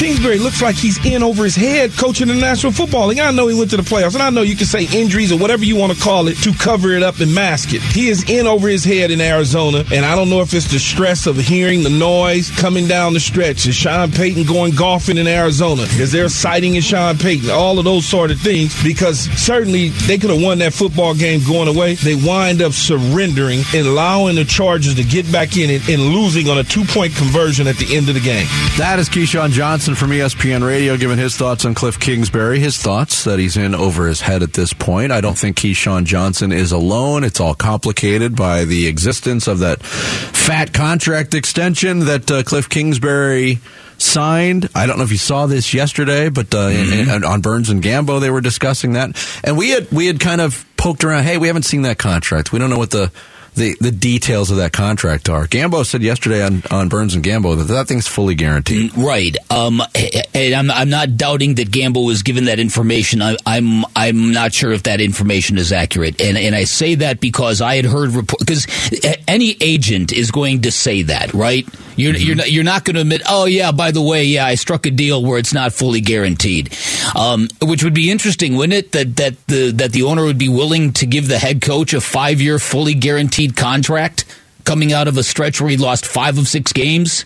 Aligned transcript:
Kingsbury 0.00 0.38
looks 0.38 0.62
like 0.62 0.76
he's 0.76 1.04
in 1.04 1.22
over 1.22 1.44
his 1.44 1.54
head 1.54 1.90
coaching 1.92 2.28
the 2.28 2.34
National 2.34 2.72
Football 2.72 3.08
League. 3.08 3.18
I 3.18 3.30
know 3.32 3.48
he 3.48 3.58
went 3.58 3.68
to 3.72 3.76
the 3.76 3.82
playoffs, 3.82 4.14
and 4.14 4.22
I 4.22 4.30
know 4.30 4.40
you 4.40 4.56
can 4.56 4.64
say 4.64 4.86
injuries 4.98 5.30
or 5.30 5.38
whatever 5.38 5.62
you 5.62 5.76
want 5.76 5.92
to 5.92 6.02
call 6.02 6.26
it 6.28 6.38
to 6.38 6.54
cover 6.54 6.92
it 6.92 7.02
up 7.02 7.20
and 7.20 7.34
mask 7.34 7.74
it. 7.74 7.82
He 7.82 8.08
is 8.08 8.24
in 8.30 8.46
over 8.46 8.66
his 8.66 8.82
head 8.82 9.10
in 9.10 9.20
Arizona, 9.20 9.84
and 9.92 10.06
I 10.06 10.16
don't 10.16 10.30
know 10.30 10.40
if 10.40 10.54
it's 10.54 10.72
the 10.72 10.78
stress 10.78 11.26
of 11.26 11.36
hearing 11.36 11.82
the 11.82 11.90
noise 11.90 12.50
coming 12.50 12.86
down 12.88 13.12
the 13.12 13.20
stretch. 13.20 13.66
Is 13.66 13.74
Sean 13.74 14.10
Payton 14.10 14.44
going 14.46 14.74
golfing 14.74 15.18
in 15.18 15.26
Arizona? 15.26 15.82
Is 15.82 16.12
there 16.12 16.24
a 16.24 16.30
sighting 16.30 16.76
in 16.76 16.80
Sean 16.80 17.18
Payton? 17.18 17.50
All 17.50 17.78
of 17.78 17.84
those 17.84 18.06
sort 18.06 18.30
of 18.30 18.40
things, 18.40 18.82
because 18.82 19.20
certainly 19.38 19.90
they 20.06 20.16
could 20.16 20.30
have 20.30 20.40
won 20.40 20.60
that 20.60 20.72
football 20.72 21.14
game 21.14 21.40
going 21.46 21.68
away. 21.68 21.96
They 21.96 22.14
wind 22.14 22.62
up 22.62 22.72
surrendering 22.72 23.60
and 23.74 23.86
allowing 23.86 24.36
the 24.36 24.46
Chargers 24.46 24.94
to 24.94 25.04
get 25.04 25.30
back 25.30 25.58
in 25.58 25.68
it 25.68 25.86
and 25.90 26.00
losing 26.00 26.48
on 26.48 26.56
a 26.56 26.64
two 26.64 26.84
point 26.86 27.14
conversion 27.16 27.66
at 27.66 27.76
the 27.76 27.94
end 27.94 28.08
of 28.08 28.14
the 28.14 28.20
game. 28.22 28.46
That 28.78 28.98
is 28.98 29.10
Keyshawn 29.10 29.50
Johnson 29.50 29.89
from 29.94 30.10
ESPN 30.10 30.66
Radio 30.66 30.96
giving 30.96 31.18
his 31.18 31.36
thoughts 31.36 31.64
on 31.64 31.74
Kliff 31.74 32.00
Kingsbury. 32.00 32.58
His 32.58 32.78
thoughts 32.78 33.24
that 33.24 33.38
he's 33.38 33.56
in 33.56 33.74
over 33.74 34.06
his 34.06 34.20
head 34.20 34.42
at 34.42 34.52
this 34.52 34.72
point. 34.72 35.12
I 35.12 35.20
don't 35.20 35.38
think 35.38 35.56
Keyshawn 35.56 36.04
Johnson 36.04 36.52
is 36.52 36.72
alone. 36.72 37.24
It's 37.24 37.40
all 37.40 37.54
complicated 37.54 38.36
by 38.36 38.64
the 38.64 38.86
existence 38.86 39.46
of 39.46 39.60
that 39.60 39.82
fat 39.82 40.72
contract 40.72 41.34
extension 41.34 42.00
that 42.00 42.30
uh, 42.30 42.42
Kliff 42.42 42.68
Kingsbury 42.68 43.58
signed. 43.98 44.68
I 44.74 44.86
don't 44.86 44.98
know 44.98 45.04
if 45.04 45.12
you 45.12 45.18
saw 45.18 45.46
this 45.46 45.72
yesterday, 45.72 46.28
but 46.28 46.54
uh, 46.54 46.68
mm-hmm. 46.68 47.10
in, 47.10 47.16
in, 47.16 47.24
on 47.24 47.40
Burns 47.40 47.70
and 47.70 47.82
Gambo 47.82 48.20
they 48.20 48.30
were 48.30 48.40
discussing 48.40 48.94
that, 48.94 49.16
and 49.44 49.56
we 49.56 49.70
had 49.70 49.90
we 49.92 50.06
had 50.06 50.20
kind 50.20 50.40
of 50.40 50.64
poked 50.76 51.04
around. 51.04 51.24
Hey, 51.24 51.38
we 51.38 51.46
haven't 51.46 51.64
seen 51.64 51.82
that 51.82 51.98
contract. 51.98 52.52
We 52.52 52.58
don't 52.58 52.70
know 52.70 52.78
what 52.78 52.90
the 52.90 53.12
the, 53.54 53.76
the 53.80 53.90
details 53.90 54.50
of 54.50 54.58
that 54.58 54.72
contract 54.72 55.28
are. 55.28 55.46
Gambo 55.46 55.84
said 55.84 56.02
yesterday 56.02 56.42
on, 56.42 56.62
on 56.70 56.88
Burns 56.88 57.14
and 57.14 57.24
Gambo 57.24 57.56
that 57.56 57.64
that 57.64 57.88
thing's 57.88 58.06
fully 58.06 58.34
guaranteed. 58.34 58.92
Mm, 58.92 59.04
right. 59.04 59.36
Um, 59.50 59.82
and 60.34 60.54
I'm, 60.54 60.70
I'm 60.70 60.90
not 60.90 61.16
doubting 61.16 61.56
that 61.56 61.70
Gambo 61.70 62.04
was 62.04 62.22
given 62.22 62.44
that 62.44 62.58
information. 62.58 63.22
I, 63.22 63.36
I'm 63.46 63.84
I'm 63.96 64.32
not 64.32 64.52
sure 64.52 64.72
if 64.72 64.84
that 64.84 65.00
information 65.00 65.58
is 65.58 65.72
accurate, 65.72 66.20
and 66.20 66.36
and 66.38 66.54
I 66.54 66.64
say 66.64 66.96
that 66.96 67.20
because 67.20 67.60
I 67.60 67.76
had 67.76 67.84
heard 67.84 68.10
report 68.10 68.40
because 68.40 68.66
any 69.26 69.56
agent 69.60 70.12
is 70.12 70.30
going 70.30 70.62
to 70.62 70.72
say 70.72 71.02
that, 71.02 71.32
right? 71.34 71.66
You're 71.96 72.14
mm-hmm. 72.14 72.26
you're 72.26 72.36
not, 72.36 72.50
you're 72.50 72.64
not 72.64 72.84
going 72.84 72.94
to 72.94 73.00
admit, 73.02 73.22
oh 73.28 73.46
yeah, 73.46 73.72
by 73.72 73.90
the 73.90 74.00
way, 74.00 74.24
yeah, 74.24 74.46
I 74.46 74.54
struck 74.54 74.86
a 74.86 74.90
deal 74.90 75.22
where 75.24 75.38
it's 75.38 75.52
not 75.52 75.72
fully 75.72 76.00
guaranteed, 76.00 76.74
um, 77.14 77.48
which 77.60 77.84
would 77.84 77.94
be 77.94 78.10
interesting, 78.10 78.56
wouldn't 78.56 78.72
it? 78.72 78.92
That 78.92 79.16
that 79.16 79.46
the 79.46 79.72
that 79.72 79.92
the 79.92 80.04
owner 80.04 80.24
would 80.24 80.38
be 80.38 80.48
willing 80.48 80.92
to 80.94 81.06
give 81.06 81.28
the 81.28 81.38
head 81.38 81.60
coach 81.60 81.92
a 81.92 82.00
five 82.00 82.40
year 82.40 82.58
fully 82.58 82.94
guaranteed 82.94 83.39
contract 83.48 84.24
coming 84.64 84.92
out 84.92 85.08
of 85.08 85.16
a 85.16 85.22
stretch 85.22 85.60
where 85.60 85.70
he 85.70 85.76
lost 85.76 86.06
five 86.06 86.38
of 86.38 86.46
six 86.46 86.72
games 86.72 87.24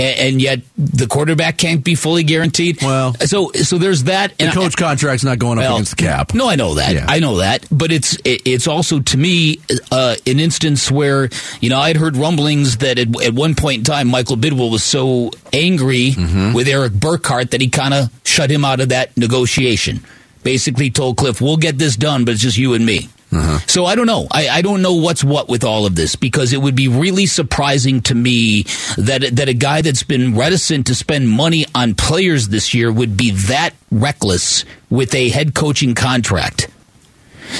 and, 0.00 0.40
yet 0.40 0.60
the 0.76 1.06
quarterback 1.06 1.58
can't 1.58 1.84
be 1.84 1.94
fully 1.94 2.22
guaranteed. 2.22 2.82
Well, 2.82 3.14
so 3.14 3.50
so 3.52 3.78
there's 3.78 4.04
that. 4.04 4.36
The 4.38 4.48
coach 4.48 4.76
contract's 4.76 5.24
not 5.24 5.38
going 5.38 5.58
up 5.58 5.64
well, 5.64 5.74
against 5.76 5.96
the 5.96 6.02
cap. 6.02 6.34
No, 6.34 6.48
I 6.48 6.56
know 6.56 6.74
that. 6.74 6.94
Yeah. 6.94 7.06
I 7.08 7.18
know 7.18 7.38
that. 7.38 7.66
But 7.70 7.92
it's 7.92 8.16
it's 8.24 8.66
also 8.66 9.00
to 9.00 9.16
me 9.16 9.60
uh, 9.92 10.16
an 10.26 10.40
instance 10.40 10.90
where 10.90 11.28
you 11.60 11.70
know 11.70 11.78
I 11.78 11.88
had 11.88 11.96
heard 11.96 12.16
rumblings 12.16 12.78
that 12.78 12.98
at, 12.98 13.22
at 13.22 13.34
one 13.34 13.54
point 13.54 13.78
in 13.78 13.84
time 13.84 14.08
Michael 14.08 14.36
Bidwill 14.36 14.70
was 14.70 14.82
so 14.82 15.30
angry 15.52 16.12
mm-hmm. 16.12 16.54
with 16.54 16.68
Erik 16.68 16.92
Burkhardt 16.92 17.50
that 17.50 17.60
he 17.60 17.68
kind 17.68 17.94
of 17.94 18.10
shut 18.24 18.50
him 18.50 18.64
out 18.64 18.80
of 18.80 18.88
that 18.90 19.16
negotiation. 19.16 20.00
Basically, 20.42 20.90
told 20.90 21.16
Kliff, 21.16 21.40
"We'll 21.40 21.58
get 21.58 21.76
this 21.76 21.96
done, 21.96 22.24
but 22.24 22.32
it's 22.32 22.42
just 22.42 22.56
you 22.56 22.74
and 22.74 22.86
me." 22.86 23.08
Uh-huh. 23.32 23.58
So 23.66 23.84
I 23.84 23.94
don't 23.94 24.06
know. 24.06 24.26
I, 24.30 24.48
I, 24.48 24.62
don't 24.62 24.82
know 24.82 24.94
what's 24.94 25.22
what 25.22 25.48
with 25.48 25.62
all 25.62 25.86
of 25.86 25.94
this 25.94 26.16
because 26.16 26.52
it 26.52 26.60
would 26.60 26.74
be 26.74 26.88
really 26.88 27.26
surprising 27.26 28.02
to 28.02 28.14
me 28.14 28.64
that 28.98 29.24
that 29.32 29.48
a 29.48 29.54
guy 29.54 29.82
that's 29.82 30.02
been 30.02 30.36
reticent 30.36 30.88
to 30.88 30.96
spend 30.96 31.28
money 31.28 31.64
on 31.74 31.94
players 31.94 32.48
this 32.48 32.74
year 32.74 32.90
would 32.90 33.16
be 33.16 33.30
that 33.30 33.70
reckless 33.90 34.64
with 34.88 35.14
a 35.14 35.28
head 35.28 35.54
coaching 35.54 35.94
contract. 35.94 36.68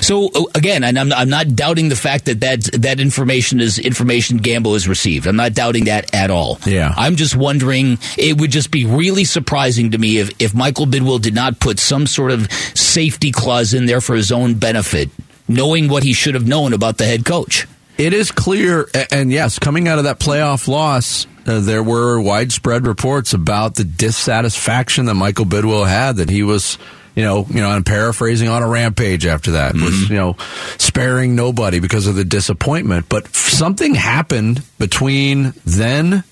So 0.01 0.27
uh, 0.35 0.45
again, 0.55 0.83
and 0.85 0.99
I'm, 0.99 1.13
I'm 1.13 1.29
not 1.29 1.55
doubting 1.55 1.89
the 1.89 1.97
fact 1.97 2.25
that 2.25 2.41
that 2.41 2.63
that 2.83 3.01
information 3.01 3.61
is 3.61 3.79
information 3.79 4.41
Gambo 4.41 4.73
has 4.73 4.89
received. 4.89 5.27
I'm 5.27 5.37
not 5.37 5.55
doubting 5.55 5.85
that 5.85 6.13
at 6.15 6.31
all. 6.31 6.59
Yeah. 6.67 6.93
I'm 6.97 7.17
just 7.17 7.37
wondering. 7.37 7.99
It 8.17 8.41
would 8.41 8.51
just 8.51 8.71
be 8.71 8.87
really 8.87 9.25
surprising 9.25 9.93
to 9.93 9.99
me 9.99 10.19
if 10.19 10.31
if 10.41 10.55
Michael 10.55 10.87
Bidwill 10.87 11.21
did 11.21 11.35
not 11.35 11.61
put 11.61 11.79
some 11.79 12.07
sort 12.07 12.31
of 12.31 12.51
safety 12.53 13.31
clause 13.31 13.75
in 13.75 13.87
there 13.87 14.01
for 14.01 14.17
his 14.17 14.33
own 14.33 14.55
benefit 14.55 15.11
knowing 15.51 15.89
what 15.89 16.03
he 16.03 16.13
should 16.13 16.35
have 16.35 16.47
known 16.47 16.73
about 16.73 16.97
the 16.97 17.05
head 17.05 17.25
coach. 17.25 17.67
It 17.99 18.15
is 18.15 18.31
clear, 18.31 18.89
and 19.11 19.31
yes, 19.31 19.59
coming 19.59 19.87
out 19.87 19.99
of 19.99 20.05
that 20.05 20.19
playoff 20.19 20.69
loss, 20.69 21.27
uh, 21.47 21.61
there 21.61 21.83
were 21.83 22.21
widespread 22.21 22.87
reports 22.87 23.35
about 23.35 23.75
the 23.75 23.85
dissatisfaction 23.85 25.07
that 25.07 25.15
Michael 25.15 25.45
Bidwill 25.45 25.87
had. 25.87 26.17
That 26.17 26.31
he 26.31 26.43
was, 26.43 26.79
you 27.15 27.23
know, 27.25 27.45
you 27.51 27.61
know, 27.61 27.69
I'm 27.69 27.85
paraphrasing 27.85 28.49
on 28.49 28.63
a 28.63 28.69
rampage 28.69 29.27
after 29.27 29.53
that. 29.53 29.75
Mm-hmm. 29.75 29.85
Was 29.85 30.09
you 30.09 30.17
know, 30.17 30.37
sparing 30.79 31.35
nobody 31.35 31.79
because 31.79 32.07
of 32.07 32.15
the 32.15 32.25
disappointment. 32.25 33.07
But 33.11 33.35
something 33.35 33.95
happened 33.95 34.63
between 34.79 35.53
then 35.67 36.25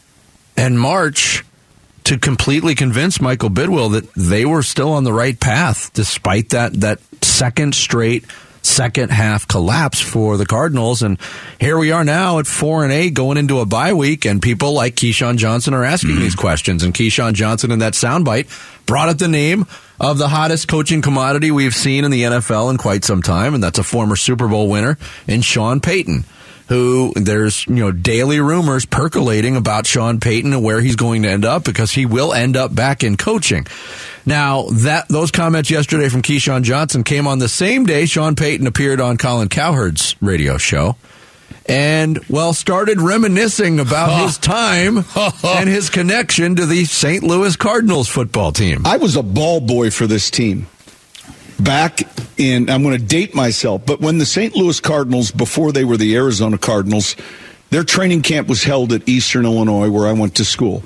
and 0.56 0.80
March 0.80 1.44
to 2.04 2.18
completely 2.18 2.74
convince 2.74 3.20
Michael 3.20 3.50
Bidwill 3.50 3.92
that 3.92 4.10
they 4.14 4.46
were 4.46 4.62
still 4.62 4.92
on 4.92 5.04
the 5.04 5.12
right 5.12 5.38
path, 5.38 5.92
despite 5.92 6.50
that 6.50 6.72
that 6.80 7.00
second 7.22 7.74
straight 7.74 8.24
second 8.68 9.10
half 9.10 9.48
collapse 9.48 10.00
for 10.00 10.36
the 10.36 10.46
Cardinals. 10.46 11.02
And 11.02 11.18
here 11.60 11.78
we 11.78 11.90
are 11.90 12.04
now 12.04 12.38
at 12.38 12.46
four 12.46 12.84
and 12.84 12.92
eight 12.92 13.14
going 13.14 13.38
into 13.38 13.60
a 13.60 13.66
bye 13.66 13.92
week, 13.92 14.24
and 14.24 14.40
people 14.40 14.72
like 14.72 14.94
Keyshawn 14.94 15.36
Johnson 15.36 15.74
are 15.74 15.84
asking 15.84 16.10
mm-hmm. 16.10 16.20
these 16.20 16.34
questions. 16.34 16.82
And 16.82 16.94
Keyshawn 16.94 17.34
Johnson 17.34 17.70
in 17.70 17.80
that 17.80 17.94
soundbite 17.94 18.48
brought 18.86 19.08
up 19.08 19.18
the 19.18 19.28
name 19.28 19.66
of 20.00 20.18
the 20.18 20.28
hottest 20.28 20.68
coaching 20.68 21.02
commodity 21.02 21.50
we've 21.50 21.74
seen 21.74 22.04
in 22.04 22.10
the 22.10 22.22
NFL 22.22 22.70
in 22.70 22.76
quite 22.76 23.04
some 23.04 23.22
time, 23.22 23.54
and 23.54 23.62
that's 23.62 23.78
a 23.78 23.84
former 23.84 24.16
Super 24.16 24.46
Bowl 24.46 24.68
winner 24.68 24.98
in 25.26 25.40
Sean 25.40 25.80
Payton 25.80 26.24
who 26.68 27.12
there's 27.16 27.66
you 27.66 27.76
know 27.76 27.90
daily 27.90 28.40
rumors 28.40 28.84
percolating 28.84 29.56
about 29.56 29.86
Sean 29.86 30.20
Payton 30.20 30.52
and 30.52 30.62
where 30.62 30.80
he's 30.80 30.96
going 30.96 31.22
to 31.22 31.28
end 31.28 31.44
up 31.44 31.64
because 31.64 31.90
he 31.90 32.06
will 32.06 32.32
end 32.32 32.56
up 32.56 32.74
back 32.74 33.02
in 33.02 33.16
coaching. 33.16 33.66
Now 34.28 34.64
that 34.64 35.08
those 35.08 35.30
comments 35.30 35.70
yesterday 35.70 36.10
from 36.10 36.20
Keyshawn 36.20 36.62
Johnson 36.62 37.02
came 37.02 37.26
on 37.26 37.38
the 37.38 37.48
same 37.48 37.86
day 37.86 38.04
Sean 38.04 38.36
Payton 38.36 38.66
appeared 38.66 39.00
on 39.00 39.16
Colin 39.16 39.48
Cowherd's 39.48 40.16
radio 40.20 40.58
show 40.58 40.96
and 41.64 42.18
well 42.28 42.52
started 42.52 43.00
reminiscing 43.00 43.80
about 43.80 44.26
his 44.26 44.36
time 44.38 44.98
and 45.42 45.66
his 45.66 45.88
connection 45.88 46.56
to 46.56 46.66
the 46.66 46.84
St. 46.84 47.22
Louis 47.22 47.56
Cardinals 47.56 48.06
football 48.06 48.52
team. 48.52 48.82
I 48.84 48.98
was 48.98 49.16
a 49.16 49.22
ball 49.22 49.60
boy 49.60 49.90
for 49.90 50.06
this 50.06 50.30
team. 50.30 50.66
Back 51.58 52.02
in 52.38 52.68
I'm 52.68 52.82
going 52.82 52.98
to 52.98 53.02
date 53.02 53.34
myself, 53.34 53.86
but 53.86 53.98
when 53.98 54.18
the 54.18 54.26
St. 54.26 54.54
Louis 54.54 54.78
Cardinals 54.78 55.30
before 55.30 55.72
they 55.72 55.86
were 55.86 55.96
the 55.96 56.14
Arizona 56.16 56.58
Cardinals, 56.58 57.16
their 57.70 57.82
training 57.82 58.20
camp 58.20 58.46
was 58.46 58.62
held 58.62 58.92
at 58.92 59.08
Eastern 59.08 59.46
Illinois 59.46 59.88
where 59.88 60.06
I 60.06 60.12
went 60.12 60.34
to 60.36 60.44
school. 60.44 60.82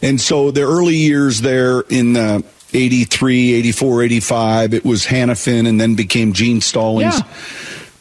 And 0.00 0.18
so 0.18 0.50
the 0.50 0.62
early 0.62 0.96
years 0.96 1.42
there 1.42 1.80
in 1.90 2.16
uh, 2.16 2.40
83, 2.72 3.54
84, 3.54 4.02
85. 4.02 4.74
It 4.74 4.84
was 4.84 5.06
Hanifan 5.06 5.68
and 5.68 5.80
then 5.80 5.94
became 5.94 6.32
Gene 6.32 6.60
Stallings. 6.60 7.18
Yeah. 7.18 7.26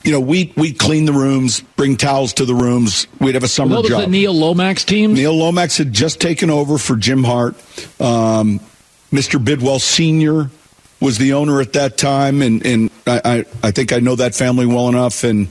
You 0.03 0.11
know, 0.11 0.19
we 0.19 0.53
we 0.55 0.71
clean 0.71 1.05
the 1.05 1.13
rooms, 1.13 1.61
bring 1.61 1.97
towels 1.97 2.33
to 2.33 2.45
the 2.45 2.53
rooms. 2.53 3.07
We'd 3.19 3.33
have 3.33 3.43
a 3.43 3.47
summer 3.47 3.75
well, 3.75 3.83
job. 3.83 4.01
The 4.01 4.07
Neil 4.07 4.33
Lomax 4.33 4.83
team. 4.83 5.13
Neil 5.13 5.33
Lomax 5.33 5.79
had 5.79 5.91
just 5.91 6.21
taken 6.21 6.51
over 6.51 6.77
for 6.77 6.95
Jim 6.95 7.23
Hart. 7.23 7.55
Um, 7.99 8.59
Mr. 9.11 9.43
Bidwill 9.43 9.81
Senior 9.81 10.51
was 11.01 11.17
the 11.17 11.33
owner 11.33 11.59
at 11.59 11.73
that 11.73 11.97
time, 11.97 12.43
and 12.43 12.63
and 12.63 12.91
I 13.07 13.21
I, 13.25 13.45
I 13.63 13.71
think 13.71 13.93
I 13.93 13.99
know 13.99 14.15
that 14.15 14.35
family 14.35 14.67
well 14.67 14.89
enough. 14.89 15.23
And 15.23 15.47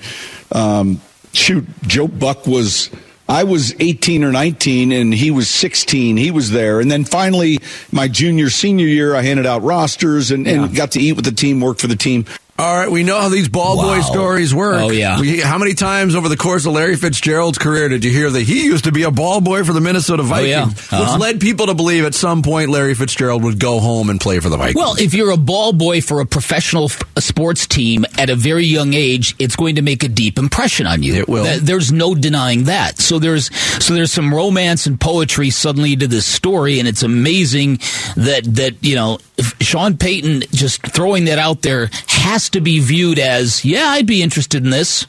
um, 0.52 1.00
shoot, 1.32 1.66
Joe 1.82 2.06
Buck 2.06 2.46
was 2.46 2.90
I 3.28 3.44
was 3.44 3.74
18 3.80 4.22
or 4.22 4.32
19 4.32 4.92
and 4.92 5.14
he 5.14 5.30
was 5.30 5.48
16. 5.48 6.16
He 6.16 6.30
was 6.30 6.50
there. 6.50 6.80
And 6.80 6.90
then 6.90 7.04
finally, 7.04 7.58
my 7.90 8.06
junior, 8.06 8.50
senior 8.50 8.86
year, 8.86 9.14
I 9.14 9.22
handed 9.22 9.46
out 9.46 9.62
rosters 9.62 10.30
and, 10.30 10.46
yeah. 10.46 10.68
got 10.68 10.92
to 10.92 11.00
eat 11.00 11.14
with 11.14 11.24
the 11.24 11.32
team, 11.32 11.60
work 11.60 11.78
for 11.78 11.86
the 11.86 11.96
team. 11.96 12.26
All 12.56 12.76
right, 12.76 12.88
we 12.88 13.02
know 13.02 13.20
how 13.20 13.30
these 13.30 13.48
ball 13.48 13.76
wow. 13.76 13.96
boy 13.96 14.00
stories 14.02 14.54
work. 14.54 14.76
Oh 14.80 14.90
yeah. 14.90 15.20
We, 15.20 15.40
how 15.40 15.58
many 15.58 15.74
times 15.74 16.14
over 16.14 16.28
the 16.28 16.36
course 16.36 16.66
of 16.66 16.72
Larry 16.72 16.94
Fitzgerald's 16.94 17.58
career 17.58 17.88
did 17.88 18.04
you 18.04 18.12
hear 18.12 18.30
that 18.30 18.42
he 18.42 18.66
used 18.66 18.84
to 18.84 18.92
be 18.92 19.02
a 19.02 19.10
ball 19.10 19.40
boy 19.40 19.64
for 19.64 19.72
the 19.72 19.80
Minnesota 19.80 20.22
Vikings, 20.22 20.46
oh, 20.54 20.56
yeah. 20.56 20.62
uh-huh. 20.62 21.12
which 21.14 21.20
led 21.20 21.40
people 21.40 21.66
to 21.66 21.74
believe 21.74 22.04
at 22.04 22.14
some 22.14 22.42
point 22.42 22.70
Larry 22.70 22.94
Fitzgerald 22.94 23.42
would 23.42 23.58
go 23.58 23.80
home 23.80 24.08
and 24.08 24.20
play 24.20 24.38
for 24.38 24.50
the 24.50 24.56
Vikings? 24.56 24.76
Well, 24.76 24.94
if 25.00 25.14
you're 25.14 25.32
a 25.32 25.36
ball 25.36 25.72
boy 25.72 26.00
for 26.00 26.20
a 26.20 26.26
professional 26.26 26.84
f- 26.84 27.02
sports 27.18 27.66
team 27.66 28.04
at 28.18 28.30
a 28.30 28.36
very 28.36 28.66
young 28.66 28.94
age, 28.94 29.34
it's 29.40 29.56
going 29.56 29.74
to 29.74 29.82
make 29.82 30.04
a 30.04 30.08
deep 30.08 30.38
impression 30.38 30.86
on 30.86 31.02
you. 31.02 31.14
It 31.14 31.28
will. 31.28 31.42
Th- 31.42 31.60
there's 31.60 31.90
no 31.90 32.14
denying 32.14 32.64
that. 32.64 33.00
So 33.00 33.18
there's 33.18 33.52
so 33.84 33.94
there's 33.94 34.12
some 34.12 34.32
romance 34.32 34.86
and 34.86 35.00
poetry 35.00 35.50
suddenly 35.50 35.96
to 35.96 36.06
this 36.06 36.24
story, 36.24 36.78
and 36.78 36.86
it's 36.86 37.02
amazing 37.02 37.78
that 38.14 38.42
that 38.44 38.74
you 38.80 38.94
know 38.94 39.18
Sean 39.60 39.96
Payton 39.96 40.42
just 40.52 40.82
throwing 40.82 41.24
that 41.24 41.40
out 41.40 41.62
there 41.62 41.90
has 42.08 42.43
to 42.50 42.60
be 42.60 42.80
viewed 42.80 43.18
as, 43.18 43.64
yeah, 43.64 43.88
I'd 43.88 44.06
be 44.06 44.22
interested 44.22 44.64
in 44.64 44.70
this, 44.70 45.06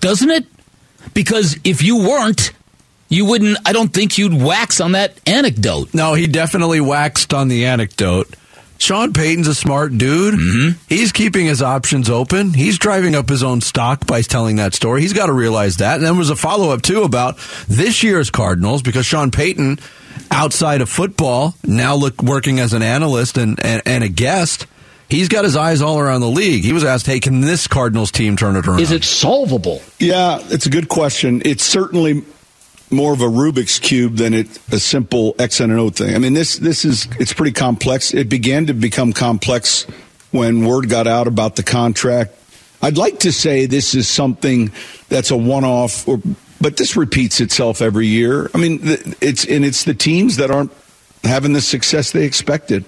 doesn't 0.00 0.30
it? 0.30 0.46
Because 1.12 1.58
if 1.64 1.82
you 1.82 1.98
weren't, 1.98 2.52
you 3.08 3.24
wouldn't. 3.26 3.58
I 3.64 3.72
don't 3.72 3.92
think 3.92 4.18
you'd 4.18 4.34
wax 4.34 4.80
on 4.80 4.92
that 4.92 5.18
anecdote. 5.28 5.94
No, 5.94 6.14
he 6.14 6.26
definitely 6.26 6.80
waxed 6.80 7.32
on 7.32 7.48
the 7.48 7.66
anecdote. 7.66 8.34
Sean 8.78 9.12
Payton's 9.12 9.46
a 9.46 9.54
smart 9.54 9.96
dude. 9.96 10.34
Mm-hmm. 10.34 10.78
He's 10.88 11.12
keeping 11.12 11.46
his 11.46 11.62
options 11.62 12.10
open. 12.10 12.52
He's 12.52 12.78
driving 12.78 13.14
up 13.14 13.28
his 13.28 13.42
own 13.42 13.60
stock 13.60 14.06
by 14.06 14.20
telling 14.22 14.56
that 14.56 14.74
story. 14.74 15.00
He's 15.00 15.12
got 15.12 15.26
to 15.26 15.32
realize 15.32 15.76
that. 15.76 15.94
And 15.94 16.02
then 16.02 16.12
there 16.12 16.18
was 16.18 16.30
a 16.30 16.36
follow 16.36 16.70
up 16.70 16.82
too 16.82 17.02
about 17.02 17.38
this 17.68 18.02
year's 18.02 18.30
Cardinals 18.30 18.82
because 18.82 19.06
Sean 19.06 19.30
Payton, 19.30 19.78
outside 20.30 20.80
of 20.80 20.88
football, 20.88 21.54
now 21.62 21.94
look 21.94 22.22
working 22.22 22.58
as 22.58 22.72
an 22.72 22.82
analyst 22.82 23.38
and, 23.38 23.64
and, 23.64 23.80
and 23.86 24.04
a 24.04 24.08
guest. 24.08 24.66
He's 25.08 25.28
got 25.28 25.44
his 25.44 25.56
eyes 25.56 25.82
all 25.82 25.98
around 25.98 26.22
the 26.22 26.28
league. 26.28 26.64
He 26.64 26.72
was 26.72 26.84
asked, 26.84 27.06
"Hey, 27.06 27.20
can 27.20 27.40
this 27.40 27.66
Cardinals 27.66 28.10
team 28.10 28.36
turn 28.36 28.56
it 28.56 28.66
around?" 28.66 28.80
Is 28.80 28.90
it 28.90 29.04
solvable? 29.04 29.82
Yeah, 29.98 30.40
it's 30.48 30.66
a 30.66 30.70
good 30.70 30.88
question. 30.88 31.42
It's 31.44 31.64
certainly 31.64 32.22
more 32.90 33.12
of 33.12 33.20
a 33.20 33.26
Rubik's 33.26 33.78
cube 33.78 34.16
than 34.16 34.34
it 34.34 34.58
a 34.72 34.78
simple 34.78 35.34
X 35.38 35.60
and 35.60 35.72
an 35.72 35.78
O 35.78 35.90
thing. 35.90 36.14
I 36.14 36.18
mean, 36.18 36.34
this 36.34 36.56
this 36.56 36.84
is 36.84 37.06
it's 37.18 37.32
pretty 37.32 37.52
complex. 37.52 38.14
It 38.14 38.28
began 38.28 38.66
to 38.66 38.74
become 38.74 39.12
complex 39.12 39.86
when 40.30 40.64
word 40.64 40.88
got 40.88 41.06
out 41.06 41.26
about 41.26 41.56
the 41.56 41.62
contract. 41.62 42.34
I'd 42.82 42.98
like 42.98 43.20
to 43.20 43.32
say 43.32 43.66
this 43.66 43.94
is 43.94 44.08
something 44.08 44.70
that's 45.08 45.30
a 45.30 45.36
one-off, 45.36 46.06
or, 46.06 46.20
but 46.60 46.76
this 46.76 46.96
repeats 46.96 47.40
itself 47.40 47.80
every 47.80 48.06
year. 48.06 48.50
I 48.54 48.58
mean, 48.58 48.80
it's 49.20 49.44
and 49.44 49.64
it's 49.64 49.84
the 49.84 49.94
teams 49.94 50.36
that 50.36 50.50
aren't 50.50 50.72
having 51.22 51.52
the 51.52 51.62
success 51.62 52.12
they 52.12 52.24
expected. 52.24 52.84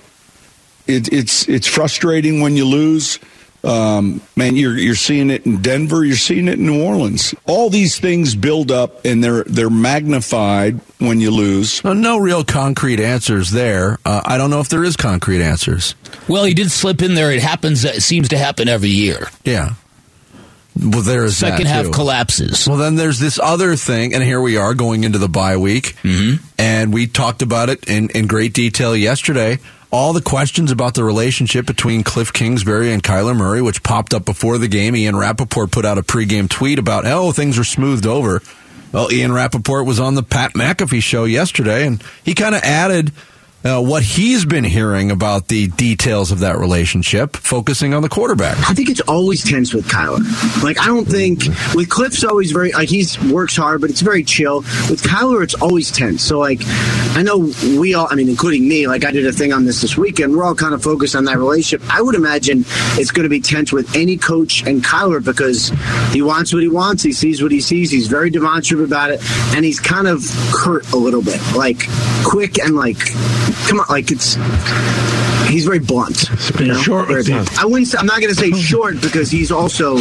It, 0.86 1.12
it's 1.12 1.48
it's 1.48 1.66
frustrating 1.66 2.40
when 2.40 2.56
you 2.56 2.64
lose. 2.64 3.18
Um, 3.64 4.20
man, 4.36 4.54
you're 4.54 4.76
you're 4.76 4.94
seeing 4.94 5.28
it 5.28 5.44
in 5.44 5.60
Denver, 5.60 6.04
you're 6.04 6.16
seeing 6.16 6.46
it 6.46 6.54
in 6.54 6.66
New 6.66 6.84
Orleans. 6.84 7.34
All 7.46 7.68
these 7.68 7.98
things 7.98 8.36
build 8.36 8.70
up, 8.70 9.04
and 9.04 9.24
they're 9.24 9.42
they're 9.44 9.70
magnified 9.70 10.80
when 10.98 11.20
you 11.20 11.32
lose. 11.32 11.82
Well, 11.82 11.94
no 11.94 12.18
real 12.18 12.44
concrete 12.44 13.00
answers 13.00 13.50
there. 13.50 13.98
Uh, 14.04 14.22
I 14.24 14.38
don't 14.38 14.50
know 14.50 14.60
if 14.60 14.68
there 14.68 14.84
is 14.84 14.96
concrete 14.96 15.42
answers. 15.42 15.96
Well, 16.28 16.44
he 16.44 16.54
did 16.54 16.70
slip 16.70 17.02
in 17.02 17.14
there. 17.14 17.32
It 17.32 17.42
happens. 17.42 17.84
It 17.84 18.02
seems 18.02 18.28
to 18.28 18.38
happen 18.38 18.68
every 18.68 18.90
year. 18.90 19.26
Yeah. 19.44 19.74
Well, 20.80 21.02
there's 21.02 21.38
second 21.38 21.66
half 21.66 21.90
collapses. 21.90 22.68
Well, 22.68 22.76
then 22.76 22.96
there's 22.96 23.18
this 23.18 23.40
other 23.42 23.76
thing, 23.76 24.14
and 24.14 24.22
here 24.22 24.40
we 24.40 24.58
are 24.58 24.74
going 24.74 25.04
into 25.04 25.18
the 25.18 25.28
bye 25.28 25.56
week, 25.56 25.96
mm-hmm. 26.02 26.44
and 26.58 26.92
we 26.92 27.06
talked 27.06 27.40
about 27.40 27.70
it 27.70 27.88
in, 27.88 28.10
in 28.10 28.26
great 28.26 28.52
detail 28.52 28.94
yesterday 28.94 29.58
all 29.90 30.12
the 30.12 30.20
questions 30.20 30.70
about 30.70 30.94
the 30.94 31.04
relationship 31.04 31.66
between 31.66 32.02
Kliff 32.02 32.32
Kingsbury 32.32 32.92
and 32.92 33.02
Kyler 33.02 33.36
Murray, 33.36 33.62
which 33.62 33.82
popped 33.82 34.14
up 34.14 34.24
before 34.24 34.58
the 34.58 34.68
game. 34.68 34.96
Ian 34.96 35.16
Rapoport 35.16 35.70
put 35.70 35.84
out 35.84 35.98
a 35.98 36.02
pregame 36.02 36.48
tweet 36.48 36.78
about, 36.78 37.06
oh, 37.06 37.32
things 37.32 37.58
are 37.58 37.64
smoothed 37.64 38.06
over. 38.06 38.42
Well, 38.92 39.12
Ian 39.12 39.32
Rapoport 39.32 39.86
was 39.86 40.00
on 40.00 40.14
the 40.14 40.22
Pat 40.22 40.54
McAfee 40.54 41.02
show 41.02 41.24
yesterday, 41.24 41.86
and 41.86 42.02
he 42.24 42.34
kind 42.34 42.54
of 42.54 42.62
added 42.62 43.12
uh, 43.66 43.82
what 43.82 44.02
he's 44.02 44.44
been 44.44 44.62
hearing 44.62 45.10
about 45.10 45.48
the 45.48 45.66
details 45.66 46.30
of 46.30 46.38
that 46.38 46.56
relationship, 46.56 47.36
focusing 47.36 47.94
on 47.94 48.02
the 48.02 48.08
quarterback. 48.08 48.56
I 48.70 48.74
think 48.74 48.88
it's 48.88 49.00
always 49.00 49.42
tense 49.42 49.74
with 49.74 49.88
Kyler. 49.88 50.22
Like 50.62 50.80
I 50.80 50.86
don't 50.86 51.04
think 51.04 51.40
with 51.74 51.88
Kliff's 51.88 52.22
always 52.22 52.52
very 52.52 52.70
like 52.72 52.88
he's 52.88 53.20
works 53.24 53.56
hard, 53.56 53.80
but 53.80 53.90
it's 53.90 54.02
very 54.02 54.22
chill. 54.22 54.60
With 54.88 55.02
Kyler, 55.02 55.42
it's 55.42 55.54
always 55.54 55.90
tense. 55.90 56.22
So 56.22 56.38
like 56.38 56.60
I 57.16 57.22
know 57.22 57.52
we 57.78 57.94
all, 57.94 58.06
I 58.08 58.14
mean, 58.14 58.28
including 58.28 58.68
me, 58.68 58.86
like 58.86 59.04
I 59.04 59.10
did 59.10 59.26
a 59.26 59.32
thing 59.32 59.52
on 59.52 59.64
this 59.64 59.80
this 59.80 59.96
weekend. 59.96 60.36
We're 60.36 60.44
all 60.44 60.54
kind 60.54 60.72
of 60.72 60.82
focused 60.82 61.16
on 61.16 61.24
that 61.24 61.38
relationship. 61.38 61.82
I 61.92 62.00
would 62.00 62.14
imagine 62.14 62.64
it's 62.96 63.10
going 63.10 63.24
to 63.24 63.30
be 63.30 63.40
tense 63.40 63.72
with 63.72 63.96
any 63.96 64.16
coach 64.16 64.64
and 64.64 64.84
Kyler 64.84 65.24
because 65.24 65.72
he 66.12 66.22
wants 66.22 66.52
what 66.52 66.62
he 66.62 66.68
wants. 66.68 67.02
He 67.02 67.12
sees 67.12 67.42
what 67.42 67.50
he 67.50 67.60
sees. 67.60 67.90
He's 67.90 68.06
very 68.06 68.30
demonstrative 68.30 68.86
about 68.86 69.10
it, 69.10 69.20
and 69.56 69.64
he's 69.64 69.80
kind 69.80 70.06
of 70.06 70.22
curt 70.54 70.92
a 70.92 70.96
little 70.96 71.22
bit, 71.22 71.40
like 71.56 71.82
quick 72.24 72.60
and 72.60 72.76
like 72.76 72.98
come 73.68 73.80
on, 73.80 73.86
like 73.88 74.10
it's 74.10 74.34
he's 75.48 75.64
very 75.64 75.78
blunt. 75.78 76.28
You 76.60 76.66
know? 76.68 76.74
Short. 76.80 77.08
I 77.10 77.64
wouldn't. 77.64 77.88
Say, 77.88 77.98
I'm 77.98 78.06
not 78.06 78.20
going 78.20 78.32
to 78.34 78.38
say 78.38 78.50
short 78.60 79.00
because 79.00 79.30
he's 79.30 79.50
also. 79.50 79.96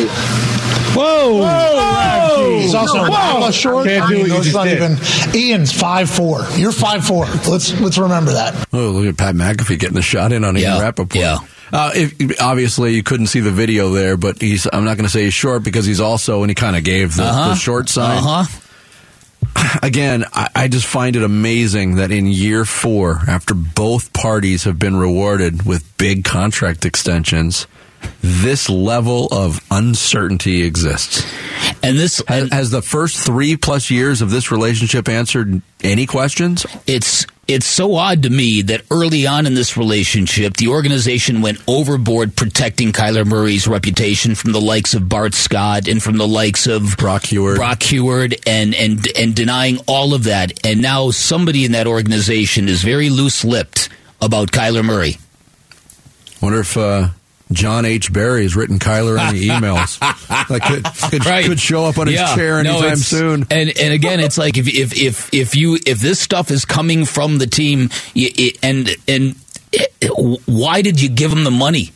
Whoa! 0.95 1.41
Whoa! 1.41 2.59
He's 2.61 2.73
also 2.73 2.99
Whoa! 3.09 3.51
short. 3.51 3.85
Can't 3.85 4.05
I 4.05 4.09
do 4.09 4.23
mean, 4.23 4.33
what 4.33 4.45
you 4.45 4.53
not 4.53 4.63
did. 4.63 4.81
even. 4.81 5.35
Ian's 5.35 5.71
five 5.73 6.09
four. 6.09 6.45
You're 6.55 6.71
five 6.71 7.05
four. 7.05 7.25
Let's 7.49 7.77
let's 7.81 7.97
remember 7.97 8.31
that. 8.33 8.67
Oh, 8.71 8.91
look 8.91 9.05
at 9.05 9.17
Pat 9.17 9.35
McAfee 9.35 9.77
getting 9.79 9.95
the 9.95 10.01
shot 10.01 10.31
in 10.31 10.43
on 10.45 10.55
Yeah, 10.55 10.75
Ian 10.75 10.81
Rapoport. 10.83 11.15
yeah. 11.15 11.39
Uh, 11.73 11.91
if, 11.95 12.39
obviously, 12.41 12.93
you 12.95 13.03
couldn't 13.03 13.27
see 13.27 13.41
the 13.41 13.51
video 13.51 13.89
there, 13.89 14.15
but 14.15 14.39
he's. 14.41 14.67
I'm 14.71 14.85
not 14.85 14.95
going 14.95 15.05
to 15.05 15.11
say 15.11 15.23
he's 15.25 15.33
short 15.33 15.63
because 15.63 15.85
he's 15.85 15.99
also, 15.99 16.43
and 16.43 16.49
he 16.49 16.55
kind 16.55 16.77
of 16.77 16.83
gave 16.85 17.15
the, 17.15 17.23
Uh-huh. 17.23 17.49
the 17.49 17.55
short 17.55 17.89
sign. 17.89 18.17
Uh 18.19 18.43
huh. 18.43 18.59
Again, 19.83 20.25
I, 20.33 20.49
I 20.55 20.67
just 20.67 20.85
find 20.85 21.15
it 21.15 21.23
amazing 21.23 21.95
that 21.95 22.11
in 22.11 22.27
year 22.27 22.65
four, 22.65 23.21
after 23.27 23.53
both 23.53 24.13
parties 24.13 24.63
have 24.63 24.79
been 24.79 24.95
rewarded 24.95 25.65
with 25.65 25.97
big 25.97 26.23
contract 26.23 26.85
extensions, 26.85 27.67
this 28.21 28.69
level 28.69 29.27
of 29.31 29.63
uncertainty 29.71 30.63
exists. 30.63 31.23
And 31.83 31.97
this, 31.97 32.21
Has, 32.27 32.43
and 32.43 32.53
has 32.53 32.69
the 32.71 32.81
first 32.81 33.17
three 33.17 33.57
plus 33.57 33.89
years 33.89 34.21
of 34.21 34.29
this 34.29 34.51
relationship 34.51 35.07
answered 35.09 35.61
any 35.83 36.05
questions? 36.05 36.65
it's 36.87 37.25
it's 37.47 37.65
so 37.65 37.95
odd 37.95 38.23
to 38.23 38.29
me 38.29 38.63
that 38.63 38.81
early 38.89 39.27
on 39.27 39.45
in 39.45 39.53
this 39.53 39.77
relationship, 39.77 40.57
the 40.57 40.69
organization 40.69 41.41
went 41.41 41.61
overboard 41.67 42.35
protecting 42.35 42.91
Kyler 42.91 43.25
Murray's 43.25 43.67
reputation 43.67 44.33
from 44.33 44.51
the 44.51 44.61
likes 44.61 44.93
of 44.93 45.07
Bart 45.07 45.35
Scott 45.35 45.87
and 45.87 46.01
from 46.01 46.17
the 46.17 46.27
likes 46.27 46.65
of 46.65 46.97
Brock 46.97 47.25
Huard. 47.25 47.57
Brock 47.57 47.83
Huard, 47.83 48.35
and 48.47 48.73
and 48.73 49.07
and 49.15 49.35
denying 49.35 49.77
all 49.87 50.13
of 50.13 50.23
that. 50.23 50.65
And 50.65 50.81
now 50.81 51.11
somebody 51.11 51.65
in 51.65 51.73
that 51.73 51.85
organization 51.87 52.67
is 52.67 52.81
very 52.81 53.09
loose-lipped 53.09 53.89
about 54.21 54.51
Kyler 54.51 54.83
Murray. 54.83 55.17
Wonder 56.41 56.61
if 56.61 56.75
uh, 56.77 57.09
John 57.51 57.85
H. 57.85 58.11
Barry 58.11 58.43
has 58.43 58.55
written 58.55 58.79
Kyler 58.79 59.19
any 59.19 59.41
emails 59.47 59.99
that 59.99 60.61
could 60.63 61.11
could, 61.11 61.25
Right. 61.25 61.45
could 61.45 61.59
show 61.59 61.85
up 61.85 61.97
on 61.99 62.07
his 62.07 62.15
Yeah. 62.15 62.35
chair 62.35 62.63
No, 62.63 62.71
anytime 62.71 62.85
it's- 62.93 63.05
soon. 63.07 63.45
And 63.51 63.69
and 63.77 63.93
again, 63.93 64.19
it's 64.19 64.37
like 64.37 64.57
if 64.57 64.67
if 64.67 64.97
if 64.99 65.33
if 65.33 65.55
you 65.55 65.77
if 65.85 65.99
this 65.99 66.19
stuff 66.19 66.49
is 66.51 66.65
coming 66.65 67.05
from 67.05 67.37
the 67.37 67.47
team, 67.47 67.89
it, 68.15 68.57
and 68.63 68.89
and 69.07 69.35
it, 69.71 69.91
why 70.47 70.81
did 70.81 71.01
you 71.01 71.09
give 71.09 71.31
him 71.31 71.43
the 71.43 71.51
money? 71.51 71.91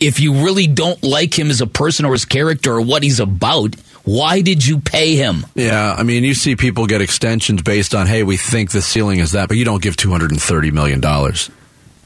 If 0.00 0.18
you 0.20 0.44
really 0.44 0.66
don't 0.66 1.02
like 1.02 1.38
him 1.38 1.50
as 1.50 1.60
a 1.60 1.66
person 1.66 2.04
or 2.04 2.12
his 2.12 2.24
character 2.24 2.72
or 2.74 2.80
what 2.80 3.02
he's 3.02 3.20
about, 3.20 3.76
why 4.04 4.40
did 4.42 4.66
you 4.66 4.78
pay 4.80 5.14
him? 5.14 5.46
Yeah, 5.54 5.94
I 5.96 6.02
mean, 6.02 6.24
you 6.24 6.34
see 6.34 6.56
people 6.56 6.86
get 6.86 7.00
extensions 7.00 7.62
based 7.62 7.94
on, 7.94 8.06
hey, 8.06 8.22
we 8.24 8.36
think 8.36 8.72
the 8.72 8.82
ceiling 8.82 9.20
is 9.20 9.32
that, 9.32 9.48
but 9.48 9.56
you 9.56 9.64
don't 9.64 9.80
give 9.82 9.96
two 9.96 10.10
hundred 10.10 10.32
and 10.32 10.42
thirty 10.42 10.70
million 10.70 11.00
dollars. 11.00 11.48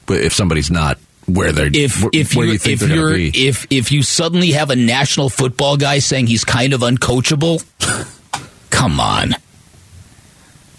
But 0.06 0.20
if 0.20 0.34
somebody's 0.34 0.70
not 0.70 0.98
where 1.26 1.52
they're, 1.52 1.70
If 1.72 2.04
if 2.12 2.34
you 2.34 2.42
you 2.42 2.52
if 2.54 2.66
you're 2.66 2.88
going 2.88 2.90
to 2.90 3.14
be? 3.32 3.46
if 3.48 3.66
if 3.70 3.92
you 3.92 4.02
suddenly 4.02 4.52
have 4.52 4.70
a 4.70 4.76
national 4.76 5.28
football 5.30 5.76
guy 5.76 5.98
saying 5.98 6.26
he's 6.26 6.44
kind 6.44 6.72
of 6.72 6.80
uncoachable, 6.80 7.64
come 8.70 9.00
on. 9.00 9.34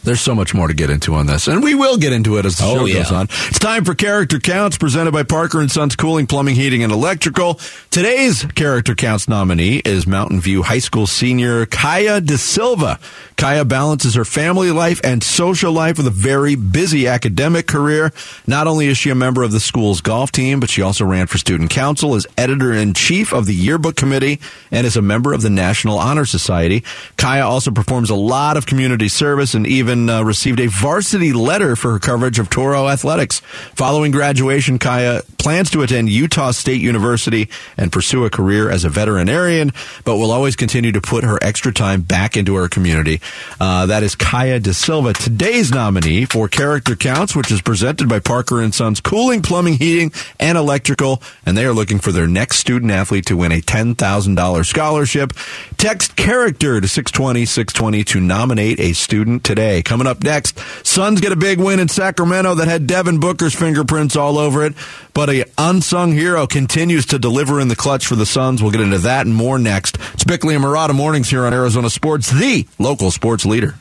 There's 0.06 0.22
so 0.22 0.36
much 0.36 0.54
more 0.54 0.68
to 0.68 0.74
get 0.76 0.92
into 0.92 1.16
on 1.16 1.26
this, 1.26 1.48
and 1.48 1.64
we 1.64 1.74
will 1.74 1.98
get 1.98 2.14
into 2.14 2.38
it 2.38 2.46
as 2.46 2.58
the 2.58 2.66
Oh, 2.66 2.76
show 2.76 2.86
yeah. 2.86 2.94
goes 3.02 3.12
on. 3.12 3.24
It's 3.50 3.58
time 3.58 3.84
for 3.84 3.96
Character 3.96 4.40
Counts, 4.40 4.78
presented 4.78 5.12
by 5.14 5.24
Parker 5.24 5.60
and 5.60 5.72
Sons 5.72 5.96
Cooling, 5.96 6.28
Plumbing, 6.28 6.54
Heating, 6.56 6.84
and 6.84 6.94
Electrical. 6.94 7.60
Today's 7.90 8.46
Character 8.54 8.94
Counts 8.94 9.28
nominee 9.28 9.78
is 9.84 10.06
Mountain 10.06 10.42
View 10.42 10.62
High 10.62 10.78
School 10.80 11.08
senior 11.08 11.66
Kaya 11.66 12.22
De 12.22 12.38
Silva. 12.38 13.00
Kaya 13.36 13.66
balances 13.66 14.14
her 14.14 14.26
family 14.26 14.70
life 14.70 15.02
and 15.04 15.24
social 15.24 15.72
life 15.72 15.98
with 15.98 16.06
a 16.06 16.12
very 16.12 16.54
busy 16.56 17.08
academic 17.08 17.66
career. 17.66 18.12
Not 18.46 18.68
only 18.68 18.86
is 18.86 19.00
she 19.00 19.10
a 19.10 19.16
member 19.16 19.42
of 19.42 19.52
the 19.52 19.60
school's 19.60 20.02
golf 20.02 20.32
team, 20.32 20.60
but 20.60 20.70
she 20.70 20.84
also 20.84 21.04
ran 21.04 21.26
for 21.26 21.38
student 21.40 21.72
council 21.72 22.14
as 22.14 22.28
editor 22.38 22.72
in 22.72 22.94
chief 22.94 23.34
of 23.34 23.48
the 23.48 23.56
yearbook 23.56 23.96
committee 23.96 24.40
and 24.72 24.86
is 24.86 24.96
a 24.98 25.02
member 25.02 25.34
of 25.34 25.42
the 25.42 25.50
National 25.50 25.98
Honor 25.98 26.26
Society. 26.26 26.84
Kaya 27.18 27.46
also 27.46 27.72
performs 27.72 28.12
a 28.12 28.16
lot 28.16 28.56
of 28.56 28.68
community 28.68 29.08
service 29.08 29.54
and 29.56 29.66
even 29.66 29.95
uh, 30.10 30.24
received 30.24 30.60
a 30.60 30.68
varsity 30.68 31.34
letter 31.34 31.76
for 31.76 31.92
her 31.94 32.00
coverage 32.00 32.40
of 32.40 32.50
Toro 32.50 32.88
athletics. 32.88 33.40
Following 33.76 34.12
graduation, 34.12 34.80
Kaya 34.80 35.22
plans 35.38 35.70
to 35.72 35.82
attend 35.82 36.10
Utah 36.10 36.52
State 36.52 36.82
University 36.82 37.50
and 37.78 37.92
pursue 37.92 38.26
a 38.26 38.30
career 38.30 38.70
as 38.70 38.84
a 38.84 38.90
veterinarian, 38.90 39.72
but 40.04 40.18
will 40.18 40.32
always 40.32 40.56
continue 40.56 40.92
to 40.92 41.02
put 41.02 41.24
her 41.24 41.38
extra 41.42 41.72
time 41.72 42.02
back 42.02 42.36
into 42.36 42.56
her 42.56 42.68
community. 42.68 43.22
Uh, 43.60 43.86
that 43.86 44.04
is 44.04 44.16
Kaya 44.16 44.60
De 44.60 44.74
Silva, 44.74 45.14
today's 45.14 45.72
nominee 45.72 46.26
for 46.26 46.48
Character 46.48 46.96
Counts, 46.96 47.36
which 47.36 47.52
is 47.52 47.62
presented 47.62 48.10
by 48.10 48.20
Parker 48.20 48.62
and 48.62 48.74
Sons 48.74 49.00
Cooling, 49.00 49.42
Plumbing, 49.42 49.76
Heating, 49.76 50.12
and 50.40 50.58
Electrical, 50.58 51.22
and 51.46 51.58
they 51.58 51.66
are 51.66 51.74
looking 51.74 52.00
for 52.00 52.12
their 52.12 52.28
next 52.28 52.58
student 52.58 52.92
athlete 52.92 53.26
to 53.28 53.38
win 53.38 53.52
a 53.52 53.62
$10,000 53.62 54.66
scholarship. 54.66 55.34
Text 55.78 56.16
character 56.16 56.82
to 56.82 56.88
620 56.88 57.46
620 57.46 58.04
to 58.04 58.20
nominate 58.20 58.80
a 58.80 58.94
student 58.94 59.44
today. 59.44 59.82
Coming 59.86 60.08
up 60.08 60.24
next, 60.24 60.60
Suns 60.86 61.22
get 61.22 61.32
a 61.32 61.36
big 61.36 61.60
win 61.60 61.80
in 61.80 61.88
Sacramento 61.88 62.56
that 62.56 62.68
had 62.68 62.88
Devin 62.88 63.20
Booker's 63.20 63.54
fingerprints 63.54 64.16
all 64.16 64.40
over 64.40 64.66
it, 64.66 64.74
but 65.14 65.30
a 65.30 65.46
unsung 65.60 66.12
hero 66.12 66.48
continues 66.48 67.06
to 67.08 67.20
deliver 67.20 67.62
in 67.62 67.68
the 67.68 67.76
clutch 67.76 68.08
for 68.08 68.16
the 68.16 68.26
Suns. 68.26 68.62
We'll 68.62 68.72
get 68.72 68.82
into 68.82 68.98
that 68.98 69.28
and 69.28 69.36
more 69.36 69.60
next. 69.60 69.98
It's 70.14 70.24
Bickley 70.24 70.56
and 70.56 70.64
Marotta 70.64 70.96
mornings 70.96 71.30
here 71.30 71.46
on 71.46 71.54
Arizona 71.54 71.92
Sports, 71.92 72.32
the 72.32 72.68
local 72.80 73.12
sports 73.12 73.46
leader. 73.46 73.76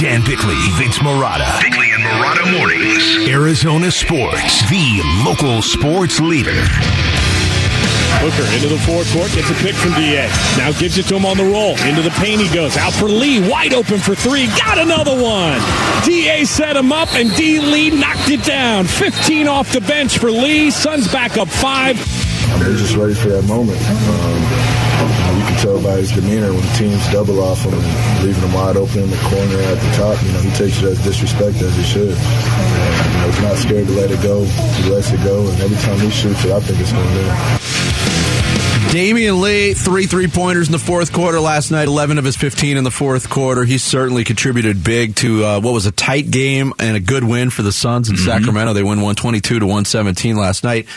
Dan 0.00 0.24
Bickley, 0.24 0.56
Vince 0.72 0.98
Marotta. 0.98 1.62
Bickley 1.62 1.92
and 1.92 2.02
Marotta 2.02 2.58
mornings. 2.58 3.28
Arizona 3.28 3.88
Sports, 3.92 4.68
the 4.68 5.22
local 5.24 5.62
sports 5.62 6.18
leader. 6.18 6.60
Booker 8.20 8.44
into 8.54 8.68
the 8.68 8.78
forecourt, 8.84 9.32
gets 9.32 9.50
a 9.50 9.54
pick 9.54 9.74
from 9.74 9.92
DA. 9.94 10.28
Now 10.58 10.72
gives 10.72 10.98
it 10.98 11.06
to 11.06 11.16
him 11.16 11.24
on 11.24 11.36
the 11.36 11.44
roll. 11.44 11.78
Into 11.88 12.02
the 12.02 12.10
paint 12.20 12.40
he 12.40 12.52
goes. 12.54 12.76
Out 12.76 12.92
for 12.92 13.06
Lee, 13.06 13.48
wide 13.48 13.72
open 13.72 13.98
for 13.98 14.14
three. 14.14 14.46
Got 14.58 14.78
another 14.78 15.14
one. 15.20 15.60
DA 16.04 16.44
set 16.44 16.76
him 16.76 16.92
up, 16.92 17.14
and 17.14 17.34
D. 17.36 17.60
Lee 17.60 17.90
knocked 17.90 18.28
it 18.30 18.44
down. 18.44 18.86
15 18.86 19.48
off 19.48 19.72
the 19.72 19.80
bench 19.80 20.18
for 20.18 20.30
Lee. 20.30 20.70
Suns 20.70 21.10
back 21.10 21.36
up 21.36 21.48
five. 21.48 21.96
They're 22.60 22.76
just 22.76 22.96
ready 22.96 23.14
for 23.14 23.28
that 23.28 23.44
moment. 23.44 23.80
Um, 23.80 24.61
tell 25.62 25.80
by 25.80 26.02
his 26.02 26.10
demeanor 26.10 26.52
when 26.52 26.66
teams 26.74 27.00
double 27.12 27.38
off 27.38 27.62
him 27.62 27.72
and 27.72 28.26
leaving 28.26 28.42
him 28.42 28.52
wide 28.52 28.76
open 28.76 28.98
in 28.98 29.10
the 29.10 29.22
corner 29.30 29.62
at 29.62 29.78
the 29.78 29.90
top. 29.94 30.20
You 30.24 30.32
know, 30.32 30.40
he 30.40 30.50
takes 30.50 30.82
it 30.82 30.84
as 30.90 31.02
disrespect 31.04 31.62
as 31.62 31.76
he 31.76 31.84
should. 31.84 32.18
And, 32.18 33.14
you 33.14 33.20
know, 33.20 33.26
he's 33.30 33.42
not 33.42 33.56
scared 33.56 33.86
to 33.86 33.92
let 33.92 34.10
it 34.10 34.20
go. 34.22 34.44
He 34.44 34.90
lets 34.90 35.12
it 35.12 35.22
go, 35.22 35.48
and 35.48 35.60
every 35.60 35.78
time 35.78 36.00
he 36.00 36.10
shoots 36.10 36.44
it, 36.44 36.50
I 36.50 36.58
think 36.58 36.80
it's 36.80 36.92
going 36.92 37.06
in. 37.06 37.72
Damian 38.92 39.40
Lee, 39.40 39.72
three 39.72 40.04
three 40.06 40.26
pointers 40.26 40.68
in 40.68 40.72
the 40.72 40.78
fourth 40.78 41.14
quarter 41.14 41.40
last 41.40 41.70
night, 41.70 41.88
11 41.88 42.18
of 42.18 42.24
his 42.24 42.36
15 42.36 42.76
in 42.76 42.84
the 42.84 42.90
fourth 42.90 43.30
quarter. 43.30 43.64
He 43.64 43.78
certainly 43.78 44.22
contributed 44.22 44.84
big 44.84 45.14
to 45.16 45.44
uh, 45.44 45.60
what 45.60 45.72
was 45.72 45.86
a 45.86 45.92
tight 45.92 46.30
game 46.30 46.74
and 46.78 46.94
a 46.94 47.00
good 47.00 47.24
win 47.24 47.48
for 47.48 47.62
the 47.62 47.72
Suns 47.72 48.10
in 48.10 48.18
Sacramento. 48.18 48.74
They 48.74 48.82
win 48.82 49.00
122 49.00 49.60
to 49.60 49.64
117 49.64 50.36
last 50.36 50.62
night. 50.62 50.88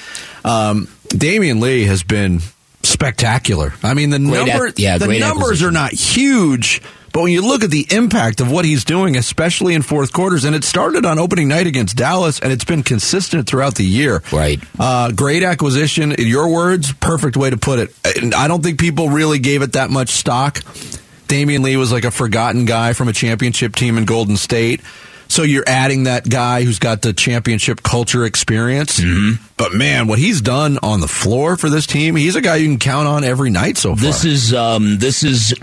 Um, 0.43 0.89
Damian 1.07 1.61
Lee 1.61 1.85
has 1.85 2.03
been 2.03 2.41
spectacular. 2.87 3.73
I 3.83 3.93
mean, 3.93 4.09
the, 4.09 4.19
Great 4.19 4.47
number, 4.47 4.67
ac- 4.67 4.75
yeah, 4.83 4.97
the 4.97 5.07
numbers 5.07 5.43
acquisition. 5.61 5.67
are 5.67 5.71
not 5.71 5.91
huge. 5.93 6.81
But 7.11 7.21
when 7.23 7.31
you 7.31 7.47
look 7.47 7.63
at 7.63 7.71
the 7.71 7.87
impact 7.91 8.41
of 8.41 8.51
what 8.51 8.65
he's 8.65 8.83
doing, 8.83 9.15
especially 9.15 9.73
in 9.73 9.83
fourth 9.83 10.11
quarters, 10.11 10.43
and 10.43 10.53
it 10.53 10.65
started 10.65 11.05
on 11.05 11.17
opening 11.17 11.47
night 11.47 11.65
against 11.65 11.95
Dallas, 11.95 12.39
and 12.39 12.51
it's 12.51 12.65
been 12.65 12.83
consistent 12.83 13.47
throughout 13.47 13.75
the 13.75 13.85
year. 13.85 14.21
Right. 14.33 14.61
Uh, 14.77 15.11
great 15.11 15.41
acquisition. 15.41 16.11
In 16.11 16.27
your 16.27 16.49
words, 16.51 16.91
perfect 16.91 17.37
way 17.37 17.49
to 17.49 17.57
put 17.57 17.79
it. 17.79 18.35
I 18.35 18.49
don't 18.49 18.61
think 18.61 18.81
people 18.81 19.07
really 19.09 19.39
gave 19.39 19.61
it 19.61 19.73
that 19.73 19.89
much 19.89 20.09
stock. 20.09 20.59
Damian 21.29 21.63
Lee 21.63 21.77
was 21.77 21.89
like 21.91 22.03
a 22.03 22.11
forgotten 22.11 22.65
guy 22.65 22.91
from 22.91 23.07
a 23.07 23.13
championship 23.13 23.75
team 23.75 23.97
in 23.97 24.03
Golden 24.03 24.35
State. 24.35 24.81
So 25.27 25.43
you're 25.43 25.63
adding 25.67 26.03
that 26.03 26.29
guy 26.29 26.63
who's 26.63 26.79
got 26.79 27.01
the 27.01 27.13
championship 27.13 27.83
culture 27.83 28.25
experience. 28.25 28.99
Mm-hmm. 28.99 29.43
But 29.57 29.73
man, 29.73 30.07
what 30.07 30.19
he's 30.19 30.41
done 30.41 30.79
on 30.83 30.99
the 30.99 31.07
floor 31.07 31.55
for 31.57 31.69
this 31.69 31.87
team, 31.87 32.15
he's 32.15 32.35
a 32.35 32.41
guy 32.41 32.57
you 32.57 32.67
can 32.67 32.79
count 32.79 33.07
on 33.07 33.23
every 33.23 33.49
night 33.49 33.77
so 33.77 33.95
far. 33.95 34.03
This 34.03 34.25
is 34.25 34.53
um, 34.53 34.97
this 34.97 35.23
is 35.23 35.53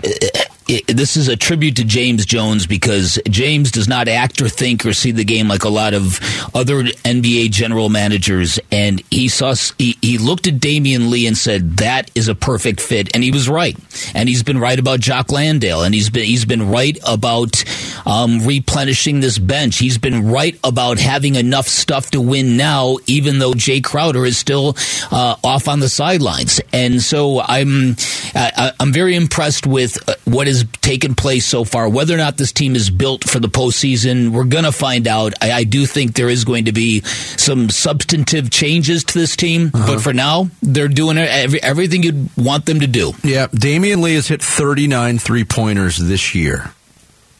uh, 0.69 0.79
this 0.87 1.17
is 1.17 1.27
a 1.27 1.35
tribute 1.35 1.75
to 1.77 1.83
James 1.83 2.25
Jones 2.25 2.67
because 2.67 3.19
James 3.29 3.71
does 3.71 3.87
not 3.87 4.07
act 4.07 4.41
or 4.41 4.49
think 4.49 4.85
or 4.85 4.93
see 4.93 5.11
the 5.11 5.23
game 5.23 5.47
like 5.47 5.63
a 5.63 5.69
lot 5.69 5.93
of 5.93 6.19
other 6.53 6.83
NBA 6.83 7.51
general 7.51 7.89
managers. 7.89 8.59
And 8.71 9.01
he 9.11 9.27
saw 9.27 9.55
he, 9.77 9.97
he 10.01 10.17
looked 10.17 10.47
at 10.47 10.59
Damian 10.59 11.09
Lee 11.09 11.27
and 11.27 11.37
said 11.37 11.77
that 11.77 12.11
is 12.15 12.27
a 12.27 12.35
perfect 12.35 12.81
fit, 12.81 13.13
and 13.13 13.23
he 13.23 13.31
was 13.31 13.49
right. 13.49 13.77
And 14.13 14.29
he's 14.29 14.43
been 14.43 14.57
right 14.59 14.79
about 14.79 14.99
Jock 14.99 15.31
Landale, 15.31 15.83
and 15.83 15.93
he's 15.93 16.09
been 16.09 16.25
he's 16.25 16.45
been 16.45 16.69
right 16.69 16.97
about 17.07 17.63
um, 18.05 18.45
replenishing 18.45 19.19
this 19.19 19.37
bench. 19.37 19.77
He's 19.77 19.97
been 19.97 20.29
right 20.31 20.57
about 20.63 20.99
having 20.99 21.35
enough 21.35 21.67
stuff 21.67 22.11
to 22.11 22.21
win 22.21 22.57
now, 22.57 22.97
even 23.07 23.39
though 23.39 23.53
Jae 23.53 23.83
Crowder 23.83 24.25
is 24.25 24.37
still 24.37 24.75
uh, 25.11 25.35
off 25.43 25.67
on 25.67 25.79
the 25.79 25.89
sidelines. 25.89 26.61
And 26.71 27.01
so 27.01 27.41
I'm 27.41 27.95
I, 28.35 28.71
I'm 28.79 28.91
very 28.93 29.15
impressed 29.15 29.67
with 29.67 29.97
uh, 30.07 30.15
what 30.25 30.47
has 30.47 30.65
taken 30.81 31.15
place 31.15 31.45
so 31.45 31.63
far. 31.63 31.89
Whether 31.89 32.13
or 32.13 32.17
not 32.17 32.37
this 32.37 32.51
team 32.51 32.75
is 32.75 32.89
built 32.89 33.29
for 33.29 33.39
the 33.39 33.47
postseason, 33.47 34.29
we're 34.31 34.45
going 34.45 34.63
to 34.63 34.71
find 34.71 35.07
out. 35.07 35.33
I, 35.41 35.51
I 35.51 35.63
do 35.63 35.85
think 35.85 36.15
there 36.15 36.29
is 36.29 36.43
going 36.45 36.65
to 36.65 36.71
be 36.71 37.01
some 37.01 37.69
substantive 37.69 38.49
changes 38.49 39.03
to 39.05 39.19
this 39.19 39.35
team, 39.35 39.71
uh-huh. 39.73 39.93
but 39.93 40.01
for 40.01 40.13
now, 40.13 40.49
they're 40.61 40.87
doing 40.87 41.17
every, 41.17 41.61
everything 41.61 42.03
you'd 42.03 42.29
want 42.37 42.65
them 42.65 42.79
to 42.79 42.87
do. 42.87 43.13
Yeah, 43.23 43.47
Damian 43.53 44.01
Lee 44.01 44.15
has 44.15 44.27
hit 44.27 44.41
39 44.41 45.19
three 45.19 45.43
pointers 45.43 45.97
this 45.97 46.35
year. 46.35 46.71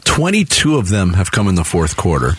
22 0.03 0.77
of 0.77 0.89
them 0.89 1.13
have 1.13 1.31
come 1.31 1.48
in 1.48 1.55
the 1.55 1.63
fourth 1.63 1.98
quarter. 1.98 2.33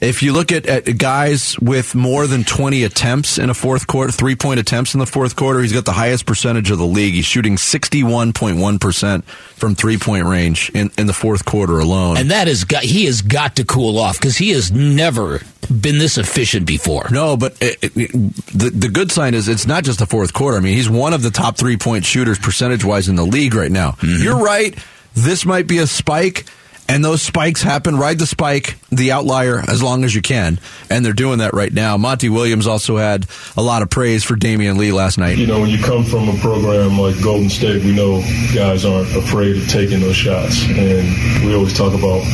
If 0.00 0.22
you 0.22 0.32
look 0.32 0.52
at, 0.52 0.66
at 0.66 0.98
guys 0.98 1.58
with 1.58 1.94
more 1.94 2.26
than 2.26 2.44
20 2.44 2.84
attempts 2.84 3.38
in 3.38 3.50
a 3.50 3.54
fourth 3.54 3.86
quarter, 3.86 4.12
three 4.12 4.36
point 4.36 4.60
attempts 4.60 4.94
in 4.94 5.00
the 5.00 5.06
fourth 5.06 5.34
quarter, 5.34 5.60
he's 5.60 5.72
got 5.72 5.84
the 5.84 5.92
highest 5.92 6.26
percentage 6.26 6.70
of 6.70 6.78
the 6.78 6.86
league. 6.86 7.14
He's 7.14 7.24
shooting 7.24 7.56
61.1% 7.56 9.24
from 9.24 9.74
three 9.74 9.98
point 9.98 10.26
range 10.26 10.70
in, 10.74 10.90
in 10.96 11.06
the 11.06 11.12
fourth 11.12 11.44
quarter 11.44 11.78
alone. 11.78 12.16
And 12.16 12.30
that 12.30 12.46
is, 12.46 12.64
got 12.64 12.84
he 12.84 13.06
has 13.06 13.22
got 13.22 13.56
to 13.56 13.64
cool 13.64 13.98
off 13.98 14.20
because 14.20 14.36
he 14.36 14.50
has 14.50 14.70
never 14.70 15.40
been 15.68 15.98
this 15.98 16.16
efficient 16.16 16.66
before. 16.66 17.08
No, 17.10 17.36
but 17.36 17.56
it, 17.60 17.78
it, 17.82 18.12
the 18.56 18.70
the 18.70 18.88
good 18.88 19.10
sign 19.10 19.34
is 19.34 19.48
it's 19.48 19.66
not 19.66 19.84
just 19.84 19.98
the 19.98 20.06
fourth 20.06 20.32
quarter. 20.32 20.56
I 20.56 20.60
mean, 20.60 20.74
he's 20.74 20.88
one 20.88 21.12
of 21.12 21.22
the 21.22 21.30
top 21.30 21.56
three 21.56 21.76
point 21.76 22.04
shooters 22.04 22.38
percentage 22.38 22.84
wise 22.84 23.08
in 23.08 23.16
the 23.16 23.26
league 23.26 23.54
right 23.54 23.70
now. 23.70 23.92
Mm-hmm. 23.92 24.22
You're 24.22 24.42
right. 24.42 24.76
This 25.14 25.44
might 25.44 25.66
be 25.66 25.78
a 25.78 25.86
spike, 25.86 26.44
and 26.88 27.04
those 27.04 27.22
spikes 27.22 27.62
happen. 27.62 27.96
Ride 27.96 28.18
the 28.18 28.26
spike, 28.26 28.78
the 28.90 29.12
outlier, 29.12 29.62
as 29.68 29.82
long 29.82 30.04
as 30.04 30.14
you 30.14 30.22
can, 30.22 30.58
and 30.90 31.04
they're 31.04 31.12
doing 31.12 31.38
that 31.38 31.52
right 31.54 31.72
now. 31.72 31.96
Monty 31.96 32.28
Williams 32.28 32.66
also 32.66 32.96
had 32.96 33.26
a 33.56 33.62
lot 33.62 33.82
of 33.82 33.90
praise 33.90 34.24
for 34.24 34.36
Damian 34.36 34.78
Lee 34.78 34.92
last 34.92 35.18
night. 35.18 35.36
You 35.38 35.46
know, 35.46 35.60
when 35.60 35.70
you 35.70 35.82
come 35.82 36.04
from 36.04 36.28
a 36.28 36.36
program 36.38 36.98
like 36.98 37.22
Golden 37.22 37.50
State, 37.50 37.84
we 37.84 37.94
know 37.94 38.20
guys 38.54 38.84
aren't 38.84 39.14
afraid 39.14 39.56
of 39.56 39.68
taking 39.68 40.00
those 40.00 40.16
shots. 40.16 40.64
And 40.68 41.44
we 41.44 41.54
always 41.54 41.76
talk 41.76 41.92
about 41.92 42.24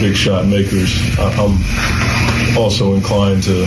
big 0.00 0.16
shot 0.16 0.46
makers. 0.46 1.00
I'm 1.18 1.58
also 2.56 2.94
inclined 2.94 3.42
to, 3.44 3.66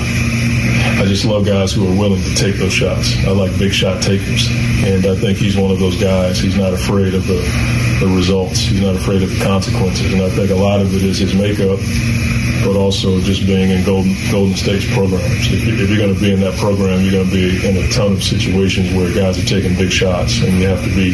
I 0.98 1.06
just 1.06 1.26
love 1.26 1.46
guys 1.46 1.74
who 1.74 1.86
are 1.88 2.00
willing 2.00 2.24
to 2.24 2.36
take 2.36 2.56
those 2.56 2.74
shots. 2.74 3.14
I 3.26 3.32
like 3.32 3.58
big 3.60 3.74
shot 3.74 4.02
takers. 4.02 4.48
And 4.86 5.06
I 5.06 5.16
think 5.16 5.38
he's 5.38 5.58
one 5.58 5.72
of 5.72 5.80
those 5.80 6.00
guys. 6.00 6.40
He's 6.40 6.58
not 6.58 6.74
afraid 6.74 7.14
of 7.14 7.28
the, 7.28 7.42
the 8.00 8.08
results, 8.16 8.60
he's 8.60 8.82
not 8.82 8.96
afraid 8.96 9.22
of 9.22 9.30
the 9.30 9.44
consequences. 9.44 10.14
And 10.14 10.22
I 10.22 10.30
think 10.30 10.52
a 10.52 10.56
lot 10.56 10.80
of 10.80 10.96
it 10.96 11.04
is 11.04 11.18
his 11.18 11.34
makeup. 11.36 11.80
But 12.64 12.78
also 12.78 13.22
just 13.22 13.46
being 13.46 13.70
in 13.70 13.86
Golden 13.86 14.16
Golden 14.32 14.56
State's 14.56 14.92
programs. 14.92 15.52
If, 15.52 15.68
if 15.68 15.88
you're 15.88 16.00
going 16.00 16.16
to 16.16 16.20
be 16.20 16.34
in 16.34 16.40
that 16.40 16.58
program, 16.58 17.02
you're 17.02 17.12
going 17.12 17.30
to 17.30 17.32
be 17.32 17.68
in 17.68 17.78
a 17.78 17.88
ton 17.92 18.14
of 18.14 18.24
situations 18.24 18.92
where 18.96 19.14
guys 19.14 19.38
are 19.38 19.46
taking 19.46 19.78
big 19.78 19.92
shots, 19.92 20.42
and 20.42 20.58
you 20.58 20.66
have 20.66 20.84
to 20.84 20.90
be 20.96 21.14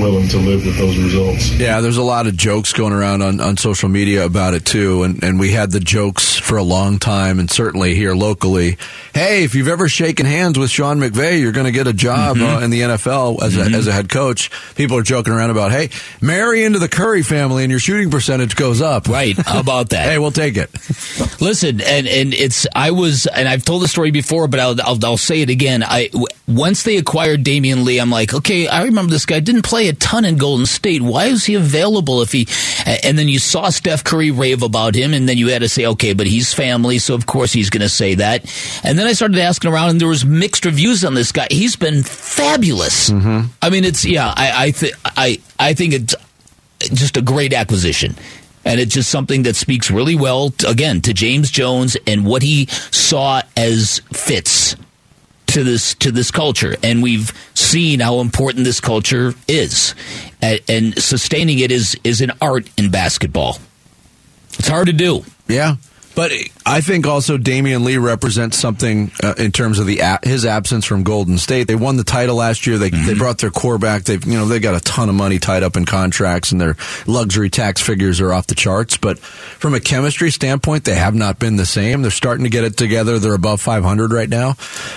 willing 0.00 0.28
to 0.28 0.38
live 0.38 0.64
with 0.64 0.78
those 0.78 0.96
results. 0.96 1.50
Yeah, 1.52 1.80
there's 1.80 1.96
a 1.96 2.04
lot 2.04 2.28
of 2.28 2.36
jokes 2.36 2.72
going 2.72 2.92
around 2.92 3.22
on, 3.22 3.40
on 3.40 3.56
social 3.56 3.88
media 3.88 4.24
about 4.24 4.54
it 4.54 4.64
too, 4.64 5.02
and, 5.02 5.24
and 5.24 5.40
we 5.40 5.50
had 5.50 5.72
the 5.72 5.80
jokes 5.80 6.38
for 6.38 6.56
a 6.56 6.62
long 6.62 7.00
time, 7.00 7.40
and 7.40 7.50
certainly 7.50 7.96
here 7.96 8.14
locally. 8.14 8.78
Hey, 9.14 9.44
if 9.44 9.54
you've 9.54 9.68
ever 9.68 9.88
shaken 9.88 10.26
hands 10.26 10.58
with 10.58 10.70
Sean 10.70 10.98
McVay, 10.98 11.40
you're 11.40 11.52
going 11.52 11.66
to 11.66 11.72
get 11.72 11.86
a 11.86 11.92
job 11.92 12.36
uh, 12.38 12.60
in 12.62 12.70
the 12.70 12.80
NFL 12.82 13.42
as 13.42 13.56
a, 13.56 13.62
as 13.62 13.86
a 13.86 13.92
head 13.92 14.08
coach. 14.08 14.50
People 14.76 14.96
are 14.98 15.02
joking 15.02 15.32
around 15.32 15.50
about, 15.50 15.72
hey, 15.72 15.90
marry 16.20 16.62
into 16.64 16.78
the 16.78 16.88
Curry 16.88 17.22
family, 17.22 17.64
and 17.64 17.70
your 17.70 17.80
shooting 17.80 18.10
percentage 18.10 18.54
goes 18.56 18.80
up. 18.80 19.08
Right? 19.08 19.36
How 19.36 19.60
about 19.60 19.90
that? 19.90 20.04
hey, 20.08 20.18
we'll 20.18 20.30
take 20.30 20.56
it. 20.56 20.70
Listen, 21.40 21.80
and 21.80 22.06
and 22.06 22.34
it's 22.34 22.66
I 22.74 22.90
was 22.92 23.26
and 23.26 23.48
I've 23.48 23.64
told 23.64 23.82
the 23.82 23.88
story 23.88 24.10
before, 24.10 24.46
but 24.48 24.60
I'll 24.60 24.80
I'll, 24.82 25.04
I'll 25.04 25.16
say 25.16 25.40
it 25.42 25.50
again. 25.50 25.82
I 25.82 26.08
w- 26.08 26.26
once 26.46 26.82
they 26.82 26.96
acquired 26.96 27.44
Damian 27.44 27.84
Lee, 27.84 27.98
I'm 27.98 28.10
like, 28.10 28.34
okay, 28.34 28.68
I 28.68 28.84
remember 28.84 29.10
this 29.10 29.26
guy 29.26 29.40
didn't 29.40 29.62
play 29.62 29.88
a 29.88 29.92
ton 29.92 30.24
in 30.24 30.36
Golden 30.36 30.66
State. 30.66 31.02
Why 31.02 31.26
is 31.26 31.44
he 31.44 31.54
available 31.54 32.22
if 32.22 32.32
he? 32.32 32.46
And 33.04 33.18
then 33.18 33.28
you 33.28 33.38
saw 33.38 33.70
Steph 33.70 34.04
Curry 34.04 34.30
rave 34.30 34.62
about 34.62 34.94
him, 34.94 35.14
and 35.14 35.28
then 35.28 35.38
you 35.38 35.48
had 35.48 35.62
to 35.62 35.68
say, 35.68 35.86
okay, 35.86 36.12
but 36.12 36.26
he's 36.26 36.52
family, 36.52 36.98
so 36.98 37.14
of 37.14 37.26
course 37.26 37.52
he's 37.52 37.70
going 37.70 37.82
to 37.82 37.88
say 37.88 38.14
that. 38.16 38.44
And 38.82 38.98
then 38.98 39.06
I 39.06 39.12
started 39.12 39.38
asking 39.38 39.70
around, 39.70 39.90
and 39.90 40.00
there 40.00 40.08
was 40.08 40.24
mixed 40.24 40.64
reviews 40.64 41.04
on 41.04 41.14
this 41.14 41.32
guy. 41.32 41.46
He's 41.50 41.76
been 41.76 42.02
fabulous. 42.02 43.10
Mm-hmm. 43.10 43.48
I 43.60 43.70
mean, 43.70 43.84
it's 43.84 44.04
yeah, 44.04 44.32
I 44.36 44.66
I 44.66 44.70
th- 44.70 44.94
I 45.04 45.40
I 45.58 45.74
think 45.74 45.92
it's 45.94 46.14
just 46.80 47.16
a 47.16 47.22
great 47.22 47.52
acquisition. 47.52 48.16
And 48.62 48.78
it's 48.78 48.92
just 48.92 49.10
something 49.10 49.44
that 49.44 49.56
speaks 49.56 49.90
really 49.90 50.14
well, 50.14 50.50
t- 50.50 50.68
again, 50.68 51.00
to 51.02 51.14
James 51.14 51.50
Jones 51.50 51.96
and 52.06 52.26
what 52.26 52.42
he 52.42 52.66
saw 52.66 53.40
as 53.56 54.00
fits 54.12 54.76
to 55.46 55.64
this 55.64 55.94
to 55.94 56.12
this 56.12 56.30
culture. 56.30 56.76
And 56.82 57.02
we've 57.02 57.32
seen 57.54 58.00
how 58.00 58.20
important 58.20 58.64
this 58.64 58.80
culture 58.80 59.34
is, 59.48 59.94
and, 60.42 60.60
and 60.68 61.02
sustaining 61.02 61.58
it 61.60 61.72
is 61.72 61.96
is 62.04 62.20
an 62.20 62.32
art 62.40 62.68
in 62.76 62.90
basketball. 62.90 63.58
It's 64.58 64.68
hard 64.68 64.86
to 64.88 64.92
do. 64.92 65.24
Yeah. 65.48 65.76
But 66.14 66.32
I 66.66 66.80
think 66.80 67.06
also 67.06 67.38
Damian 67.38 67.84
Lee 67.84 67.96
represents 67.96 68.58
something 68.58 69.10
uh, 69.22 69.34
in 69.38 69.52
terms 69.52 69.78
of 69.78 69.86
the 69.86 70.00
a- 70.00 70.18
his 70.22 70.44
absence 70.44 70.84
from 70.84 71.02
Golden 71.02 71.38
State. 71.38 71.66
They 71.68 71.76
won 71.76 71.96
the 71.96 72.04
title 72.04 72.36
last 72.36 72.66
year. 72.66 72.78
They 72.78 72.90
they 72.90 73.14
brought 73.14 73.38
their 73.38 73.50
core 73.50 73.78
back. 73.78 74.02
They've 74.04 74.22
you 74.26 74.34
know 74.38 74.46
they 74.46 74.58
got 74.58 74.74
a 74.74 74.80
ton 74.80 75.08
of 75.08 75.14
money 75.14 75.38
tied 75.38 75.62
up 75.62 75.76
in 75.76 75.86
contracts, 75.86 76.52
and 76.52 76.60
their 76.60 76.76
luxury 77.06 77.48
tax 77.48 77.80
figures 77.80 78.20
are 78.20 78.34
off 78.34 78.48
the 78.48 78.54
charts. 78.54 78.96
But 78.96 79.18
from 79.18 79.72
a 79.74 79.80
chemistry 79.80 80.30
standpoint, 80.30 80.84
they 80.84 80.96
have 80.96 81.14
not 81.14 81.38
been 81.38 81.56
the 81.56 81.66
same. 81.66 82.02
They're 82.02 82.10
starting 82.10 82.44
to 82.44 82.50
get 82.50 82.64
it 82.64 82.76
together. 82.76 83.18
They're 83.18 83.34
above 83.34 83.60
500 83.60 84.12
right 84.12 84.28
now. 84.28 84.56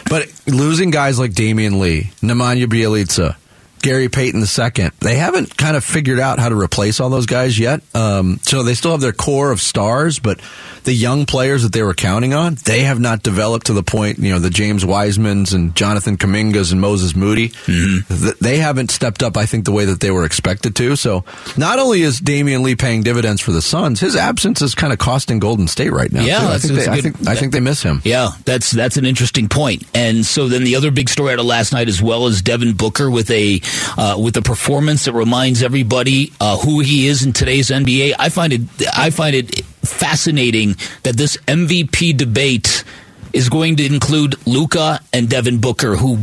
But 0.09 0.27
losing 0.47 0.89
guys 0.89 1.19
like 1.19 1.33
Damian 1.33 1.79
Lee, 1.79 2.11
Nemanja 2.21 2.65
Bjelica, 2.65 3.35
Gary 3.83 4.07
Payton 4.07 4.41
II. 4.41 4.89
They 5.01 5.15
haven't 5.15 5.55
kind 5.57 5.75
of 5.75 5.83
figured 5.83 6.19
out 6.19 6.39
how 6.39 6.49
to 6.49 6.59
replace 6.59 6.99
all 6.99 7.09
those 7.09 7.25
guys 7.25 7.59
yet. 7.59 7.81
Um, 7.93 8.39
so 8.41 8.63
they 8.63 8.73
still 8.73 8.91
have 8.91 9.01
their 9.01 9.11
core 9.11 9.51
of 9.51 9.59
stars, 9.59 10.19
but 10.19 10.39
the 10.85 10.93
young 10.93 11.25
players 11.25 11.63
that 11.63 11.73
they 11.73 11.83
were 11.83 11.93
counting 11.93 12.33
on, 12.33 12.55
they 12.65 12.81
have 12.81 12.99
not 12.99 13.23
developed 13.23 13.67
to 13.67 13.73
the 13.73 13.83
point, 13.83 14.19
you 14.19 14.31
know, 14.31 14.39
the 14.39 14.49
James 14.49 14.83
Wisemans 14.83 15.53
and 15.53 15.75
Jonathan 15.75 16.17
Kumingas 16.17 16.71
and 16.71 16.79
Moses 16.79 17.15
Moody. 17.15 17.49
Mm-hmm. 17.49 18.43
They 18.43 18.57
haven't 18.57 18.89
stepped 18.89 19.21
up, 19.21 19.35
I 19.35 19.45
think, 19.45 19.65
the 19.65 19.71
way 19.71 19.85
that 19.85 19.99
they 19.99 20.11
were 20.11 20.25
expected 20.25 20.75
to. 20.77 20.95
So 20.95 21.25
not 21.57 21.77
only 21.77 22.01
is 22.01 22.19
Damian 22.19 22.63
Lee 22.63 22.75
paying 22.75 23.03
dividends 23.03 23.41
for 23.41 23.51
the 23.51 23.61
Suns, 23.61 23.99
his 23.99 24.15
absence 24.15 24.61
is 24.61 24.75
kind 24.75 24.93
of 24.93 24.99
costing 24.99 25.39
Golden 25.39 25.67
State 25.67 25.91
right 25.91 26.11
now. 26.11 26.23
Yeah, 26.23 26.49
I 26.49 26.57
think, 26.57 26.73
they, 26.73 26.87
I, 26.87 27.01
think, 27.01 27.27
I 27.27 27.35
think 27.35 27.51
they 27.51 27.59
miss 27.59 27.83
him. 27.83 28.01
Yeah, 28.05 28.29
that's 28.45 28.71
that's 28.71 28.95
an 28.95 29.05
interesting 29.05 29.49
point. 29.49 29.83
And 29.93 30.25
so 30.25 30.47
then 30.47 30.63
the 30.63 30.77
other 30.77 30.91
big 30.91 31.09
story 31.09 31.33
out 31.33 31.39
of 31.39 31.45
last 31.45 31.73
night 31.73 31.89
as 31.89 32.01
well 32.01 32.27
is 32.27 32.41
Devin 32.41 32.73
Booker 32.73 33.11
with 33.11 33.29
a 33.31 33.61
uh, 33.97 34.17
with 34.19 34.37
a 34.37 34.41
performance 34.41 35.05
that 35.05 35.13
reminds 35.13 35.63
everybody 35.63 36.33
uh, 36.39 36.57
who 36.57 36.79
he 36.79 37.07
is 37.07 37.25
in 37.25 37.33
today's 37.33 37.69
NBA. 37.69 38.13
I 38.17 38.29
find 38.29 38.53
it 38.53 38.61
I 38.93 39.09
find 39.09 39.35
it 39.35 39.63
fascinating 39.83 40.75
that 41.03 41.17
this 41.17 41.37
MVP 41.47 42.17
debate 42.17 42.83
is 43.33 43.49
going 43.49 43.77
to 43.77 43.85
include 43.85 44.35
Luka 44.47 44.99
and 45.11 45.29
Devin 45.29 45.59
Booker, 45.59 45.95
who 45.95 46.19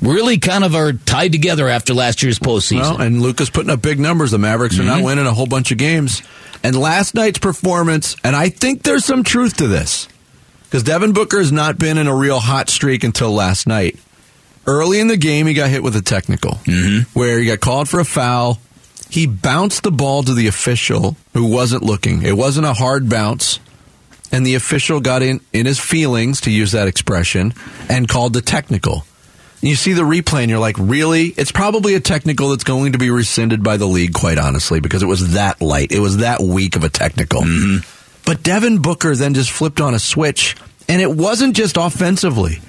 really 0.00 0.38
kind 0.38 0.64
of 0.64 0.74
are 0.74 0.92
tied 0.92 1.32
together 1.32 1.68
after 1.68 1.94
last 1.94 2.22
year's 2.22 2.38
postseason. 2.38 2.80
Well, 2.80 3.00
and 3.00 3.20
Luka's 3.20 3.50
putting 3.50 3.70
up 3.70 3.82
big 3.82 3.98
numbers. 3.98 4.30
The 4.30 4.38
Mavericks 4.38 4.76
mm-hmm. 4.76 4.88
are 4.88 4.96
not 4.98 5.04
winning 5.04 5.26
a 5.26 5.34
whole 5.34 5.46
bunch 5.46 5.72
of 5.72 5.78
games. 5.78 6.22
And 6.62 6.76
last 6.76 7.14
night's 7.14 7.38
performance, 7.38 8.16
and 8.24 8.34
I 8.34 8.48
think 8.48 8.82
there's 8.82 9.04
some 9.04 9.22
truth 9.22 9.58
to 9.58 9.68
this, 9.68 10.08
because 10.64 10.82
Devin 10.82 11.12
Booker 11.12 11.38
has 11.38 11.52
not 11.52 11.78
been 11.78 11.98
in 11.98 12.06
a 12.06 12.14
real 12.14 12.40
hot 12.40 12.70
streak 12.70 13.04
until 13.04 13.30
last 13.30 13.66
night. 13.66 13.98
Early 14.66 14.98
in 14.98 15.08
the 15.08 15.16
game, 15.16 15.46
he 15.46 15.54
got 15.54 15.70
hit 15.70 15.82
with 15.82 15.94
a 15.96 16.02
technical 16.02 16.52
mm-hmm. 16.52 17.18
where 17.18 17.38
he 17.38 17.46
got 17.46 17.60
called 17.60 17.88
for 17.88 18.00
a 18.00 18.04
foul. 18.04 18.58
He 19.08 19.26
bounced 19.26 19.84
the 19.84 19.92
ball 19.92 20.24
to 20.24 20.34
the 20.34 20.48
official 20.48 21.16
who 21.32 21.46
wasn't 21.46 21.84
looking. 21.84 22.22
It 22.22 22.36
wasn't 22.36 22.66
a 22.66 22.72
hard 22.72 23.08
bounce. 23.08 23.60
And 24.32 24.44
the 24.44 24.56
official 24.56 25.00
got 25.00 25.22
in, 25.22 25.40
in 25.52 25.66
his 25.66 25.78
feelings, 25.78 26.40
to 26.42 26.50
use 26.50 26.72
that 26.72 26.88
expression, 26.88 27.54
and 27.88 28.08
called 28.08 28.32
the 28.32 28.42
technical. 28.42 29.04
You 29.62 29.76
see 29.76 29.92
the 29.92 30.02
replay 30.02 30.42
and 30.42 30.50
you're 30.50 30.58
like, 30.58 30.76
really? 30.78 31.26
It's 31.28 31.52
probably 31.52 31.94
a 31.94 32.00
technical 32.00 32.50
that's 32.50 32.64
going 32.64 32.92
to 32.92 32.98
be 32.98 33.10
rescinded 33.10 33.62
by 33.62 33.76
the 33.76 33.86
league, 33.86 34.14
quite 34.14 34.38
honestly, 34.38 34.80
because 34.80 35.02
it 35.02 35.06
was 35.06 35.34
that 35.34 35.62
light. 35.62 35.92
It 35.92 36.00
was 36.00 36.18
that 36.18 36.40
weak 36.40 36.74
of 36.74 36.82
a 36.82 36.88
technical. 36.88 37.42
Mm-hmm. 37.42 37.88
But 38.26 38.42
Devin 38.42 38.82
Booker 38.82 39.14
then 39.14 39.34
just 39.34 39.52
flipped 39.52 39.80
on 39.80 39.94
a 39.94 40.00
switch, 40.00 40.56
and 40.88 41.00
it 41.00 41.10
wasn't 41.10 41.54
just 41.54 41.76
offensively. 41.76 42.60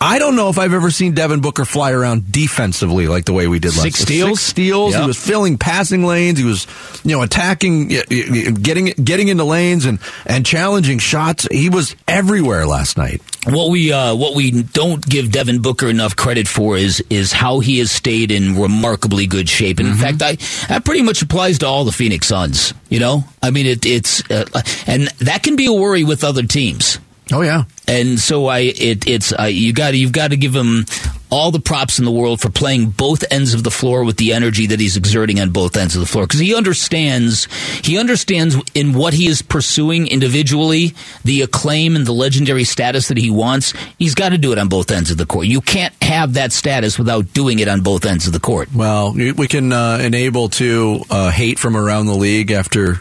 I 0.00 0.18
don't 0.18 0.36
know 0.36 0.48
if 0.48 0.58
I've 0.58 0.72
ever 0.72 0.90
seen 0.90 1.14
Devin 1.14 1.40
Booker 1.40 1.64
fly 1.64 1.92
around 1.92 2.30
defensively 2.30 3.08
like 3.08 3.24
the 3.24 3.32
way 3.32 3.46
we 3.46 3.58
did 3.58 3.68
last 3.68 3.82
Six 3.82 3.98
steals. 4.00 4.40
Six 4.40 4.50
steals. 4.50 4.92
Yep. 4.92 5.00
He 5.00 5.06
was 5.06 5.16
filling 5.16 5.58
passing 5.58 6.04
lanes. 6.04 6.38
He 6.38 6.44
was, 6.44 6.66
you 7.04 7.16
know, 7.16 7.22
attacking, 7.22 7.88
getting 7.88 8.86
getting 8.86 9.28
into 9.28 9.44
lanes 9.44 9.86
and 9.86 9.98
and 10.26 10.44
challenging 10.44 10.98
shots. 10.98 11.46
He 11.50 11.68
was 11.68 11.96
everywhere 12.06 12.66
last 12.66 12.98
night. 12.98 13.22
What 13.46 13.70
we 13.70 13.92
uh, 13.92 14.14
what 14.14 14.34
we 14.34 14.50
don't 14.50 15.06
give 15.06 15.32
Devin 15.32 15.62
Booker 15.62 15.88
enough 15.88 16.16
credit 16.16 16.48
for 16.48 16.76
is 16.76 17.02
is 17.08 17.32
how 17.32 17.60
he 17.60 17.78
has 17.78 17.90
stayed 17.90 18.30
in 18.30 18.60
remarkably 18.60 19.26
good 19.26 19.48
shape. 19.48 19.78
And 19.78 19.88
in 19.88 19.94
mm-hmm. 19.94 20.18
fact, 20.18 20.22
I 20.22 20.66
that 20.68 20.84
pretty 20.84 21.02
much 21.02 21.22
applies 21.22 21.60
to 21.60 21.66
all 21.66 21.84
the 21.84 21.92
Phoenix 21.92 22.26
Suns. 22.26 22.74
You 22.88 23.00
know, 23.00 23.24
I 23.42 23.50
mean, 23.50 23.66
it, 23.66 23.86
it's 23.86 24.28
uh, 24.30 24.44
and 24.86 25.08
that 25.18 25.42
can 25.42 25.56
be 25.56 25.66
a 25.66 25.72
worry 25.72 26.04
with 26.04 26.22
other 26.24 26.42
teams. 26.42 26.98
Oh 27.32 27.42
yeah, 27.42 27.64
and 27.88 28.20
so 28.20 28.46
I 28.46 28.60
it, 28.60 29.08
it's 29.08 29.32
uh, 29.32 29.44
you 29.44 29.72
got 29.72 29.94
you've 29.94 30.12
got 30.12 30.30
to 30.30 30.36
give 30.36 30.54
him 30.54 30.86
all 31.28 31.50
the 31.50 31.58
props 31.58 31.98
in 31.98 32.04
the 32.04 32.12
world 32.12 32.40
for 32.40 32.50
playing 32.50 32.90
both 32.90 33.24
ends 33.32 33.52
of 33.52 33.64
the 33.64 33.70
floor 33.70 34.04
with 34.04 34.16
the 34.16 34.32
energy 34.32 34.66
that 34.66 34.78
he's 34.78 34.96
exerting 34.96 35.40
on 35.40 35.50
both 35.50 35.76
ends 35.76 35.96
of 35.96 36.00
the 36.00 36.06
floor 36.06 36.24
because 36.24 36.38
he 36.38 36.54
understands 36.54 37.48
he 37.82 37.98
understands 37.98 38.56
in 38.74 38.92
what 38.92 39.12
he 39.12 39.26
is 39.26 39.42
pursuing 39.42 40.06
individually 40.06 40.94
the 41.24 41.42
acclaim 41.42 41.96
and 41.96 42.06
the 42.06 42.12
legendary 42.12 42.62
status 42.62 43.08
that 43.08 43.18
he 43.18 43.30
wants. 43.30 43.72
He's 43.98 44.14
got 44.14 44.28
to 44.28 44.38
do 44.38 44.52
it 44.52 44.58
on 44.58 44.68
both 44.68 44.90
ends 44.92 45.10
of 45.10 45.18
the 45.18 45.26
court. 45.26 45.46
You 45.46 45.60
can't 45.60 45.94
have 46.02 46.34
that 46.34 46.52
status 46.52 46.96
without 46.96 47.32
doing 47.32 47.58
it 47.58 47.66
on 47.66 47.80
both 47.80 48.06
ends 48.06 48.28
of 48.28 48.32
the 48.32 48.40
court. 48.40 48.68
Well, 48.72 49.12
we 49.14 49.48
can 49.48 49.72
uh, 49.72 49.98
enable 50.00 50.48
to 50.50 51.00
uh, 51.10 51.30
hate 51.30 51.58
from 51.58 51.76
around 51.76 52.06
the 52.06 52.14
league 52.14 52.52
after 52.52 53.00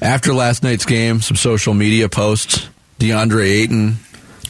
after 0.00 0.32
last 0.32 0.62
night's 0.62 0.86
game. 0.86 1.20
Some 1.20 1.36
social 1.36 1.74
media 1.74 2.08
posts 2.08 2.68
DeAndre 3.02 3.44
Ayton 3.44 3.96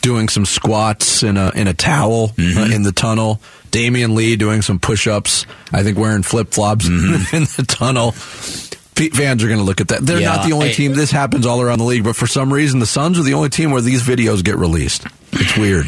doing 0.03 0.29
some 0.29 0.45
squats 0.45 1.23
in 1.23 1.39
a 1.39 1.51
in 1.55 1.69
a 1.69 1.75
towel 1.75 2.29
mm-hmm. 2.29 2.59
uh, 2.59 2.75
in 2.75 2.83
the 2.83 2.93
tunnel. 2.93 3.41
Damian 3.71 4.15
Lee 4.15 4.37
doing 4.37 4.61
some 4.61 4.79
push-ups. 4.79 5.47
I 5.73 5.83
think 5.83 5.97
wearing 5.97 6.23
flip-flops 6.23 6.87
mm-hmm. 6.87 7.37
in 7.37 7.45
the 7.45 7.65
tunnel. 7.67 8.13
Fans 8.13 9.43
are 9.43 9.47
going 9.47 9.59
to 9.59 9.65
look 9.65 9.81
at 9.81 9.89
that. 9.89 10.05
They're 10.05 10.21
yeah, 10.21 10.37
not 10.37 10.47
the 10.47 10.53
only 10.53 10.69
I, 10.69 10.73
team. 10.73 10.93
This 10.93 11.11
happens 11.11 11.47
all 11.47 11.63
around 11.63 11.79
the 11.79 11.85
league, 11.85 12.05
but 12.05 12.15
for 12.15 12.27
some 12.27 12.53
reason, 12.53 12.79
the 12.79 12.87
Suns 12.87 13.19
are 13.19 13.23
the 13.23 13.33
only 13.33 13.49
team 13.49 13.71
where 13.71 13.81
these 13.81 14.03
videos 14.03 14.45
get 14.45 14.57
released. 14.57 15.07
It's 15.33 15.57
weird. 15.57 15.87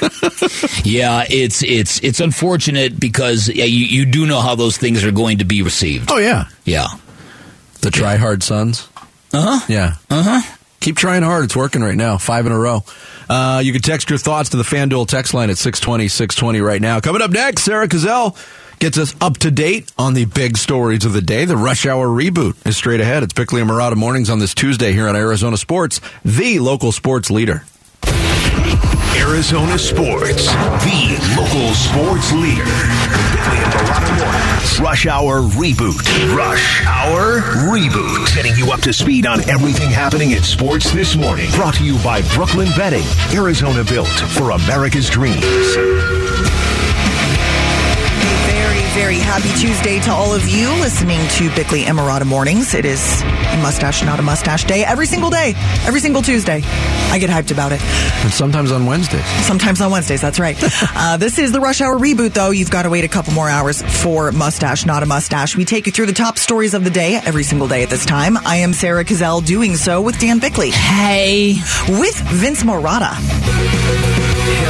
yeah, 0.84 1.24
it's 1.28 1.64
it's 1.64 1.98
it's 2.04 2.20
unfortunate 2.20 2.98
because 3.00 3.48
yeah, 3.48 3.64
you 3.64 3.86
you 3.86 4.06
do 4.06 4.24
know 4.24 4.40
how 4.40 4.54
those 4.54 4.76
things 4.76 5.02
are 5.02 5.10
going 5.10 5.38
to 5.38 5.44
be 5.44 5.62
received. 5.62 6.12
Oh 6.12 6.18
yeah, 6.18 6.44
yeah. 6.64 6.86
The 7.80 7.90
try 7.90 8.16
hard 8.16 8.44
Suns. 8.44 8.88
Uh 9.32 9.58
huh. 9.58 9.66
Yeah. 9.68 9.96
Uh 10.08 10.22
huh. 10.22 10.56
Keep 10.84 10.98
trying 10.98 11.22
hard. 11.22 11.44
It's 11.44 11.56
working 11.56 11.80
right 11.80 11.96
now. 11.96 12.18
Five 12.18 12.44
in 12.44 12.52
a 12.52 12.58
row. 12.58 12.84
Uh, 13.26 13.62
you 13.64 13.72
can 13.72 13.80
text 13.80 14.10
your 14.10 14.18
thoughts 14.18 14.50
to 14.50 14.58
the 14.58 14.64
FanDuel 14.64 15.08
text 15.08 15.32
line 15.32 15.48
at 15.48 15.56
620, 15.56 16.08
620 16.08 16.60
right 16.60 16.82
now. 16.82 17.00
Coming 17.00 17.22
up 17.22 17.30
next, 17.30 17.62
Sarah 17.62 17.88
Cazell 17.88 18.36
gets 18.80 18.98
us 18.98 19.14
up 19.18 19.38
to 19.38 19.50
date 19.50 19.90
on 19.96 20.12
the 20.12 20.26
big 20.26 20.58
stories 20.58 21.06
of 21.06 21.14
the 21.14 21.22
day. 21.22 21.46
The 21.46 21.56
Rush 21.56 21.86
Hour 21.86 22.08
reboot 22.08 22.66
is 22.66 22.76
straight 22.76 23.00
ahead. 23.00 23.22
It's 23.22 23.32
Bickley 23.32 23.62
and 23.62 23.70
Marotta 23.70 23.96
mornings 23.96 24.28
on 24.28 24.40
this 24.40 24.52
Tuesday 24.52 24.92
here 24.92 25.08
on 25.08 25.16
Arizona 25.16 25.56
Sports, 25.56 26.02
the 26.22 26.58
local 26.58 26.92
sports 26.92 27.30
leader. 27.30 27.64
Arizona 29.16 29.78
Sports, 29.78 30.52
the 30.52 31.34
local 31.36 31.72
sports 31.74 32.32
leader. 32.32 32.64
Rush 34.82 35.06
Hour 35.06 35.42
Reboot. 35.42 36.36
Rush 36.36 36.84
Hour 36.86 37.40
Reboot. 37.70 38.34
Getting 38.34 38.56
you 38.56 38.72
up 38.72 38.80
to 38.80 38.92
speed 38.92 39.26
on 39.26 39.48
everything 39.48 39.90
happening 39.90 40.32
in 40.32 40.42
sports 40.42 40.92
this 40.92 41.16
morning. 41.16 41.50
Brought 41.52 41.74
to 41.74 41.84
you 41.84 41.96
by 42.02 42.22
Brooklyn 42.34 42.68
Betting, 42.76 43.04
Arizona 43.32 43.84
built 43.84 44.08
for 44.08 44.50
America's 44.50 45.08
dreams 45.08 45.44
very 48.94 49.18
happy 49.18 49.48
Tuesday 49.60 49.98
to 49.98 50.10
all 50.12 50.32
of 50.32 50.48
you 50.48 50.68
listening 50.80 51.18
to 51.30 51.52
Bickley 51.56 51.84
and 51.84 51.98
Marotta 51.98 52.24
Mornings. 52.24 52.74
It 52.74 52.84
is 52.84 53.22
a 53.22 53.58
mustache, 53.60 54.04
not 54.04 54.20
a 54.20 54.22
mustache 54.22 54.62
day 54.62 54.84
every 54.84 55.06
single 55.06 55.30
day, 55.30 55.54
every 55.84 55.98
single 55.98 56.22
Tuesday. 56.22 56.62
I 57.10 57.18
get 57.18 57.28
hyped 57.28 57.50
about 57.50 57.72
it. 57.72 57.82
And 58.22 58.32
sometimes 58.32 58.70
on 58.70 58.86
Wednesdays. 58.86 59.24
Sometimes 59.44 59.80
on 59.80 59.90
Wednesdays, 59.90 60.20
that's 60.20 60.38
right. 60.38 60.56
uh, 60.94 61.16
this 61.16 61.40
is 61.40 61.50
the 61.50 61.58
Rush 61.58 61.80
Hour 61.80 61.98
reboot, 61.98 62.34
though. 62.34 62.50
You've 62.50 62.70
got 62.70 62.84
to 62.84 62.90
wait 62.90 63.02
a 63.02 63.08
couple 63.08 63.32
more 63.32 63.48
hours 63.48 63.82
for 63.82 64.30
Mustache, 64.30 64.86
not 64.86 65.02
a 65.02 65.06
mustache. 65.06 65.56
We 65.56 65.64
take 65.64 65.86
you 65.86 65.92
through 65.92 66.06
the 66.06 66.12
top 66.12 66.38
stories 66.38 66.72
of 66.72 66.84
the 66.84 66.90
day 66.90 67.16
every 67.16 67.42
single 67.42 67.66
day 67.66 67.82
at 67.82 67.90
this 67.90 68.06
time. 68.06 68.36
I 68.46 68.58
am 68.58 68.72
Sarah 68.72 69.04
Cazell 69.04 69.44
doing 69.44 69.74
so 69.74 70.02
with 70.02 70.20
Dan 70.20 70.38
Bickley. 70.38 70.70
Hey. 70.70 71.54
With 71.88 72.16
Vince 72.28 72.62
Marotta. 72.62 73.14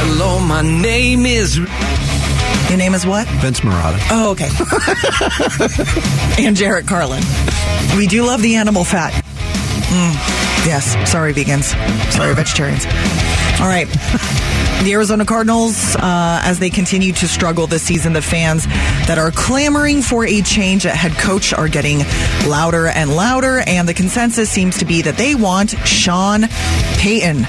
Hello, 0.01 0.39
my 0.39 0.63
name 0.63 1.27
is. 1.27 1.59
Your 2.69 2.77
name 2.77 2.93
is 2.95 3.05
what? 3.05 3.27
Vince 3.27 3.59
Marotta. 3.61 3.99
Oh, 4.09 4.31
okay. 4.31 4.49
and 6.43 6.55
Jarrett 6.55 6.87
Carlin. 6.87 7.23
We 7.95 8.07
do 8.07 8.25
love 8.25 8.41
the 8.41 8.55
animal 8.55 8.83
fat. 8.83 9.13
Mm. 9.13 10.65
Yes. 10.65 11.09
Sorry, 11.09 11.31
vegans. 11.33 11.73
Sorry, 12.11 12.33
vegetarians. 12.33 12.85
All 13.61 13.67
right. 13.67 13.87
The 14.83 14.93
Arizona 14.93 15.25
Cardinals, 15.25 15.95
uh, 15.95 16.41
as 16.43 16.59
they 16.59 16.69
continue 16.69 17.13
to 17.13 17.27
struggle 17.27 17.67
this 17.67 17.83
season, 17.83 18.13
the 18.13 18.21
fans 18.21 18.65
that 19.07 19.17
are 19.17 19.31
clamoring 19.31 20.01
for 20.01 20.25
a 20.25 20.41
change 20.41 20.85
at 20.85 20.95
head 20.95 21.13
coach 21.13 21.53
are 21.53 21.67
getting 21.67 21.99
louder 22.47 22.87
and 22.87 23.15
louder, 23.15 23.63
and 23.65 23.87
the 23.87 23.93
consensus 23.93 24.49
seems 24.49 24.79
to 24.79 24.85
be 24.85 25.03
that 25.03 25.17
they 25.17 25.33
want 25.35 25.71
Sean 25.87 26.45
Payton 26.97 27.45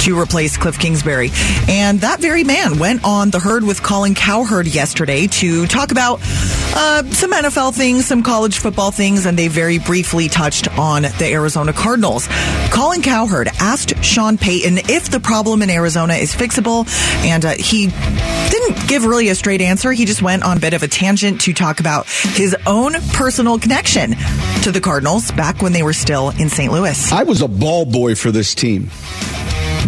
to 0.00 0.18
replace 0.18 0.56
Kliff 0.56 0.78
Kingsbury. 0.78 1.30
And 1.68 2.00
that 2.00 2.20
very 2.20 2.44
man 2.44 2.78
went 2.78 3.04
on 3.04 3.30
the 3.30 3.38
herd 3.38 3.64
with 3.64 3.82
Colin 3.82 4.14
Cowherd 4.14 4.66
yesterday 4.66 5.26
to 5.26 5.66
talk 5.66 5.92
about 5.92 6.20
uh, 6.22 7.02
some 7.10 7.32
NFL 7.32 7.74
things, 7.74 8.06
some 8.06 8.22
college 8.22 8.58
football 8.58 8.90
things, 8.90 9.26
and 9.26 9.38
they 9.38 9.48
very 9.48 9.78
briefly 9.78 10.28
touched 10.28 10.68
on 10.78 11.02
the 11.02 11.28
Arizona 11.30 11.72
Cardinals. 11.72 12.28
Colin 12.70 13.02
Cowherd 13.02 13.48
asked 13.60 14.02
Sean 14.02 14.38
Payton 14.38 14.78
if 14.88 15.10
the 15.10 15.20
problem 15.20 15.62
in 15.62 15.70
Arizona 15.70 16.14
is 16.14 16.34
fixable, 16.34 16.88
and 17.24 17.44
uh, 17.44 17.50
he 17.50 17.88
didn't 17.88 18.88
give 18.88 19.04
really 19.04 19.28
a 19.28 19.34
straight 19.34 19.60
answer. 19.60 19.92
He 19.92 20.06
just 20.06 20.22
went 20.22 20.44
on 20.44 20.56
a 20.56 20.60
bit 20.60 20.74
of 20.74 20.82
a 20.82 20.88
tangent 20.88 21.42
to 21.42 21.52
talk 21.52 21.80
about 21.80 22.06
his 22.08 22.56
own 22.66 22.94
personal 23.12 23.58
connection 23.58 24.14
to 24.62 24.72
the 24.72 24.80
Cardinals 24.80 25.30
back 25.32 25.60
when 25.60 25.72
they 25.72 25.82
were 25.82 25.92
still 25.92 26.30
in 26.30 26.48
St. 26.48 26.72
Louis. 26.72 27.12
I 27.12 27.24
was 27.24 27.42
a 27.42 27.48
ball 27.48 27.84
boy 27.84 28.14
for 28.14 28.30
this 28.30 28.54
team. 28.54 28.90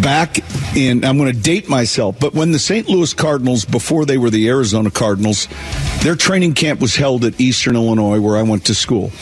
Back 0.00 0.38
in, 0.76 1.04
I'm 1.04 1.18
going 1.18 1.32
to 1.32 1.38
date 1.38 1.68
myself, 1.68 2.18
but 2.18 2.34
when 2.34 2.50
the 2.50 2.58
St. 2.58 2.88
Louis 2.88 3.12
Cardinals, 3.14 3.64
before 3.64 4.04
they 4.04 4.18
were 4.18 4.30
the 4.30 4.48
Arizona 4.48 4.90
Cardinals, 4.90 5.46
their 6.02 6.16
training 6.16 6.54
camp 6.54 6.80
was 6.80 6.96
held 6.96 7.24
at 7.24 7.40
Eastern 7.40 7.76
Illinois, 7.76 8.20
where 8.20 8.36
I 8.36 8.42
went 8.42 8.64
to 8.66 8.74
school. 8.74 9.12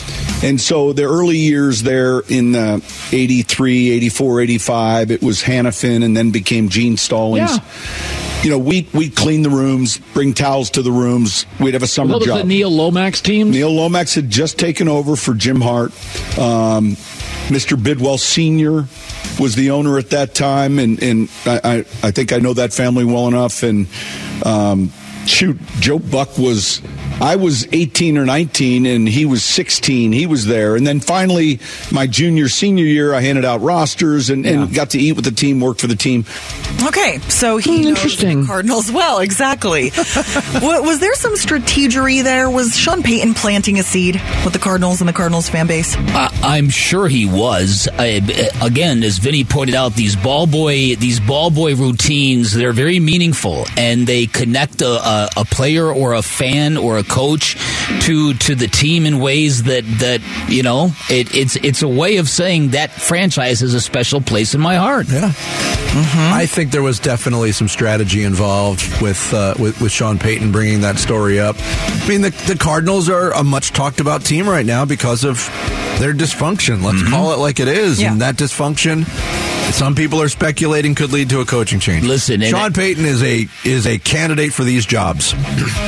And 0.43 0.59
so 0.59 0.93
the 0.93 1.03
early 1.03 1.37
years 1.37 1.83
there 1.83 2.21
in 2.21 2.55
uh, 2.55 2.79
83, 3.11 3.91
84, 3.91 4.41
85, 4.41 5.11
it 5.11 5.21
was 5.21 5.43
Hanifan 5.43 6.03
and 6.03 6.17
then 6.17 6.31
became 6.31 6.69
Gene 6.69 6.97
Stallings. 6.97 7.51
You 8.43 8.49
know, 8.49 8.57
we, 8.57 8.87
we'd 8.93 9.15
clean 9.15 9.43
the 9.43 9.51
rooms, 9.51 9.99
bring 10.13 10.33
towels 10.33 10.71
to 10.71 10.81
the 10.81 10.91
rooms. 10.91 11.45
We'd 11.59 11.75
have 11.75 11.83
a 11.83 11.87
summer 11.87 12.13
What 12.13 12.19
was 12.21 12.27
job. 12.27 12.37
the 12.39 12.43
Neil 12.45 12.71
Lomax 12.71 13.21
team? 13.21 13.51
Neil 13.51 13.71
Lomax 13.71 14.15
had 14.15 14.31
just 14.31 14.57
taken 14.57 14.87
over 14.87 15.15
for 15.15 15.35
Jim 15.35 15.61
Hart. 15.61 15.91
Um, 16.39 16.95
Mr. 17.49 17.77
Bidwill 17.77 18.17
Sr. 18.17 18.87
was 19.39 19.55
the 19.55 19.69
owner 19.71 19.99
at 19.99 20.09
that 20.09 20.33
time, 20.33 20.79
and, 20.79 21.01
and 21.03 21.29
I, 21.45 21.59
I, 21.63 21.77
I 22.01 22.11
think 22.11 22.33
I 22.33 22.37
know 22.39 22.53
that 22.53 22.73
family 22.73 23.05
well 23.05 23.27
enough. 23.27 23.61
And 23.61 23.87
um, 24.43 24.91
shoot, 25.25 25.57
Joe 25.79 25.99
Buck 25.99 26.37
was. 26.37 26.81
I 27.19 27.35
was 27.35 27.67
18 27.71 28.17
or 28.17 28.25
19 28.25 28.87
and 28.87 29.07
he 29.07 29.25
was 29.25 29.43
16. 29.43 30.11
He 30.11 30.25
was 30.25 30.47
there. 30.47 30.75
And 30.75 30.87
then 30.87 30.99
finally, 30.99 31.59
my 31.91 32.07
junior, 32.07 32.49
senior 32.49 32.85
year, 32.85 33.13
I 33.13 33.21
handed 33.21 33.45
out 33.45 33.61
rosters 33.61 34.31
and, 34.31 34.43
and 34.43 34.73
got 34.73 34.91
to 34.91 34.99
eat 34.99 35.11
with 35.11 35.25
the 35.25 35.31
team, 35.31 35.59
work 35.59 35.77
for 35.77 35.85
the 35.85 35.95
team. 35.95 36.25
Okay, 36.83 37.19
so 37.29 37.57
he 37.57 37.83
hmm, 37.83 37.93
knows 37.93 38.17
the 38.17 38.43
Cardinals 38.47 38.91
well, 38.91 39.19
exactly. 39.19 39.91
Wa- 40.61 40.81
was 40.81 40.99
there 40.99 41.13
some 41.13 41.35
strategery 41.35 42.23
there? 42.23 42.49
Was 42.49 42.75
Sean 42.75 43.03
Payton 43.03 43.35
planting 43.35 43.77
a 43.77 43.83
seed 43.83 44.19
with 44.43 44.53
the 44.53 44.59
Cardinals 44.59 44.99
and 44.99 45.07
the 45.07 45.13
Cardinals 45.13 45.47
fan 45.47 45.67
base? 45.67 45.95
I, 45.95 46.31
I'm 46.41 46.69
sure 46.69 47.07
he 47.07 47.27
was. 47.27 47.87
I, 47.99 48.55
again, 48.63 49.03
as 49.03 49.19
Vinny 49.19 49.43
pointed 49.43 49.75
out, 49.75 49.93
these 49.93 50.15
ball 50.15 50.47
boy 50.47 50.95
these 50.95 51.19
ball 51.19 51.51
boy 51.51 51.75
routines 51.75 52.53
they're 52.53 52.73
very 52.73 52.99
meaningful, 52.99 53.65
and 53.77 54.07
they 54.07 54.25
connect 54.25 54.81
a, 54.81 54.87
a, 55.11 55.29
a 55.41 55.45
player 55.45 55.87
or 55.91 56.13
a 56.13 56.21
fan 56.21 56.77
or 56.77 56.97
a 56.97 57.03
coach 57.03 57.55
to 58.05 58.33
to 58.45 58.55
the 58.55 58.67
team 58.67 59.05
in 59.05 59.19
ways 59.19 59.63
that 59.63 59.83
that 59.99 60.21
you 60.49 60.63
know 60.63 60.91
it, 61.09 61.33
it's 61.35 61.55
it's 61.57 61.81
a 61.81 61.87
way 61.87 62.17
of 62.17 62.27
saying 62.29 62.69
that 62.71 62.89
franchise 62.91 63.61
is 63.61 63.73
a 63.73 63.81
special 63.81 64.21
place 64.21 64.53
in 64.55 64.61
my 64.61 64.75
heart. 64.75 65.07
Yeah. 65.09 65.31
I 65.93 66.45
think 66.45 66.71
there 66.71 66.81
was 66.83 66.99
definitely 66.99 67.51
some 67.51 67.67
strategy 67.67 68.23
involved 68.23 69.01
with, 69.01 69.33
uh, 69.33 69.55
with 69.59 69.81
with 69.81 69.91
Sean 69.91 70.17
Payton 70.17 70.51
bringing 70.53 70.81
that 70.81 70.97
story 70.97 71.37
up. 71.39 71.57
I 71.59 72.05
mean, 72.07 72.21
the, 72.21 72.29
the 72.47 72.55
Cardinals 72.57 73.09
are 73.09 73.31
a 73.33 73.43
much 73.43 73.71
talked 73.71 73.99
about 73.99 74.23
team 74.23 74.47
right 74.47 74.65
now 74.65 74.85
because 74.85 75.25
of 75.25 75.35
their 75.99 76.13
dysfunction. 76.13 76.81
Let's 76.83 77.03
call 77.09 77.33
it 77.33 77.39
like 77.39 77.59
it 77.59 77.67
is, 77.67 78.01
and 78.01 78.21
that 78.21 78.35
dysfunction. 78.37 79.05
Some 79.73 79.95
people 79.95 80.21
are 80.21 80.27
speculating 80.29 80.95
could 80.95 81.11
lead 81.13 81.29
to 81.29 81.39
a 81.39 81.45
coaching 81.45 81.79
change. 81.79 82.05
Listen, 82.05 82.41
and- 82.41 82.49
Sean 82.51 82.73
Payton 82.73 83.05
is 83.05 83.21
a 83.23 83.47
is 83.65 83.85
a 83.85 83.97
candidate 83.99 84.53
for 84.53 84.63
these 84.63 84.85
jobs. 84.85 85.00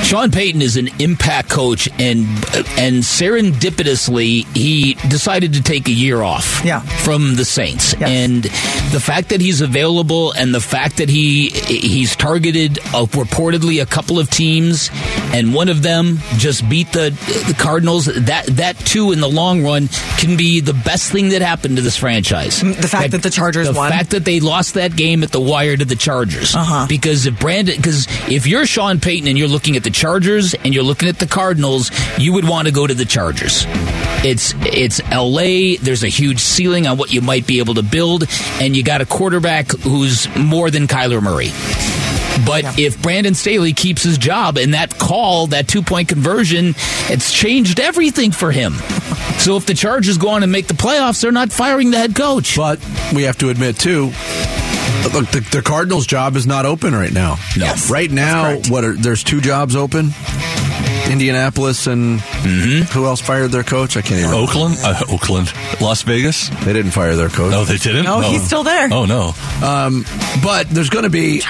Sean 0.03 0.31
Payton 0.31 0.61
is 0.61 0.75
an 0.77 0.89
impact 0.99 1.49
coach, 1.49 1.87
and 1.99 2.25
and 2.77 3.03
serendipitously 3.03 4.45
he 4.55 4.95
decided 5.09 5.53
to 5.53 5.61
take 5.61 5.87
a 5.87 5.91
year 5.91 6.21
off 6.21 6.61
Yeah. 6.65 6.79
from 6.79 7.35
the 7.35 7.45
Saints, 7.45 7.93
and 8.01 8.43
the 8.43 8.99
fact 8.99 9.29
that 9.29 9.39
he's 9.41 9.61
available 9.61 10.31
and 10.33 10.53
the 10.53 10.59
fact 10.61 10.97
that 10.97 11.09
he 11.09 11.49
he's 11.49 12.15
targeted 12.15 12.79
uh, 12.93 13.05
reportedly 13.05 13.81
a 13.81 13.85
couple 13.85 14.19
of 14.19 14.29
teams, 14.29 14.89
and 15.33 15.53
one 15.53 15.67
of 15.67 15.81
them 15.81 16.19
just 16.37 16.67
beat 16.69 16.91
the 16.93 17.09
the 17.47 17.55
Cardinals. 17.57 18.05
That 18.05 18.45
that 18.47 18.77
too, 18.77 19.11
in 19.11 19.19
the 19.19 19.27
long 19.27 19.63
run, 19.63 19.89
can 20.17 20.37
be 20.37 20.59
the 20.59 20.73
best 20.73 21.11
thing 21.11 21.29
that 21.29 21.41
happened 21.41 21.77
to 21.77 21.81
this 21.81 21.97
franchise. 21.97 22.61
The 22.61 22.87
fact 22.87 23.11
that 23.11 23.23
the 23.23 23.29
Chargers 23.29 23.67
the 23.67 23.73
won. 23.73 23.91
fact 23.91 24.11
that 24.11 24.25
they 24.25 24.39
lost 24.39 24.75
that 24.75 24.95
game 24.95 25.23
at 25.23 25.31
the 25.31 25.41
wire 25.41 25.75
to 25.75 25.85
the 25.85 25.95
Chargers. 25.95 26.55
Uh-huh. 26.55 26.85
Because 26.87 27.25
if 27.25 27.39
Brandon, 27.39 27.75
because 27.75 28.07
if 28.29 28.45
you're 28.45 28.65
Sean 28.65 28.99
Payton 28.99 29.27
and 29.27 29.37
you're 29.37 29.47
looking 29.47 29.75
at 29.75 29.83
the 29.83 29.89
Chargers 29.89 30.53
and 30.53 30.73
you're 30.73 30.83
looking 30.83 31.09
at 31.09 31.19
the 31.19 31.27
Cardinals, 31.27 31.91
you 32.17 32.33
would 32.33 32.47
want 32.47 32.67
to 32.67 32.73
go 32.73 32.85
to 32.85 32.93
the 32.93 33.05
Chargers. 33.05 33.65
It's 34.25 34.53
it's 34.57 35.01
L.A. 35.11 35.77
There's 35.77 36.03
a 36.03 36.07
huge 36.09 36.39
ceiling 36.39 36.87
on 36.87 36.97
what 36.97 37.11
you 37.11 37.21
might 37.21 37.47
be 37.47 37.59
able 37.59 37.73
to 37.73 37.83
build, 37.83 38.25
and 38.61 38.75
you 38.75 38.83
got 38.83 39.01
a 39.01 39.05
quarterback 39.05 39.71
who's 39.71 40.33
more 40.37 40.69
than 40.69 40.87
Kyler 40.87 41.21
Murray. 41.21 41.49
But 42.45 42.79
if 42.79 43.01
Brandon 43.01 43.33
Staley 43.33 43.73
keeps 43.73 44.03
his 44.03 44.17
job 44.17 44.57
and 44.57 44.73
that 44.73 44.97
call, 44.97 45.47
that 45.47 45.67
two 45.67 45.81
point 45.81 46.09
conversion, 46.09 46.73
it's 47.09 47.31
changed 47.31 47.79
everything 47.79 48.31
for 48.31 48.51
him. 48.51 48.73
So 49.37 49.55
if 49.57 49.65
the 49.65 49.73
Chargers 49.73 50.17
go 50.17 50.29
on 50.29 50.43
and 50.43 50.51
make 50.51 50.67
the 50.67 50.73
playoffs, 50.73 51.21
they're 51.21 51.31
not 51.31 51.51
firing 51.51 51.91
the 51.91 51.97
head 51.97 52.15
coach. 52.15 52.55
But 52.55 52.79
we 53.13 53.23
have 53.23 53.37
to 53.39 53.49
admit 53.49 53.77
too. 53.77 54.11
Look, 55.13 55.27
the, 55.31 55.47
the 55.51 55.61
Cardinals' 55.61 56.07
job 56.07 56.35
is 56.35 56.47
not 56.47 56.65
open 56.65 56.93
right 56.93 57.11
now. 57.11 57.35
No. 57.57 57.65
Yes, 57.65 57.91
right 57.91 58.09
now, 58.09 58.57
what 58.69 58.83
are 58.83 58.93
there's 58.93 59.23
two 59.23 59.41
jobs 59.41 59.75
open. 59.75 60.11
Indianapolis 61.09 61.87
and 61.87 62.19
who 62.21 63.05
else 63.05 63.21
fired 63.21 63.51
their 63.51 63.63
coach? 63.63 63.97
I 63.97 64.01
can't 64.01 64.21
even. 64.21 64.33
Oakland, 64.33 64.75
uh, 64.83 65.03
Oakland, 65.09 65.51
Las 65.81 66.01
Vegas. 66.03 66.49
They 66.63 66.73
didn't 66.73 66.91
fire 66.91 67.15
their 67.15 67.29
coach. 67.29 67.51
No, 67.51 67.65
they 67.65 67.77
didn't. 67.77 68.05
No, 68.05 68.21
he's 68.21 68.43
still 68.43 68.63
there. 68.63 68.89
Oh 68.91 69.05
no. 69.05 69.33
Um, 69.65 70.05
but 70.43 70.69
there's 70.69 70.89
going 70.89 71.03
to 71.03 71.09
be 71.09 71.41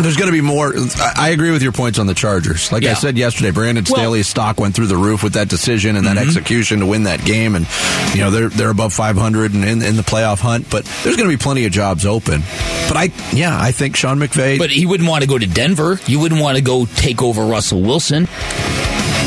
there's 0.00 0.16
going 0.16 0.26
to 0.28 0.32
be 0.32 0.40
more. 0.40 0.72
I, 0.96 1.12
I 1.16 1.28
agree 1.30 1.50
with 1.50 1.62
your 1.62 1.72
points 1.72 1.98
on 1.98 2.06
the 2.06 2.14
Chargers. 2.14 2.72
Like 2.72 2.84
I 2.84 2.94
said 2.94 3.16
yesterday, 3.18 3.50
Brandon 3.50 3.84
Well- 3.88 3.96
Staley's 4.00 4.28
stock 4.28 4.58
went 4.58 4.74
through 4.74 4.86
the 4.88 4.96
roof 4.96 5.22
with 5.22 5.34
that 5.34 5.48
decision 5.48 5.96
and 5.96 6.06
that 6.06 6.16
execution 6.18 6.80
to 6.80 6.86
win 6.86 7.04
that 7.04 7.24
game, 7.24 7.54
and 7.54 7.66
you 8.14 8.20
know 8.20 8.30
they're 8.30 8.48
they're 8.48 8.70
above 8.70 8.92
500 8.92 9.52
and 9.54 9.64
in, 9.64 9.82
in 9.82 9.96
the 9.96 10.02
playoff 10.02 10.40
hunt. 10.40 10.68
But 10.70 10.84
there's 11.04 11.16
going 11.16 11.28
to 11.28 11.36
be 11.36 11.42
plenty 11.42 11.64
of 11.66 11.72
jobs 11.72 12.06
open. 12.06 12.40
But 12.88 12.96
I 12.96 13.10
yeah, 13.32 13.56
I 13.60 13.72
think 13.72 13.96
Sean 13.96 14.18
McVay. 14.18 14.58
But 14.58 14.70
he 14.70 14.86
wouldn't 14.86 15.08
want 15.08 15.22
to 15.22 15.28
go 15.28 15.38
to 15.38 15.46
Denver. 15.46 15.98
You 16.06 16.18
wouldn't 16.20 16.40
want 16.40 16.56
to 16.56 16.62
go 16.62 16.86
take 16.86 17.22
over 17.22 17.44
Russell 17.44 17.82
Wilson. 17.82 18.26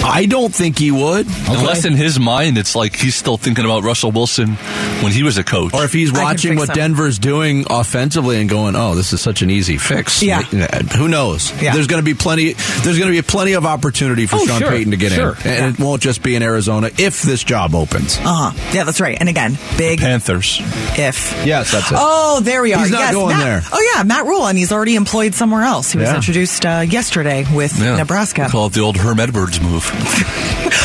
I 0.08 0.28
don't 0.28 0.54
think 0.54 0.78
he 0.78 0.92
would. 0.92 1.26
Unless 1.50 1.84
in 1.86 1.94
his 1.94 2.20
mind, 2.20 2.58
it's 2.60 2.76
like 2.76 2.96
he's 2.96 3.16
still 3.16 3.38
thinking 3.38 3.66
about 3.66 3.84
Russell 3.84 4.12
Wilson 4.12 4.54
when 5.02 5.12
he 5.12 5.24
was 5.24 5.38
a 5.40 5.44
coach. 5.44 5.74
Or 5.74 5.84
if 5.84 5.92
he's 5.94 6.14
watching 6.14 6.58
what 6.58 6.68
them. 6.68 6.76
Denver's 6.76 7.18
doing 7.18 7.66
offensively 7.70 8.40
and 8.40 8.48
going, 8.50 8.76
"Oh, 8.76 8.94
this 8.96 9.14
is 9.14 9.22
such 9.22 9.42
an 9.42 9.50
easy 9.50 9.78
fix." 9.78 10.22
Yeah. 10.22 10.42
who 10.44 11.08
knows? 11.08 11.52
Yeah. 11.62 11.74
There's 11.74 11.88
going 11.88 12.02
to 12.02 12.06
be 12.06 12.14
plenty. 12.14 12.54
There's 12.54 13.00
going 13.00 13.12
to 13.12 13.18
be 13.18 13.22
plenty 13.24 13.54
of 13.54 13.66
opportunity 13.66 14.28
for 14.28 14.36
Oh, 14.38 14.46
Sean 14.46 14.60
sure, 14.60 14.70
Payton 14.70 14.92
to 14.92 14.98
get 14.98 15.12
sure. 15.12 15.36
in, 15.44 15.48
and 15.52 15.74
it 15.76 15.80
won't 15.82 16.02
just 16.02 16.22
be 16.22 16.36
in 16.36 16.44
Arizona 16.44 16.90
if 17.00 17.24
this 17.24 17.44
job 17.44 17.74
opens. 17.74 18.18
Uh 18.18 18.52
huh. 18.52 18.72
Yeah, 18.74 18.84
that's 18.84 19.02
right. 19.02 19.18
And 19.20 19.28
again, 19.28 19.58
big 19.78 20.00
Panthers. 20.00 20.60
if. 20.98 21.34
Yes, 21.46 21.72
that's 21.72 21.92
it. 21.92 21.98
Oh, 22.00 22.42
there 22.44 22.62
we 22.62 22.74
are. 22.74 22.82
He's 22.82 22.92
not 22.92 23.00
yes, 23.00 23.14
going 23.14 23.38
Matt, 23.38 23.64
there. 23.64 23.70
Oh 23.74 23.94
yeah, 23.96 24.04
Matt 24.04 24.26
Rhule, 24.26 24.46
and 24.48 24.58
he's 24.58 24.72
already 24.72 24.96
employed 24.96 25.34
somewhere 25.34 25.64
else. 25.64 25.92
He 25.92 25.98
was 25.98 26.10
Yeah. 26.10 26.16
introduced 26.16 26.66
uh, 26.66 26.86
yesterday 26.88 27.46
with 27.54 27.78
Yeah. 27.80 27.96
Nebraska. 27.98 28.48
Call 28.52 28.68
it 28.68 28.74
the 28.74 28.82
old 28.82 28.98
Herm 28.98 29.20
Edwards 29.20 29.60
move. 29.62 29.92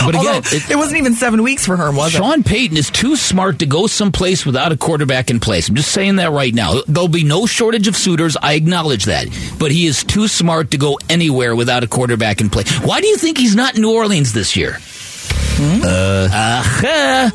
But 0.05 0.15
again, 0.15 0.43
it, 0.71 0.77
wasn't 0.77 0.99
even 0.99 1.15
seven 1.15 1.43
weeks 1.43 1.67
for 1.67 1.77
her, 1.77 1.93
was 1.93 2.15
it? 2.15 2.19
Sean 2.19 2.43
Payton 2.43 2.77
is 2.77 2.91
too 2.91 3.17
smart 3.17 3.59
to 3.59 3.67
go 3.67 3.87
someplace 3.87 4.47
without 4.47 4.73
a 4.73 4.77
quarterback 4.77 5.31
in 5.31 5.41
place. 5.41 5.69
I'm 5.69 5.75
just 5.75 5.93
saying 5.93 6.17
that 6.17 6.31
right 6.33 6.55
now. 6.55 6.81
There'll 6.87 7.09
be 7.09 7.25
no 7.25 7.47
shortage 7.47 7.87
of 7.87 7.97
suitors. 7.97 8.37
I 8.41 8.55
acknowledge 8.55 9.05
that. 9.05 9.29
But 9.59 9.73
he 9.73 9.87
is 9.87 10.03
too 10.03 10.27
smart 10.29 10.71
to 10.73 10.79
go 10.79 10.99
anywhere 11.09 11.55
without 11.55 11.85
a 11.85 11.87
quarterback 11.87 12.41
in 12.41 12.51
place. 12.51 12.71
Why 12.79 13.01
do 13.01 13.09
you 13.09 13.17
think 13.17 13.39
he's 13.39 13.55
not 13.55 13.77
in 13.77 13.83
New 13.83 13.95
Orleans 13.95 14.33
this 14.33 14.57
year? 14.57 14.79
Uh, 15.63 16.29
uh, 16.33 17.31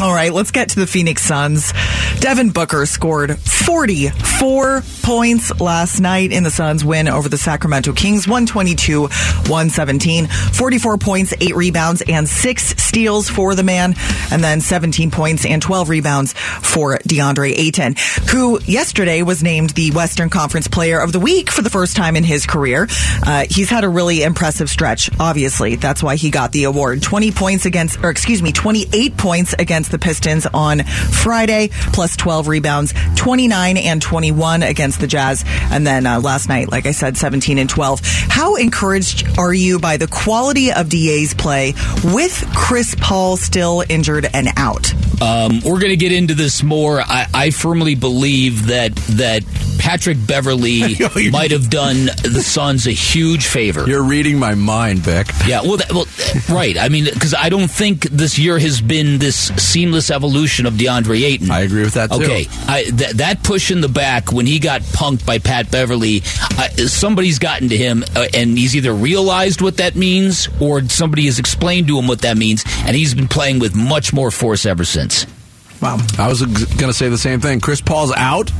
All 0.00 0.14
right, 0.14 0.32
let's 0.32 0.52
get 0.52 0.68
to 0.70 0.80
the 0.80 0.86
Phoenix 0.86 1.22
Suns. 1.22 1.72
Devin 2.20 2.50
Booker 2.50 2.86
scored 2.86 3.36
44 3.36 4.82
points 5.02 5.60
last 5.60 5.98
night 5.98 6.30
in 6.30 6.44
the 6.44 6.52
Suns' 6.52 6.84
win 6.84 7.08
over 7.08 7.28
the 7.28 7.36
Sacramento 7.36 7.92
Kings, 7.94 8.28
122 8.28 9.02
117. 9.02 10.26
44 10.26 10.98
points, 10.98 11.34
8 11.40 11.56
rebounds, 11.56 12.02
and 12.08 12.28
6 12.28 12.62
steals 12.80 13.28
for 13.28 13.56
the 13.56 13.64
man, 13.64 13.96
and 14.30 14.42
then 14.42 14.60
17 14.60 15.10
points 15.10 15.44
and 15.44 15.60
12 15.60 15.88
rebounds 15.88 16.32
for 16.32 16.98
DeAndre 16.98 17.58
Ayton, 17.58 17.96
who 18.30 18.60
yesterday 18.60 19.22
was 19.22 19.42
named 19.42 19.70
the 19.70 19.90
Western 19.90 20.30
Conference 20.30 20.68
Player 20.68 21.00
of 21.00 21.12
the 21.12 21.20
Week 21.20 21.50
for 21.50 21.62
the 21.62 21.70
first 21.70 21.96
time 21.96 22.14
in 22.14 22.22
his 22.22 22.46
career. 22.46 22.86
Uh, 23.26 23.46
he's 23.50 23.70
had 23.70 23.82
a 23.82 23.88
really 23.88 24.22
impressive 24.22 24.70
stretch, 24.70 25.10
obviously. 25.18 25.74
That's 25.74 26.04
why 26.04 26.14
he 26.14 26.30
got 26.30 26.52
the 26.52 26.64
award. 26.64 27.02
20 27.02 27.32
points 27.32 27.66
against, 27.66 27.98
or 28.04 28.10
excuse 28.10 28.42
me, 28.42 28.52
28 28.52 29.16
points 29.16 29.54
against 29.58 29.87
the 29.90 29.98
Pistons 29.98 30.46
on 30.46 30.84
Friday, 30.84 31.70
plus 31.92 32.16
12 32.16 32.48
rebounds, 32.48 32.94
29 33.16 33.76
and 33.76 34.00
21 34.02 34.62
against 34.62 35.00
the 35.00 35.06
Jazz. 35.06 35.44
And 35.70 35.86
then 35.86 36.06
uh, 36.06 36.20
last 36.20 36.48
night, 36.48 36.70
like 36.70 36.86
I 36.86 36.92
said, 36.92 37.16
17 37.16 37.58
and 37.58 37.68
12. 37.68 38.00
How 38.28 38.56
encouraged 38.56 39.38
are 39.38 39.52
you 39.52 39.78
by 39.78 39.96
the 39.96 40.06
quality 40.06 40.72
of 40.72 40.88
DA's 40.88 41.34
play 41.34 41.74
with 42.04 42.44
Chris 42.54 42.94
Paul 43.00 43.36
still 43.36 43.84
injured 43.88 44.28
and 44.32 44.48
out? 44.56 44.92
Um, 45.20 45.60
we're 45.64 45.80
going 45.80 45.90
to 45.90 45.96
get 45.96 46.12
into 46.12 46.34
this 46.34 46.62
more. 46.62 47.00
I, 47.00 47.26
I 47.34 47.50
firmly 47.50 47.94
believe 47.96 48.66
that 48.66 48.94
that 48.94 49.42
Patrick 49.78 50.18
Beverley 50.26 50.80
might 51.30 51.50
have 51.50 51.70
done 51.70 52.06
the 52.22 52.42
Suns 52.44 52.86
a 52.86 52.92
huge 52.92 53.46
favor. 53.46 53.86
You're 53.86 54.02
reading 54.02 54.38
my 54.38 54.54
mind, 54.54 55.04
Beck. 55.04 55.28
Yeah, 55.46 55.62
well, 55.62 55.78
that, 55.78 55.92
well, 55.92 56.06
right. 56.54 56.76
I 56.78 56.88
mean, 56.88 57.04
because 57.04 57.34
I 57.34 57.48
don't 57.48 57.70
think 57.70 58.02
this 58.02 58.38
year 58.38 58.58
has 58.58 58.80
been 58.80 59.18
this 59.18 59.48
seamless 59.78 60.10
evolution 60.10 60.66
of 60.66 60.74
DeAndre 60.74 61.22
Ayton. 61.22 61.52
I 61.52 61.60
agree 61.60 61.82
with 61.82 61.94
that 61.94 62.10
too. 62.10 62.24
Okay, 62.24 62.46
I, 62.66 62.82
th- 62.82 63.12
that 63.12 63.44
push 63.44 63.70
in 63.70 63.80
the 63.80 63.88
back 63.88 64.32
when 64.32 64.44
he 64.44 64.58
got 64.58 64.80
punked 64.80 65.24
by 65.24 65.38
Pat 65.38 65.70
Beverley, 65.70 66.22
uh, 66.58 66.68
somebody's 66.88 67.38
gotten 67.38 67.68
to 67.68 67.76
him, 67.76 68.02
uh, 68.16 68.26
and 68.34 68.58
he's 68.58 68.74
either 68.74 68.92
realized 68.92 69.60
what 69.60 69.76
that 69.76 69.94
means 69.94 70.48
or 70.60 70.82
somebody 70.88 71.26
has 71.26 71.38
explained 71.38 71.86
to 71.86 71.98
him 71.98 72.08
what 72.08 72.22
that 72.22 72.36
means, 72.36 72.64
and 72.78 72.96
he's 72.96 73.14
been 73.14 73.28
playing 73.28 73.60
with 73.60 73.76
much 73.76 74.12
more 74.12 74.32
force 74.32 74.66
ever 74.66 74.84
since. 74.84 75.26
Wow. 75.80 75.98
I 76.18 76.26
was 76.26 76.42
going 76.42 76.90
to 76.90 76.92
say 76.92 77.08
the 77.08 77.16
same 77.16 77.38
thing. 77.40 77.60
Chris 77.60 77.80
Paul's 77.80 78.12
out, 78.16 78.50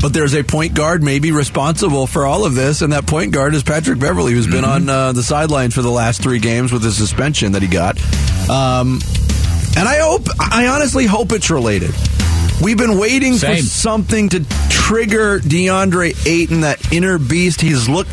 but 0.00 0.14
there's 0.14 0.34
a 0.34 0.42
point 0.42 0.72
guard 0.72 1.02
maybe 1.02 1.32
responsible 1.32 2.06
for 2.06 2.24
all 2.24 2.46
of 2.46 2.54
this, 2.54 2.80
and 2.80 2.94
that 2.94 3.06
point 3.06 3.32
guard 3.32 3.54
is 3.54 3.62
Patrick 3.62 3.98
Beverley, 3.98 4.32
who's 4.32 4.46
been 4.46 4.64
on 4.64 4.88
uh, 4.88 5.12
the 5.12 5.22
sidelines 5.22 5.74
for 5.74 5.82
the 5.82 5.90
last 5.90 6.22
three 6.22 6.38
games 6.38 6.72
with 6.72 6.80
the 6.80 6.92
suspension 6.92 7.52
that 7.52 7.60
he 7.60 7.68
got. 7.68 8.00
Um, 8.48 9.00
and 9.76 9.88
I 9.88 9.98
hope, 9.98 10.26
I 10.38 10.66
honestly 10.68 11.06
hope 11.06 11.32
it's 11.32 11.50
related. 11.50 11.94
We've 12.62 12.78
been 12.78 12.98
waiting 12.98 13.34
for 13.34 13.46
something 13.56 14.28
to 14.30 14.44
trigger 14.68 15.40
DeAndre 15.40 16.26
Ayton, 16.26 16.60
that 16.60 16.92
inner 16.92 17.18
beast. 17.18 17.60
He's 17.60 17.88
looked, 17.88 18.10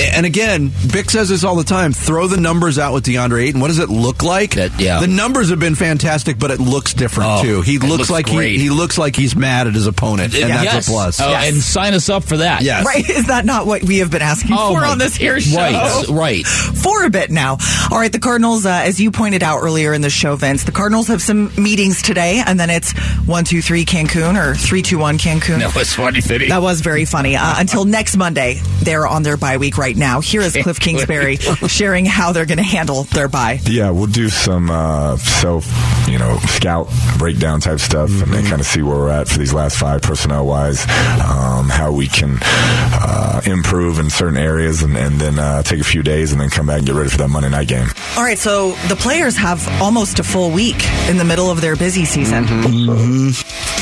and 0.00 0.24
again, 0.26 0.70
Bick 0.92 1.10
says 1.10 1.28
this 1.28 1.44
all 1.44 1.56
the 1.56 1.64
time. 1.64 1.92
Throw 1.92 2.26
the 2.26 2.36
numbers 2.40 2.78
out 2.78 2.94
with 2.94 3.04
DeAndre 3.04 3.42
Ayton. 3.48 3.60
What 3.60 3.68
does 3.68 3.78
it 3.78 3.88
look 3.88 4.22
like? 4.22 4.54
That- 4.54 4.78
yeah. 4.80 5.00
The 5.00 5.06
numbers 5.06 5.50
have 5.50 5.60
been 5.60 5.74
fantastic, 5.74 6.38
but 6.38 6.50
it 6.50 6.60
looks 6.60 6.94
different 6.94 7.30
Oh, 7.30 7.42
too. 7.42 7.60
He 7.62 7.78
looks, 7.78 7.98
looks 7.98 8.10
like 8.10 8.28
he, 8.28 8.58
he 8.58 8.70
looks 8.70 8.96
like 8.98 9.14
he's 9.16 9.36
mad 9.36 9.66
at 9.66 9.74
his 9.74 9.86
opponent, 9.86 10.34
and 10.34 10.50
that's 10.50 10.88
a 10.88 10.90
plus. 10.90 11.20
Oh, 11.20 11.32
And 11.32 11.56
sign 11.56 11.94
us 11.94 12.08
up 12.08 12.24
for 12.24 12.38
that. 12.38 12.62
Yes. 12.62 12.84
Right? 12.86 13.08
Is 13.08 13.26
that 13.26 13.44
not 13.44 13.66
what 13.66 13.82
we 13.82 13.98
have 13.98 14.10
been 14.10 14.22
asking 14.22 14.56
Oh, 14.58 14.74
for 14.74 14.80
my- 14.80 14.88
on 14.88 14.98
this 14.98 15.14
here 15.16 15.40
show? 15.40 15.56
Right, 15.56 16.06
right. 16.08 16.46
For 16.46 17.04
a 17.04 17.10
bit 17.10 17.30
now. 17.30 17.58
All 17.90 17.98
right, 17.98 18.10
the 18.12 18.18
Cardinals, 18.18 18.64
uh, 18.66 18.70
as 18.84 19.00
you 19.00 19.10
pointed 19.10 19.42
out 19.42 19.58
earlier 19.62 19.92
in 19.92 20.00
the 20.00 20.10
show, 20.10 20.36
Vince, 20.36 20.64
the 20.64 20.72
Cardinals 20.72 21.08
have 21.08 21.20
some 21.22 21.52
meetings 21.62 22.02
today, 22.02 22.42
and 22.44 22.58
then 22.58 22.70
it's 22.70 22.92
one, 23.26 23.44
two, 23.44 23.60
three 23.62 23.84
Cancun 23.84 24.36
or 24.42 24.54
three, 24.54 24.82
two, 24.82 24.98
one 24.98 25.18
Cancun. 25.18 25.58
That 25.58 25.74
was 25.74 25.92
funny, 25.92 26.20
That 26.20 26.62
was 26.62 26.80
very 26.80 27.04
funny. 27.04 27.36
Uh, 27.36 27.54
until 27.58 27.84
next 27.84 28.16
Monday, 28.16 28.60
they're 28.82 29.06
on 29.06 29.22
their 29.22 29.36
bye 29.36 29.56
week 29.58 29.76
right 29.82 29.96
now. 29.96 30.20
Here 30.20 30.40
is 30.40 30.54
Kliff 30.62 30.78
Kingsbury 30.78 31.36
sharing 31.68 32.06
how 32.06 32.30
they're 32.30 32.46
going 32.46 32.58
to 32.58 32.62
handle 32.62 33.02
their 33.04 33.26
bye. 33.26 33.58
Yeah, 33.64 33.90
we'll 33.90 34.06
do 34.06 34.28
some 34.28 34.70
uh, 34.70 35.16
self, 35.16 35.66
you 36.08 36.18
know, 36.18 36.38
scout 36.46 36.88
breakdown 37.18 37.60
type 37.60 37.80
stuff, 37.80 38.10
and 38.22 38.32
then 38.32 38.44
kind 38.44 38.60
of 38.60 38.66
see 38.66 38.80
where 38.82 38.96
we're 38.96 39.10
at 39.10 39.26
for 39.26 39.38
these 39.38 39.52
last 39.52 39.76
five 39.76 40.02
personnel 40.02 40.46
wise, 40.46 40.82
um, 41.20 41.68
how 41.68 41.90
we 41.90 42.06
can 42.06 42.38
uh, 42.42 43.40
improve 43.44 43.98
in 43.98 44.08
certain 44.08 44.36
areas, 44.38 44.82
and, 44.84 44.96
and 44.96 45.20
then 45.20 45.38
uh, 45.40 45.62
take 45.64 45.80
a 45.80 45.84
few 45.84 46.02
days, 46.04 46.30
and 46.30 46.40
then 46.40 46.48
come 46.48 46.66
back 46.66 46.78
and 46.78 46.86
get 46.86 46.94
ready 46.94 47.10
for 47.10 47.18
that 47.18 47.28
Monday 47.28 47.48
night 47.48 47.66
game. 47.66 47.88
All 48.16 48.22
right, 48.22 48.38
so 48.38 48.72
the 48.88 48.96
players 48.96 49.36
have 49.36 49.66
almost 49.82 50.20
a 50.20 50.22
full 50.22 50.52
week 50.52 50.76
in 51.08 51.16
the 51.16 51.24
middle 51.24 51.50
of 51.50 51.60
their 51.60 51.74
busy 51.74 52.04
season. 52.04 52.44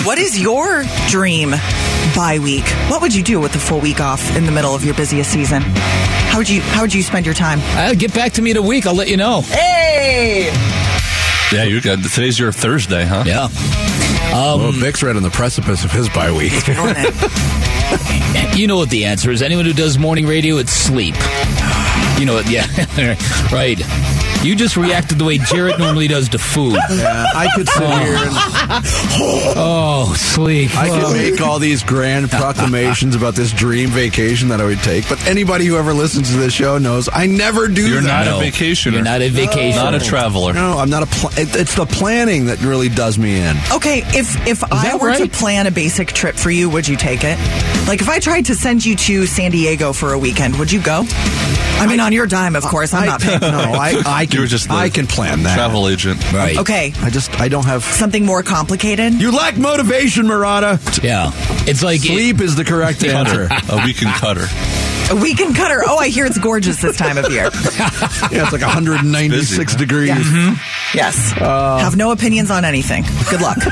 What 0.06 0.18
is 0.18 0.40
your 0.40 0.82
dream 1.08 1.50
bye 2.14 2.38
week? 2.42 2.64
What 2.88 3.02
would 3.02 3.14
you 3.14 3.22
do 3.22 3.38
with 3.38 3.52
the 3.52 3.58
full 3.58 3.80
week 3.80 4.00
off 4.00 4.34
in 4.36 4.46
the 4.46 4.52
middle 4.52 4.74
of 4.74 4.82
your 4.84 4.94
busiest 4.94 5.30
season? 5.30 5.62
How 6.30 6.38
would 6.38 6.48
you 6.48 6.60
How 6.60 6.82
would 6.82 6.94
you 6.94 7.02
spend 7.02 7.26
your 7.26 7.34
time? 7.34 7.58
Uh, 7.76 7.94
get 7.94 8.14
back 8.14 8.32
to 8.34 8.42
me 8.42 8.50
in 8.52 8.56
a 8.56 8.62
week. 8.62 8.86
I'll 8.86 8.94
let 8.94 9.08
you 9.08 9.16
know. 9.16 9.40
Hey, 9.42 10.50
Yeah, 11.52 11.64
you 11.64 11.80
got 11.80 11.98
today's 12.02 12.38
your 12.38 12.52
Thursday, 12.52 13.04
huh? 13.04 13.24
Yeah. 13.26 13.48
well, 14.32 14.72
Bick's 14.78 15.02
right 15.02 15.14
on 15.16 15.22
the 15.22 15.30
precipice 15.30 15.84
of 15.84 15.90
his 15.92 16.08
bye 16.08 16.30
week. 16.32 16.52
You 18.54 18.66
know 18.68 18.76
what 18.76 18.90
the 18.90 19.06
answer 19.06 19.30
is. 19.32 19.42
Anyone 19.42 19.64
who 19.64 19.72
does 19.72 19.98
morning 19.98 20.26
radio, 20.26 20.58
it's 20.58 20.70
sleep. 20.72 21.14
You 22.18 22.26
know 22.26 22.34
what? 22.34 22.48
Yeah, 22.48 22.66
right. 23.52 23.80
You 24.42 24.56
just 24.56 24.76
reacted 24.78 25.18
the 25.18 25.24
way 25.26 25.36
Jarrett 25.36 25.78
normally 25.78 26.08
does 26.08 26.30
to 26.30 26.38
food. 26.38 26.78
Yeah, 26.90 27.26
I 27.34 27.48
could 27.54 27.68
sit 27.68 27.82
here 27.82 28.16
and 28.16 28.30
Oh, 29.12 29.52
oh 29.56 30.14
sleep. 30.14 30.74
I 30.76 30.88
Oh. 30.88 31.00
could 31.12 31.16
make 31.16 31.40
all 31.42 31.58
these 31.58 31.82
grand 31.82 32.30
proclamations 32.30 33.14
about 33.14 33.34
this 33.34 33.52
dream 33.52 33.90
vacation 33.90 34.48
that 34.48 34.60
I 34.60 34.64
would 34.64 34.78
take, 34.82 35.06
but 35.10 35.24
anybody 35.26 35.66
who 35.66 35.76
ever 35.76 35.92
listens 35.92 36.30
to 36.30 36.36
this 36.38 36.54
show 36.54 36.78
knows 36.78 37.08
I 37.12 37.26
never 37.26 37.68
do 37.68 37.86
You're 37.86 38.00
that. 38.00 38.26
not 38.26 38.42
a 38.42 38.44
vacationer. 38.44 38.92
You're 38.92 39.02
not 39.02 39.20
a 39.20 39.28
vacationer. 39.28 39.74
Not 39.76 39.94
a 39.94 40.00
traveler. 40.00 40.54
No, 40.54 40.78
I'm 40.78 40.88
not 40.90 41.02
a. 41.02 41.06
Pl- 41.06 41.30
it, 41.36 41.54
it's 41.56 41.74
the 41.74 41.84
planning 41.86 42.46
that 42.46 42.60
really 42.62 42.88
does 42.88 43.18
me 43.18 43.38
in. 43.40 43.56
okay. 43.72 43.98
If 44.06 44.46
if 44.48 44.64
I 44.64 44.84
that 44.84 45.00
were 45.00 45.14
to 45.14 45.28
plan 45.28 45.66
a 45.66 45.70
basic 45.70 46.08
trip 46.12 46.36
for 46.36 46.50
you, 46.50 46.70
would 46.70 46.88
you 46.88 46.96
take 46.96 47.24
it? 47.24 47.38
Like 47.86 48.00
if 48.00 48.08
I 48.08 48.18
tried 48.20 48.46
to 48.46 48.54
send 48.54 48.84
you 48.86 48.96
to 48.96 49.26
San 49.26 49.50
Diego 49.50 49.92
for 49.92 50.12
a 50.14 50.18
weekend, 50.18 50.58
would 50.58 50.72
you 50.72 50.80
go? 50.82 51.04
I 51.78 51.86
mean, 51.86 52.00
on 52.00 52.12
your 52.12 52.26
dime, 52.26 52.56
of 52.56 52.62
course. 52.64 52.92
I'm 52.94 53.06
not 53.06 53.20
paying. 53.20 53.40
No, 53.50 53.58
I, 53.58 54.00
I 54.06 54.26
can. 54.30 54.38
You're 54.38 54.46
just 54.48 54.70
I 54.70 54.88
can 54.88 55.06
plan 55.06 55.42
that. 55.42 55.54
travel 55.54 55.88
agent. 55.88 56.20
Right. 56.32 56.56
Okay, 56.58 56.92
I 57.00 57.10
just 57.10 57.38
I 57.40 57.48
don't 57.48 57.66
have. 57.66 57.82
something 57.84 58.24
more 58.24 58.42
complicated. 58.42 59.14
You 59.14 59.32
lack 59.36 59.56
motivation, 59.58 60.26
Marotta. 60.26 60.78
Yeah. 61.02 61.30
It's 61.68 61.82
like 61.82 62.00
Sleep 62.00 62.40
is 62.40 62.56
the 62.56 62.64
correct 62.64 63.04
answer. 63.04 63.48
A 63.70 63.84
weekend 63.84 64.12
cutter. 64.14 64.46
A 65.10 65.16
weekend 65.16 65.56
cutter. 65.56 65.82
Oh, 65.84 65.98
I 65.98 66.08
hear 66.08 66.24
it's 66.24 66.38
gorgeous 66.38 66.80
this 66.80 66.96
time 66.96 67.18
of 67.18 67.30
year. 67.30 67.50
Yeah, 68.30 68.44
it's 68.44 68.52
like 68.52 68.62
196 68.62 69.58
Busy, 69.58 69.76
degrees. 69.78 70.08
Yeah. 70.08 70.54
Yes. 70.94 71.32
Have 71.32 71.96
no 71.96 72.12
opinions 72.12 72.48
on 72.50 72.64
anything. 72.64 73.02
Good 73.28 73.40
luck. 73.40 73.58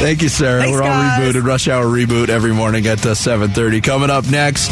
Thank 0.00 0.22
you, 0.22 0.28
Sarah. 0.28 0.60
Thanks, 0.62 0.76
We're 0.76 0.82
all 0.84 0.88
guys. 0.90 1.34
rebooted. 1.34 1.44
Rush 1.44 1.66
Hour 1.68 1.86
reboot 1.86 2.28
every 2.28 2.52
morning 2.52 2.86
at 2.86 3.04
uh, 3.04 3.10
7.30. 3.14 3.82
Coming 3.82 4.10
up 4.10 4.28
next, 4.30 4.70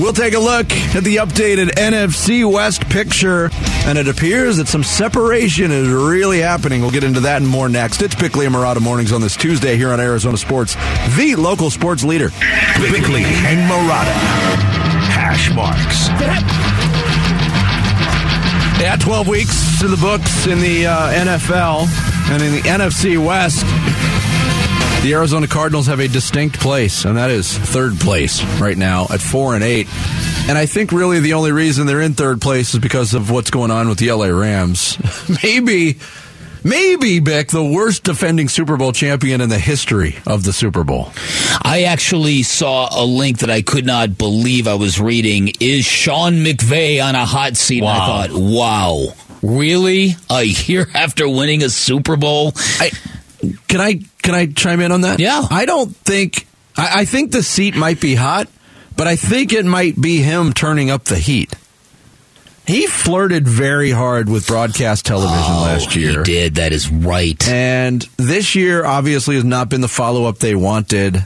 we'll 0.00 0.12
take 0.12 0.34
a 0.34 0.38
look 0.38 0.70
at 0.94 1.04
the 1.04 1.16
updated 1.16 1.70
NFC 1.74 2.50
West 2.50 2.88
picture, 2.88 3.50
and 3.86 3.98
it 3.98 4.08
appears 4.08 4.56
that 4.58 4.68
some 4.68 4.82
separation 4.82 5.70
is 5.70 5.88
really 5.88 6.40
happening. 6.40 6.80
We'll 6.80 6.90
get 6.90 7.04
into 7.04 7.20
that 7.20 7.42
and 7.42 7.50
more 7.50 7.68
next. 7.68 8.02
It's 8.02 8.14
Bickley 8.14 8.46
and 8.46 8.54
Marotta 8.54 8.80
Mornings 8.80 9.12
on 9.12 9.20
this 9.20 9.36
Tuesday 9.36 9.76
here 9.76 9.92
on 9.92 10.00
Arizona 10.00 10.36
Sports, 10.36 10.74
the 11.16 11.34
local 11.36 11.70
sports 11.70 12.04
leader. 12.04 12.30
Bickley 12.78 13.24
and 13.24 13.70
Marotta. 13.70 14.14
Hash 15.14 15.54
marks. 15.54 16.08
Yeah, 18.80 18.96
12 18.96 19.28
weeks 19.28 19.80
to 19.80 19.88
the 19.88 19.96
books 19.96 20.46
in 20.46 20.58
the 20.60 20.86
uh, 20.86 21.12
NFL 21.12 21.86
and 22.30 22.42
in 22.42 22.52
the 22.52 22.60
NFC 22.62 23.24
West. 23.24 23.64
The 25.04 25.12
Arizona 25.12 25.46
Cardinals 25.46 25.88
have 25.88 26.00
a 26.00 26.08
distinct 26.08 26.58
place, 26.58 27.04
and 27.04 27.18
that 27.18 27.30
is 27.30 27.52
third 27.58 28.00
place 28.00 28.42
right 28.58 28.74
now 28.74 29.06
at 29.10 29.20
four 29.20 29.54
and 29.54 29.62
eight. 29.62 29.86
And 30.48 30.56
I 30.56 30.64
think 30.64 30.92
really 30.92 31.20
the 31.20 31.34
only 31.34 31.52
reason 31.52 31.86
they're 31.86 32.00
in 32.00 32.14
third 32.14 32.40
place 32.40 32.72
is 32.72 32.80
because 32.80 33.12
of 33.12 33.30
what's 33.30 33.50
going 33.50 33.70
on 33.70 33.90
with 33.90 33.98
the 33.98 34.10
LA 34.10 34.28
Rams. 34.28 34.96
maybe, 35.42 35.98
maybe 36.64 37.20
Beck, 37.20 37.48
the 37.48 37.62
worst 37.62 38.04
defending 38.04 38.48
Super 38.48 38.78
Bowl 38.78 38.92
champion 38.92 39.42
in 39.42 39.50
the 39.50 39.58
history 39.58 40.16
of 40.26 40.42
the 40.42 40.54
Super 40.54 40.84
Bowl. 40.84 41.12
I 41.60 41.82
actually 41.82 42.42
saw 42.42 42.88
a 42.90 43.04
link 43.04 43.40
that 43.40 43.50
I 43.50 43.60
could 43.60 43.84
not 43.84 44.16
believe 44.16 44.66
I 44.66 44.74
was 44.76 44.98
reading. 44.98 45.52
Is 45.60 45.84
Sean 45.84 46.36
McVay 46.36 47.04
on 47.04 47.14
a 47.14 47.26
hot 47.26 47.58
seat? 47.58 47.82
And 47.82 47.88
I 47.88 48.06
thought, 48.06 48.30
wow, 48.32 49.08
really? 49.42 50.16
A 50.30 50.44
year 50.44 50.88
after 50.94 51.28
winning 51.28 51.62
a 51.62 51.68
Super 51.68 52.16
Bowl? 52.16 52.54
I, 52.80 52.90
can 53.68 53.82
I 53.82 54.00
can 54.24 54.34
I 54.34 54.46
chime 54.46 54.80
in 54.80 54.90
on 54.90 55.02
that? 55.02 55.20
Yeah. 55.20 55.46
I 55.50 55.66
don't 55.66 55.94
think 55.94 56.46
I, 56.76 57.00
I 57.00 57.04
think 57.04 57.30
the 57.30 57.42
seat 57.42 57.76
might 57.76 58.00
be 58.00 58.14
hot, 58.16 58.48
but 58.96 59.06
I 59.06 59.14
think 59.16 59.52
it 59.52 59.64
might 59.64 60.00
be 60.00 60.18
him 60.22 60.52
turning 60.52 60.90
up 60.90 61.04
the 61.04 61.18
heat. 61.18 61.54
He 62.66 62.86
flirted 62.86 63.46
very 63.46 63.90
hard 63.90 64.28
with 64.30 64.46
broadcast 64.46 65.04
television 65.04 65.54
last 65.54 65.94
year. 65.94 66.20
Oh, 66.20 66.24
He 66.24 66.32
did. 66.32 66.54
That 66.54 66.72
is 66.72 66.90
right. 66.90 67.46
And 67.46 68.00
this 68.16 68.54
year 68.54 68.86
obviously 68.86 69.34
has 69.34 69.44
not 69.44 69.68
been 69.68 69.82
the 69.82 69.88
follow 69.88 70.24
up 70.24 70.38
they 70.38 70.54
wanted. 70.54 71.22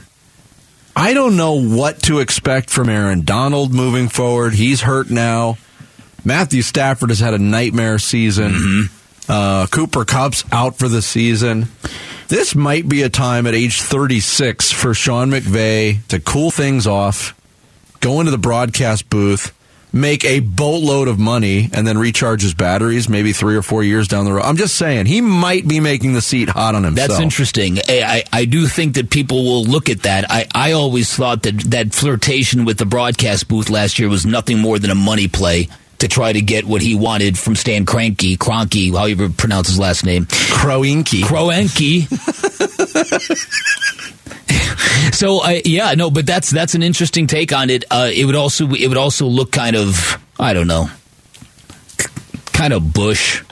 I 0.97 1.13
don't 1.13 1.37
know 1.37 1.53
what 1.53 2.01
to 2.03 2.19
expect 2.19 2.69
from 2.69 2.89
Aaron 2.89 3.23
Donald 3.23 3.73
moving 3.73 4.09
forward. 4.09 4.53
He's 4.53 4.81
hurt 4.81 5.09
now. 5.09 5.57
Matthew 6.25 6.61
Stafford 6.61 7.09
has 7.09 7.21
had 7.21 7.33
a 7.33 7.39
nightmare 7.39 7.99
season. 7.99 8.89
Uh, 9.29 9.65
Cooper 9.67 10.03
Kupp's 10.03 10.43
out 10.51 10.77
for 10.77 10.89
the 10.89 11.01
season. 11.01 11.69
This 12.29 12.53
might 12.53 12.87
be 12.87 13.01
a 13.01 13.09
time 13.09 13.47
at 13.47 13.55
age 13.55 13.81
36 13.81 14.71
for 14.71 14.93
Sean 14.93 15.31
McVay 15.31 16.05
to 16.09 16.19
cool 16.19 16.51
things 16.51 16.85
off, 16.85 17.33
go 18.01 18.19
into 18.19 18.31
the 18.31 18.37
broadcast 18.37 19.09
booth, 19.09 19.51
make 19.91 20.23
a 20.23 20.39
boatload 20.39 21.07
of 21.07 21.17
money, 21.17 21.69
and 21.73 21.87
then 21.87 21.97
recharge 21.97 22.43
his 22.43 22.53
batteries 22.53 23.09
maybe 23.09 23.33
three 23.33 23.55
or 23.55 23.63
four 23.63 23.81
years 23.81 24.07
down 24.07 24.25
the 24.25 24.33
road. 24.33 24.43
I'm 24.43 24.57
just 24.57 24.75
saying, 24.75 25.07
he 25.07 25.21
might 25.21 25.67
be 25.67 25.79
making 25.79 26.13
the 26.13 26.21
seat 26.21 26.49
hot 26.49 26.75
on 26.75 26.83
himself. 26.83 27.09
That's 27.09 27.19
interesting. 27.19 27.79
I, 27.89 28.23
I, 28.31 28.41
I 28.41 28.45
do 28.45 28.67
think 28.67 28.93
that 28.93 29.09
people 29.09 29.43
will 29.43 29.63
look 29.63 29.89
at 29.89 30.03
that. 30.03 30.29
I, 30.29 30.45
I 30.53 30.73
always 30.73 31.11
thought 31.11 31.41
that 31.43 31.57
that 31.71 31.95
flirtation 31.95 32.63
with 32.63 32.77
the 32.77 32.85
broadcast 32.85 33.47
booth 33.47 33.71
last 33.71 33.97
year 33.97 34.07
was 34.07 34.27
nothing 34.27 34.59
more 34.59 34.77
than 34.77 34.91
a 34.91 34.95
money 34.95 35.27
play 35.27 35.67
to 35.99 36.07
try 36.07 36.33
to 36.33 36.41
get 36.41 36.65
what 36.65 36.81
he 36.81 36.95
wanted 36.95 37.37
from 37.37 37.55
Stan 37.55 37.85
Kroenke, 37.85 38.37
Kroenke, 38.37 38.91
however 38.91 39.23
you 39.23 39.29
pronounce 39.29 39.67
his 39.67 39.79
last 39.79 40.05
name. 40.05 40.25
Kroenke. 40.25 41.21
Kroenke. 41.21 42.07
So 45.13 45.43
uh, 45.43 45.59
yeah, 45.65 45.93
no, 45.95 46.09
but 46.09 46.25
that's 46.25 46.49
that's 46.49 46.75
an 46.75 46.83
interesting 46.83 47.27
take 47.27 47.51
on 47.51 47.69
it. 47.69 47.83
Uh, 47.91 48.09
it 48.13 48.25
would 48.25 48.35
also 48.35 48.69
it 48.69 48.87
would 48.87 48.97
also 48.97 49.25
look 49.25 49.51
kind 49.51 49.75
of 49.75 50.17
I 50.39 50.53
don't 50.53 50.67
know, 50.67 50.89
kind 52.53 52.73
of 52.73 52.93
Bush 52.93 53.43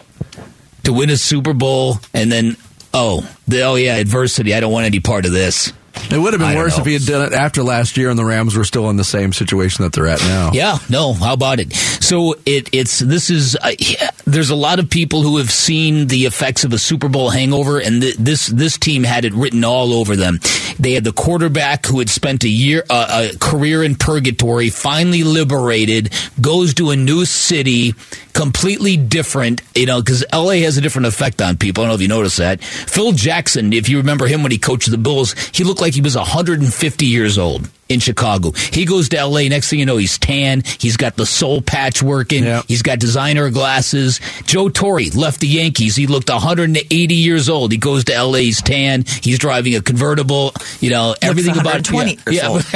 to 0.83 0.93
win 0.93 1.09
a 1.09 1.17
Super 1.17 1.53
Bowl 1.53 1.95
and 2.13 2.31
then 2.31 2.57
oh 2.93 3.29
the, 3.47 3.63
oh 3.63 3.75
yeah 3.75 3.95
adversity. 3.95 4.53
I 4.53 4.59
don't 4.59 4.71
want 4.71 4.85
any 4.85 4.99
part 4.99 5.25
of 5.25 5.31
this. 5.31 5.73
It 6.09 6.17
would 6.17 6.33
have 6.33 6.39
been 6.39 6.55
worse 6.55 6.77
know. 6.77 6.81
if 6.81 6.87
he 6.87 6.93
had 6.93 7.05
done 7.05 7.25
it 7.25 7.33
after 7.33 7.63
last 7.63 7.97
year 7.97 8.09
and 8.09 8.17
the 8.17 8.23
Rams 8.23 8.55
were 8.55 8.63
still 8.63 8.89
in 8.89 8.95
the 8.95 9.03
same 9.03 9.33
situation 9.33 9.83
that 9.83 9.93
they're 9.93 10.07
at 10.07 10.21
now. 10.21 10.51
Yeah, 10.53 10.77
no, 10.89 11.13
how 11.13 11.33
about 11.33 11.59
it? 11.59 11.73
So 11.73 12.35
it 12.45 12.69
it's 12.71 12.99
this 12.99 13.29
is 13.29 13.57
uh, 13.57 13.71
yeah, 13.77 14.11
there's 14.25 14.49
a 14.49 14.55
lot 14.55 14.79
of 14.79 14.89
people 14.89 15.21
who 15.21 15.37
have 15.37 15.51
seen 15.51 16.07
the 16.07 16.25
effects 16.25 16.63
of 16.63 16.71
a 16.71 16.77
Super 16.77 17.09
Bowl 17.09 17.29
hangover, 17.29 17.79
and 17.79 18.01
th- 18.01 18.15
this 18.15 18.47
this 18.47 18.77
team 18.77 19.03
had 19.03 19.25
it 19.25 19.33
written 19.33 19.63
all 19.63 19.93
over 19.93 20.15
them. 20.15 20.39
They 20.79 20.93
had 20.93 21.03
the 21.03 21.11
quarterback 21.11 21.85
who 21.85 21.99
had 21.99 22.09
spent 22.09 22.43
a 22.43 22.49
year 22.49 22.83
uh, 22.89 23.29
a 23.33 23.37
career 23.37 23.83
in 23.83 23.95
purgatory, 23.95 24.69
finally 24.69 25.23
liberated, 25.23 26.13
goes 26.39 26.73
to 26.75 26.91
a 26.91 26.95
new 26.95 27.25
city, 27.25 27.95
completely 28.37 28.95
different. 28.97 29.61
You 29.75 29.87
know, 29.87 30.01
because 30.01 30.23
LA 30.31 30.61
has 30.63 30.77
a 30.77 30.81
different 30.81 31.07
effect 31.07 31.41
on 31.41 31.57
people. 31.57 31.83
I 31.83 31.87
don't 31.87 31.91
know 31.91 31.95
if 31.95 32.01
you 32.01 32.07
noticed 32.07 32.37
that. 32.37 32.63
Phil 32.63 33.11
Jackson, 33.11 33.73
if 33.73 33.89
you 33.89 33.97
remember 33.97 34.27
him 34.27 34.43
when 34.43 34.51
he 34.51 34.59
coached 34.59 34.89
the 34.89 34.97
Bulls, 34.97 35.33
he 35.51 35.63
looked 35.63 35.81
like 35.81 35.93
he 35.93 36.01
was 36.01 36.15
150 36.15 37.05
years 37.05 37.37
old 37.37 37.69
in 37.89 37.99
Chicago. 37.99 38.51
He 38.51 38.85
goes 38.85 39.09
to 39.09 39.23
LA. 39.23 39.41
Next 39.43 39.69
thing 39.69 39.79
you 39.79 39.85
know, 39.85 39.97
he's 39.97 40.17
tan. 40.17 40.63
He's 40.79 40.97
got 40.97 41.15
the 41.15 41.25
soul 41.25 41.61
patch 41.61 42.01
working. 42.01 42.61
He's 42.67 42.81
got 42.81 42.99
designer 42.99 43.49
glasses. 43.49 44.19
Joe 44.45 44.69
Torre 44.69 45.09
left 45.15 45.39
the 45.39 45.47
Yankees. 45.47 45.95
He 45.95 46.07
looked 46.07 46.29
180 46.29 47.15
years 47.15 47.49
old. 47.49 47.71
He 47.71 47.77
goes 47.77 48.03
to 48.05 48.21
LA. 48.21 48.39
He's 48.39 48.61
tan. 48.61 49.03
He's 49.21 49.39
driving 49.39 49.75
a 49.75 49.81
convertible. 49.81 50.53
You 50.79 50.89
know 50.91 51.15
everything 51.21 51.57
about 51.57 51.89
120 51.89 52.19
yeah, 52.29 52.51
years 52.51 52.73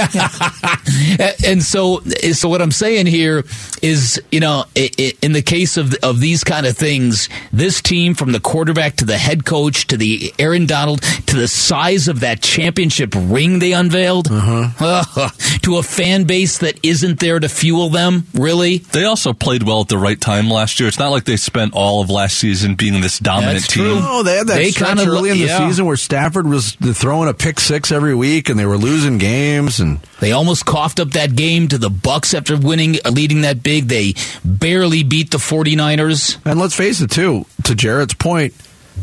yeah. 1.20 1.32
and 1.46 1.64
so, 1.64 2.02
eh, 2.22 2.34
so 2.34 2.50
what 2.50 2.62
I'm 2.62 2.72
saying 2.72 3.06
here 3.06 3.44
is, 3.82 4.22
you 4.32 4.40
know, 4.40 4.66
in 4.76 5.32
the 5.32 5.42
case 5.42 5.78
of 5.78 5.94
of 6.04 6.20
these 6.20 6.44
kind 6.44 6.66
of 6.66 6.78
things, 6.78 7.30
this 7.52 7.82
team, 7.82 8.14
from 8.14 8.32
the 8.32 8.40
quarterback 8.40 8.98
to 8.98 9.06
the 9.06 9.18
head 9.18 9.46
coach 9.46 9.88
to 9.88 9.98
the 9.98 10.34
Aaron 10.40 10.66
Donald 10.66 11.02
to 11.02 11.36
the 11.36 11.48
size 11.48 12.08
of 12.08 12.22
that 12.22 12.42
championship 12.42 13.14
ring 13.16 13.60
they 13.60 13.74
unveiled, 13.74 14.32
uh-huh. 14.32 14.70
uh, 14.80 15.01
to 15.64 15.78
a 15.78 15.84
fan 15.84 16.24
base 16.26 16.60
that 16.60 16.80
isn't 16.84 17.20
there 17.20 17.40
to 17.40 17.50
fuel 17.50 17.90
them, 17.90 18.26
really. 18.34 18.78
They 18.80 19.06
also 19.06 19.34
played 19.34 19.64
well 19.64 19.82
at 19.82 19.88
the 19.88 19.98
right 19.98 20.20
time 20.20 20.50
last 20.50 20.80
year. 20.80 20.88
It's 20.88 21.00
not 21.00 21.12
like 21.12 21.26
they 21.26 21.38
spent 21.38 21.74
all 21.74 22.02
of 22.02 22.10
last 22.10 22.38
season 22.38 22.76
being 22.76 23.02
this 23.02 23.20
dominant 23.20 23.62
That's 23.62 23.74
team. 23.74 23.84
true. 23.84 24.00
Oh, 24.02 24.24
they 24.24 24.38
had 24.38 24.48
that 24.48 24.56
They 24.56 24.72
stretch 24.72 24.98
kinda 24.98 25.12
early 25.12 25.30
in 25.30 25.38
the 25.38 25.46
yeah. 25.46 25.68
season 25.68 25.86
where 25.86 25.98
Stafford 25.98 26.48
was 26.48 26.72
throwing 26.74 27.30
a 27.30 27.34
pick 27.34 27.60
six 27.60 27.92
every 27.92 28.16
week, 28.16 28.50
and 28.50 28.60
they 28.60 28.66
were 28.66 28.78
losing 28.78 29.18
games, 29.18 29.80
and 29.80 30.00
They 30.20 30.32
almost 30.32 30.66
coughed 30.66 31.00
up 31.00 31.12
that 31.12 31.36
game 31.36 31.68
to 31.70 31.78
the 31.78 31.90
Bucs 31.90 32.34
after 32.34 32.56
winning, 32.58 32.98
leading 33.10 33.42
that 33.42 33.64
big. 33.64 33.88
They 33.88 34.14
barely 34.46 35.04
beat 35.04 35.32
the 35.32 35.38
49ers. 35.40 36.38
And 36.46 36.60
let's 36.60 36.76
face 36.76 37.02
it, 37.02 37.12
too, 37.12 37.46
to 37.64 37.76
Jarrett's 37.76 38.14
point, 38.14 38.54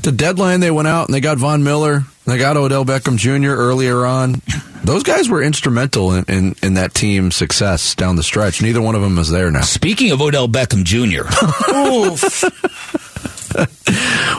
the 0.02 0.12
deadline 0.12 0.60
they 0.60 0.70
went 0.70 0.88
out 0.88 1.06
and 1.08 1.14
they 1.14 1.20
got 1.20 1.38
Von 1.38 1.64
Miller, 1.64 2.04
they 2.30 2.38
got 2.38 2.56
Odell 2.56 2.84
Beckham 2.84 3.16
Jr. 3.16 3.50
earlier 3.50 4.04
on. 4.04 4.42
Those 4.84 5.02
guys 5.02 5.28
were 5.28 5.42
instrumental 5.42 6.12
in, 6.14 6.24
in, 6.28 6.54
in 6.62 6.74
that 6.74 6.94
team's 6.94 7.36
success 7.36 7.94
down 7.94 8.16
the 8.16 8.22
stretch. 8.22 8.62
Neither 8.62 8.80
one 8.80 8.94
of 8.94 9.02
them 9.02 9.18
is 9.18 9.28
there 9.30 9.50
now. 9.50 9.62
Speaking 9.62 10.12
of 10.12 10.20
Odell 10.20 10.48
Beckham 10.48 10.84
Jr., 10.84 11.24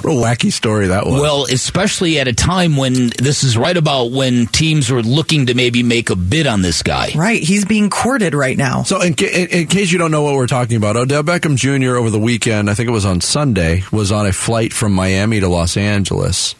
What 0.02 0.13
a 0.13 0.15
wacky 0.15 0.52
story 0.52 0.88
that 0.88 1.06
was. 1.06 1.19
Well, 1.19 1.43
especially 1.45 2.19
at 2.19 2.28
a 2.28 2.34
time 2.34 2.78
when 2.78 3.10
this 3.17 3.43
is 3.43 3.58
right 3.58 3.75
about 3.75 4.12
when 4.12 4.47
teams 4.47 4.89
were 4.89 5.02
looking 5.02 5.47
to 5.47 5.54
maybe 5.54 5.84
make 5.84 6.10
a 6.10 6.15
bid 6.15 6.47
on 6.47 6.62
this 6.62 6.84
guy. 6.84 7.10
Right. 7.15 7.41
He's 7.41 7.65
being 7.65 7.89
courted 7.89 8.34
right 8.34 8.56
now. 8.58 8.84
So, 8.84 9.02
in, 9.02 9.15
ca- 9.15 9.28
in, 9.28 9.47
in 9.49 9.67
case 9.67 9.91
you 9.91 9.97
don't 9.97 10.12
know 10.12 10.21
what 10.21 10.36
we're 10.36 10.47
talking 10.47 10.78
about, 10.78 10.95
Odell 10.95 11.23
Beckham 11.23 11.58
Jr. 11.58 11.97
over 11.97 12.10
the 12.10 12.19
weekend, 12.19 12.69
I 12.69 12.75
think 12.75 12.88
it 12.88 12.93
was 12.93 13.06
on 13.06 13.19
Sunday, 13.19 13.84
was 13.91 14.12
on 14.12 14.25
a 14.25 14.32
flight 14.32 14.71
from 14.71 14.93
Miami 14.93 15.39
to 15.41 15.49
Los 15.49 15.75
Angeles, 15.75 16.56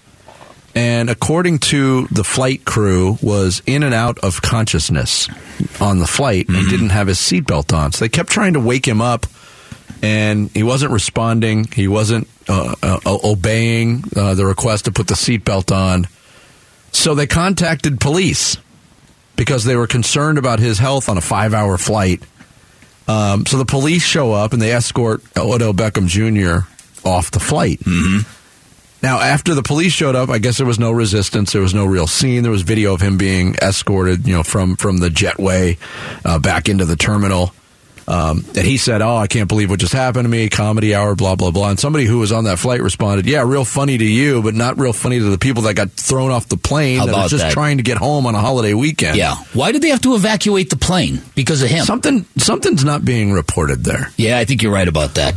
and 0.76 1.10
according 1.10 1.60
to 1.60 2.08
the 2.08 2.24
flight 2.24 2.66
crew, 2.66 3.18
was 3.22 3.62
in 3.66 3.84
and 3.84 3.94
out 3.94 4.20
of 4.20 4.42
consciousness 4.42 5.28
on 5.82 6.00
the 6.00 6.08
flight 6.08 6.48
and 6.50 6.70
didn't 6.70 6.90
have 6.90 7.08
his 7.08 7.18
seatbelt 7.18 7.76
on. 7.76 7.92
So 7.92 8.06
they 8.06 8.10
kept 8.10 8.30
trying 8.30 8.54
to 8.54 8.60
wake 8.60 8.88
him 8.88 9.02
up, 9.02 9.26
and 10.02 10.50
he 10.52 10.64
wasn't 10.64 10.92
responding. 10.92 11.66
He 11.66 11.88
wasn't 11.88 12.28
uh, 12.48 12.76
uh, 12.82 13.00
obeying 13.06 14.04
uh, 14.16 14.36
the 14.36 14.46
request 14.46 14.86
to 14.86 14.92
put 14.92 15.08
the 15.08 15.16
seatbelt 15.16 15.76
on. 15.76 16.08
So 16.92 17.16
they 17.16 17.28
contacted 17.28 18.00
police 18.00 18.58
because 19.36 19.64
they 19.64 19.76
were 19.76 19.88
concerned 19.88 20.38
about 20.38 20.60
his 20.60 20.80
health 20.80 21.10
on 21.10 21.18
a 21.18 21.22
five 21.22 21.54
hour 21.54 21.78
flight. 21.78 22.24
Um, 23.08 23.46
so 23.46 23.58
the 23.58 23.66
police 23.66 24.04
show 24.04 24.34
up 24.34 24.54
and 24.54 24.62
they 24.62 24.72
escort 24.72 25.24
Odell 25.36 25.74
Beckham 25.74 26.08
Jr. 26.08 26.68
off 27.08 27.32
the 27.32 27.40
flight. 27.40 27.80
Mm-hmm. 27.80 28.39
Now, 29.02 29.20
after 29.20 29.56
the 29.56 29.64
police 29.64 29.94
showed 29.94 30.16
up, 30.16 30.30
I 30.30 30.40
guess 30.40 30.58
there 30.58 30.68
was 30.68 30.80
no 30.80 30.92
resistance. 30.92 31.54
There 31.54 31.62
was 31.62 31.74
no 31.74 31.86
real 31.86 32.08
scene. 32.08 32.44
There 32.44 32.52
was 32.52 32.64
video 32.64 32.94
of 32.94 33.02
him 33.02 33.18
being 33.18 33.56
escorted, 33.56 34.28
you 34.28 34.34
know, 34.34 34.44
from 34.44 34.76
from 34.76 34.98
the 34.98 35.10
jetway 35.10 35.78
uh, 36.26 36.40
back 36.40 36.68
into 36.68 36.86
the 36.86 36.96
terminal. 36.96 37.54
Um, 38.10 38.44
and 38.56 38.66
he 38.66 38.78
said, 38.78 39.04
"Oh, 39.04 39.16
I 39.18 39.28
can't 39.28 39.48
believe 39.48 39.70
what 39.70 39.80
just 39.80 39.94
happened 39.94 40.26
to 40.26 40.30
me." 40.30 40.50
Comedy 40.50 40.96
hour, 40.96 41.14
blah 41.16 41.36
blah 41.36 41.52
blah. 41.52 41.70
And 41.70 41.80
somebody 41.80 42.06
who 42.06 42.18
was 42.18 42.32
on 42.32 42.46
that 42.46 42.58
flight 42.58 42.82
responded, 42.82 43.28
"Yeah, 43.28 43.44
real 43.46 43.64
funny 43.64 44.00
to 44.00 44.04
you, 44.04 44.42
but 44.42 44.56
not 44.56 44.80
real 44.80 44.94
funny 44.94 45.20
to 45.20 45.26
the 45.26 45.38
people 45.38 45.62
that 45.64 45.76
got 45.76 45.92
thrown 45.92 46.32
off 46.32 46.50
the 46.50 46.58
plane 46.58 46.98
How 46.98 47.06
that 47.06 47.16
are 47.16 47.28
just 47.28 47.44
that? 47.44 47.54
trying 47.54 47.78
to 47.78 47.84
get 47.84 47.98
home 47.98 48.26
on 48.26 48.34
a 48.34 48.40
holiday 48.40 48.74
weekend." 48.74 49.16
Yeah. 49.16 49.36
Why 49.54 49.72
did 49.72 49.84
they 49.84 49.90
have 49.90 50.02
to 50.02 50.16
evacuate 50.16 50.72
the 50.72 50.76
plane? 50.76 51.22
Because 51.36 51.62
of 51.62 51.70
him. 51.70 51.86
Something 51.86 52.26
something's 52.38 52.84
not 52.84 53.06
being 53.06 53.32
reported 53.32 53.84
there. 53.84 54.10
Yeah, 54.18 54.40
I 54.40 54.46
think 54.46 54.64
you're 54.64 54.74
right 54.74 54.88
about 54.88 55.14
that. 55.14 55.36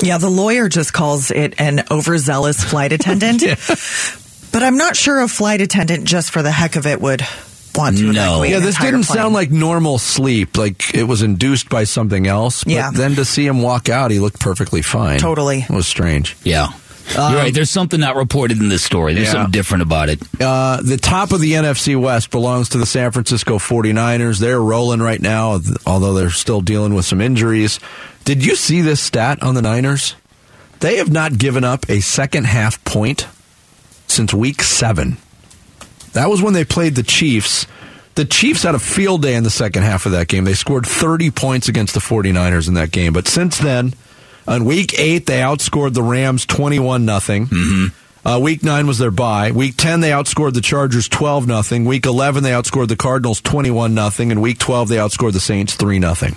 Yeah, 0.00 0.18
the 0.18 0.30
lawyer 0.30 0.68
just 0.68 0.92
calls 0.92 1.30
it 1.30 1.54
an 1.60 1.84
overzealous 1.90 2.62
flight 2.62 2.92
attendant. 2.98 3.42
But 4.52 4.62
I'm 4.62 4.76
not 4.76 4.96
sure 4.96 5.20
a 5.20 5.28
flight 5.28 5.60
attendant 5.60 6.04
just 6.04 6.30
for 6.30 6.42
the 6.42 6.50
heck 6.50 6.76
of 6.76 6.86
it 6.86 7.00
would 7.00 7.22
want 7.74 7.96
to 7.98 8.10
evacuate 8.10 8.50
Yeah, 8.50 8.58
this 8.58 8.76
didn't 8.76 9.04
plane. 9.04 9.16
sound 9.16 9.34
like 9.34 9.50
normal 9.50 9.98
sleep. 9.98 10.58
Like 10.58 10.94
it 10.94 11.04
was 11.04 11.22
induced 11.22 11.68
by 11.70 11.84
something 11.84 12.26
else. 12.26 12.64
But 12.64 12.72
Yeah. 12.72 12.90
then 12.92 13.14
to 13.16 13.24
see 13.24 13.46
him 13.46 13.62
walk 13.62 13.88
out, 13.88 14.10
he 14.10 14.18
looked 14.18 14.40
perfectly 14.40 14.82
fine. 14.82 15.18
Totally. 15.18 15.60
It 15.68 15.70
was 15.70 15.86
strange. 15.86 16.36
Yeah. 16.44 16.68
you're 17.14 17.18
right. 17.18 17.52
There's 17.52 17.70
something 17.70 17.98
not 17.98 18.14
reported 18.16 18.58
in 18.60 18.68
this 18.68 18.82
story. 18.84 19.14
There's 19.14 19.26
Yeah. 19.28 19.32
something 19.32 19.50
different 19.52 19.82
about 19.82 20.08
it. 20.10 20.20
Uh, 20.40 20.80
the 20.82 20.96
top 20.98 21.32
of 21.32 21.40
the 21.40 21.54
NFC 21.54 21.96
West 21.96 22.30
belongs 22.30 22.68
to 22.70 22.78
the 22.78 22.86
San 22.86 23.10
Francisco 23.10 23.58
49ers. 23.58 24.38
They're 24.38 24.60
rolling 24.60 25.00
right 25.00 25.20
now, 25.20 25.60
although 25.86 26.12
they're 26.14 26.30
still 26.30 26.60
dealing 26.60 26.94
with 26.94 27.04
some 27.06 27.20
injuries. 27.20 27.80
Did 28.24 28.44
you 28.44 28.56
see 28.56 28.80
this 28.80 29.00
stat 29.00 29.42
on 29.42 29.54
the 29.54 29.62
Niners? 29.62 30.14
They 30.80 30.96
have 30.96 31.10
not 31.12 31.38
given 31.38 31.64
up 31.64 31.88
a 31.88 32.00
second 32.00 32.44
half 32.44 32.82
point 32.84 33.26
since 34.06 34.32
week 34.34 34.62
seven. 34.62 35.16
That 36.12 36.28
was 36.28 36.42
when 36.42 36.52
they 36.54 36.64
played 36.64 36.94
the 36.94 37.02
Chiefs. 37.02 37.66
The 38.14 38.24
Chiefs 38.24 38.64
had 38.64 38.74
a 38.74 38.78
field 38.78 39.22
day 39.22 39.34
in 39.34 39.44
the 39.44 39.50
second 39.50 39.84
half 39.84 40.06
of 40.06 40.12
that 40.12 40.28
game. 40.28 40.44
They 40.44 40.54
scored 40.54 40.86
30 40.86 41.30
points 41.30 41.68
against 41.68 41.94
the 41.94 42.00
49ers 42.00 42.68
in 42.68 42.74
that 42.74 42.90
game. 42.90 43.12
But 43.12 43.26
since 43.26 43.58
then, 43.58 43.94
on 44.46 44.64
week 44.64 44.98
eight, 44.98 45.26
they 45.26 45.38
outscored 45.38 45.94
the 45.94 46.02
Rams 46.02 46.44
21 46.44 47.04
nothing. 47.04 47.46
Uh, 48.24 48.38
week 48.40 48.62
nine 48.62 48.86
was 48.86 48.98
their 48.98 49.10
bye. 49.10 49.50
Week 49.50 49.74
ten 49.76 50.00
they 50.00 50.10
outscored 50.10 50.52
the 50.54 50.60
Chargers 50.60 51.08
twelve 51.08 51.48
nothing. 51.48 51.84
Week 51.84 52.06
eleven 52.06 52.44
they 52.44 52.52
outscored 52.52 52.86
the 52.86 52.94
Cardinals 52.94 53.40
twenty 53.40 53.72
one 53.72 53.94
nothing, 53.94 54.30
and 54.30 54.40
week 54.40 54.60
twelve 54.60 54.88
they 54.88 54.94
outscored 54.96 55.32
the 55.32 55.40
Saints 55.40 55.74
three 55.74 55.98
nothing. 55.98 56.36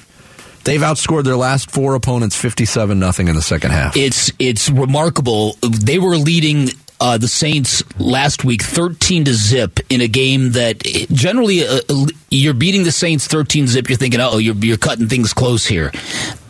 They've 0.65 0.81
outscored 0.81 1.23
their 1.23 1.35
last 1.37 1.71
four 1.71 1.95
opponents 1.95 2.35
fifty 2.35 2.65
seven 2.65 2.99
nothing 2.99 3.27
in 3.27 3.35
the 3.35 3.41
second 3.41 3.71
half. 3.71 3.95
It's 3.95 4.31
it's 4.39 4.69
remarkable. 4.69 5.57
They 5.61 5.99
were 5.99 6.17
leading 6.17 6.69
uh, 6.99 7.17
the 7.17 7.27
Saints 7.27 7.83
last 7.99 8.43
week, 8.43 8.61
thirteen 8.63 9.25
to 9.25 9.33
zip, 9.33 9.79
in 9.89 10.01
a 10.01 10.07
game 10.07 10.53
that 10.53 10.79
generally 11.11 11.67
uh, 11.67 11.81
you're 12.29 12.53
beating 12.53 12.83
the 12.83 12.91
Saints 12.91 13.27
thirteen 13.27 13.67
zip. 13.67 13.89
You're 13.89 13.97
thinking, 13.97 14.19
oh, 14.21 14.37
you're 14.39 14.55
you're 14.55 14.77
cutting 14.77 15.07
things 15.07 15.33
close 15.33 15.65
here. 15.67 15.91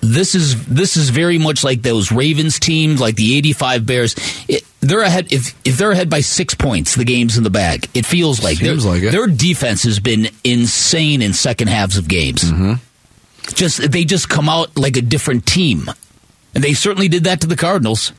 This 0.01 0.33
is 0.33 0.65
this 0.65 0.95
is 0.97 1.09
very 1.09 1.37
much 1.37 1.63
like 1.63 1.81
those 1.81 2.11
Ravens 2.11 2.59
teams, 2.59 3.01
like 3.01 3.15
the 3.15 3.37
'85 3.37 3.85
Bears. 3.85 4.15
It, 4.47 4.63
they're 4.79 5.01
ahead 5.01 5.33
if 5.33 5.59
if 5.67 5.77
they're 5.77 5.91
ahead 5.91 6.09
by 6.09 6.21
six 6.21 6.53
points. 6.55 6.95
The 6.95 7.05
game's 7.05 7.37
in 7.37 7.43
the 7.43 7.49
bag. 7.49 7.89
It 7.93 8.05
feels 8.05 8.41
like 8.43 8.59
Seems 8.59 8.83
their, 8.83 8.93
like 8.93 9.03
it. 9.03 9.11
their 9.11 9.27
defense 9.27 9.83
has 9.83 9.99
been 9.99 10.27
insane 10.43 11.21
in 11.21 11.33
second 11.33 11.67
halves 11.67 11.97
of 11.97 12.07
games. 12.07 12.43
Mm-hmm. 12.43 12.73
Just 13.53 13.91
they 13.91 14.05
just 14.05 14.29
come 14.29 14.49
out 14.49 14.77
like 14.77 14.97
a 14.97 15.01
different 15.01 15.45
team, 15.45 15.89
and 16.53 16.63
they 16.63 16.73
certainly 16.73 17.07
did 17.07 17.25
that 17.25 17.41
to 17.41 17.47
the 17.47 17.55
Cardinals. 17.55 18.11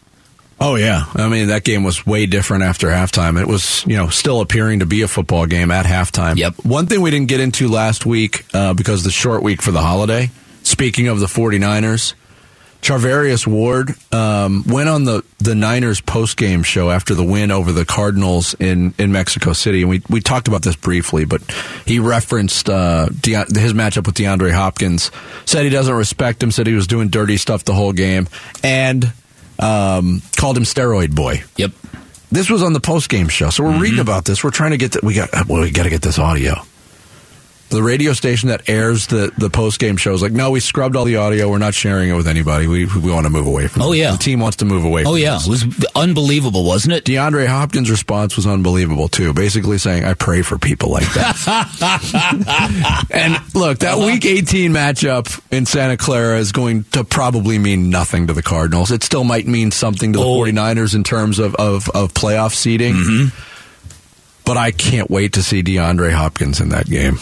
Oh 0.58 0.76
yeah, 0.76 1.04
I 1.14 1.28
mean 1.28 1.48
that 1.48 1.64
game 1.64 1.84
was 1.84 2.06
way 2.06 2.26
different 2.26 2.62
after 2.62 2.88
halftime. 2.88 3.40
It 3.40 3.46
was 3.46 3.84
you 3.86 3.96
know 3.96 4.08
still 4.08 4.40
appearing 4.40 4.80
to 4.80 4.86
be 4.86 5.02
a 5.02 5.08
football 5.08 5.46
game 5.46 5.70
at 5.70 5.84
halftime. 5.84 6.36
Yep. 6.36 6.64
One 6.64 6.86
thing 6.86 7.02
we 7.02 7.10
didn't 7.10 7.28
get 7.28 7.40
into 7.40 7.68
last 7.68 8.06
week 8.06 8.46
uh, 8.54 8.72
because 8.72 9.04
the 9.04 9.10
short 9.10 9.42
week 9.42 9.60
for 9.60 9.70
the 9.70 9.82
holiday. 9.82 10.30
Speaking 10.62 11.06
of 11.06 11.20
the 11.20 11.26
49ers, 11.26 12.14
Charvarius 12.82 13.46
Ward 13.46 13.94
um, 14.12 14.62
went 14.66 14.88
on 14.88 15.04
the, 15.04 15.24
the 15.38 15.54
Niners 15.54 16.00
post 16.00 16.36
game 16.36 16.62
show 16.62 16.90
after 16.90 17.14
the 17.14 17.24
win 17.24 17.50
over 17.50 17.72
the 17.72 17.84
Cardinals 17.84 18.54
in, 18.54 18.94
in 18.98 19.10
Mexico 19.10 19.52
City, 19.52 19.80
and 19.80 19.90
we 19.90 20.02
we 20.08 20.20
talked 20.20 20.46
about 20.46 20.62
this 20.62 20.76
briefly. 20.76 21.24
But 21.24 21.42
he 21.84 21.98
referenced 21.98 22.68
uh, 22.68 23.08
De- 23.08 23.32
his 23.34 23.72
matchup 23.72 24.06
with 24.06 24.14
DeAndre 24.14 24.52
Hopkins. 24.52 25.10
Said 25.46 25.64
he 25.64 25.70
doesn't 25.70 25.94
respect 25.94 26.42
him. 26.42 26.50
Said 26.50 26.66
he 26.66 26.74
was 26.74 26.86
doing 26.86 27.08
dirty 27.08 27.36
stuff 27.38 27.64
the 27.64 27.74
whole 27.74 27.92
game, 27.92 28.28
and 28.62 29.12
um, 29.58 30.22
called 30.36 30.56
him 30.56 30.64
steroid 30.64 31.14
boy. 31.14 31.42
Yep. 31.56 31.72
This 32.30 32.50
was 32.50 32.62
on 32.62 32.72
the 32.72 32.80
post 32.80 33.08
game 33.08 33.28
show, 33.28 33.50
so 33.50 33.64
we're 33.64 33.80
reading 33.80 34.00
about 34.00 34.24
this. 34.24 34.42
We're 34.44 34.50
trying 34.50 34.72
to 34.72 34.76
get 34.76 34.92
the, 34.92 35.00
we 35.02 35.14
got 35.14 35.30
well, 35.48 35.62
we 35.62 35.70
got 35.70 35.84
to 35.84 35.90
get 35.90 36.02
this 36.02 36.18
audio. 36.18 36.56
The 37.68 37.82
radio 37.82 38.12
station 38.12 38.48
that 38.50 38.68
airs 38.68 39.08
the, 39.08 39.32
the 39.36 39.50
post 39.50 39.80
game 39.80 39.96
show 39.96 40.14
is 40.14 40.22
like, 40.22 40.30
no, 40.30 40.52
we 40.52 40.60
scrubbed 40.60 40.94
all 40.94 41.04
the 41.04 41.16
audio. 41.16 41.50
We're 41.50 41.58
not 41.58 41.74
sharing 41.74 42.08
it 42.08 42.12
with 42.14 42.28
anybody. 42.28 42.68
We 42.68 42.86
we 42.86 43.10
want 43.10 43.26
to 43.26 43.30
move 43.30 43.46
away 43.48 43.66
from. 43.66 43.82
Oh, 43.82 43.92
it. 43.92 43.98
yeah. 43.98 44.12
the 44.12 44.18
team 44.18 44.38
wants 44.38 44.58
to 44.58 44.64
move 44.64 44.84
away. 44.84 45.02
From. 45.02 45.12
Oh 45.12 45.14
yeah, 45.16 45.34
this. 45.34 45.46
it 45.46 45.50
was 45.50 45.86
unbelievable, 45.96 46.64
wasn't 46.64 46.94
it? 46.94 47.04
DeAndre 47.04 47.46
Hopkins' 47.48 47.90
response 47.90 48.36
was 48.36 48.46
unbelievable 48.46 49.08
too. 49.08 49.32
Basically 49.34 49.78
saying, 49.78 50.04
"I 50.04 50.14
pray 50.14 50.42
for 50.42 50.58
people 50.58 50.90
like 50.92 51.12
that." 51.14 53.06
and 53.10 53.54
look, 53.54 53.80
that. 53.80 53.98
Week 53.98 54.24
18 54.24 54.70
matchup 54.72 55.40
in 55.50 55.66
Santa 55.66 55.96
Clara 55.96 56.38
is 56.38 56.52
going 56.52 56.84
to 56.92 57.02
probably 57.02 57.58
mean 57.58 57.90
nothing 57.90 58.28
to 58.28 58.32
the 58.32 58.42
Cardinals. 58.42 58.92
It 58.92 59.02
still 59.02 59.24
might 59.24 59.46
mean 59.48 59.70
something 59.72 60.12
to 60.12 60.18
the 60.20 60.24
Oh. 60.24 60.36
49ers 60.44 60.94
in 60.94 61.02
terms 61.02 61.38
of 61.40 61.54
of, 61.56 61.88
of 61.90 62.14
playoff 62.14 62.54
seeding. 62.54 62.94
Mm-hmm. 62.94 64.42
But 64.44 64.56
I 64.56 64.70
can't 64.70 65.10
wait 65.10 65.32
to 65.32 65.42
see 65.42 65.62
DeAndre 65.64 66.12
Hopkins 66.12 66.60
in 66.60 66.68
that 66.68 66.86
game. 66.86 67.18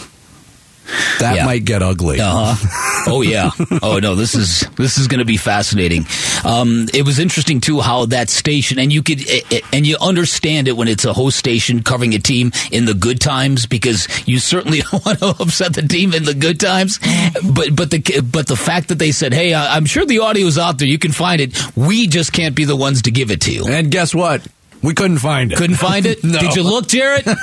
That 1.19 1.35
Yeah. 1.35 1.45
might 1.45 1.65
get 1.65 1.81
ugly. 1.81 2.19
Uh 2.19 2.53
huh. 2.55 3.03
Oh 3.07 3.21
yeah. 3.21 3.51
Oh 3.81 3.99
no. 3.99 4.15
This 4.15 4.35
is 4.35 4.61
this 4.77 4.97
is 4.97 5.07
going 5.07 5.19
to 5.19 5.25
be 5.25 5.37
fascinating. 5.37 6.05
Um, 6.43 6.87
it 6.93 7.03
was 7.05 7.19
interesting 7.19 7.61
too 7.61 7.81
how 7.81 8.05
that 8.07 8.29
station 8.29 8.79
and 8.79 8.91
you 8.91 9.01
could 9.03 9.21
eh, 9.29 9.41
eh, 9.51 9.59
and 9.73 9.85
you 9.85 9.97
understand 10.01 10.67
it 10.67 10.75
when 10.77 10.87
it's 10.87 11.05
a 11.05 11.13
host 11.13 11.37
station 11.37 11.83
covering 11.83 12.13
a 12.13 12.19
team 12.19 12.51
in 12.71 12.85
the 12.85 12.93
good 12.93 13.19
times 13.21 13.65
because 13.65 14.07
you 14.27 14.39
certainly 14.39 14.81
don't 14.91 15.05
want 15.05 15.19
to 15.19 15.27
upset 15.39 15.73
the 15.73 15.81
team 15.83 16.13
in 16.13 16.23
the 16.23 16.33
good 16.33 16.59
times. 16.59 16.99
But 17.43 17.75
but 17.75 17.91
the 17.91 18.21
but 18.31 18.47
the 18.47 18.55
fact 18.55 18.87
that 18.89 18.99
they 18.99 19.11
said, 19.11 19.33
hey, 19.33 19.53
I'm 19.53 19.85
sure 19.85 20.05
the 20.05 20.19
audio's 20.19 20.57
out 20.57 20.77
there. 20.79 20.87
You 20.87 20.99
can 20.99 21.11
find 21.11 21.41
it. 21.41 21.57
We 21.75 22.07
just 22.07 22.33
can't 22.33 22.55
be 22.55 22.65
the 22.65 22.75
ones 22.75 23.03
to 23.03 23.11
give 23.11 23.31
it 23.31 23.41
to 23.41 23.51
you. 23.51 23.67
And 23.67 23.91
guess 23.91 24.13
what? 24.15 24.45
We 24.85 24.93
couldn't 24.93 25.17
find 25.17 25.51
it. 25.51 25.57
Couldn't 25.57 25.77
find 25.77 26.05
it. 26.05 26.23
No. 26.23 26.39
Did 26.45 26.55
you 26.55 26.63
look, 26.63 26.87
Jarrett? 26.87 27.25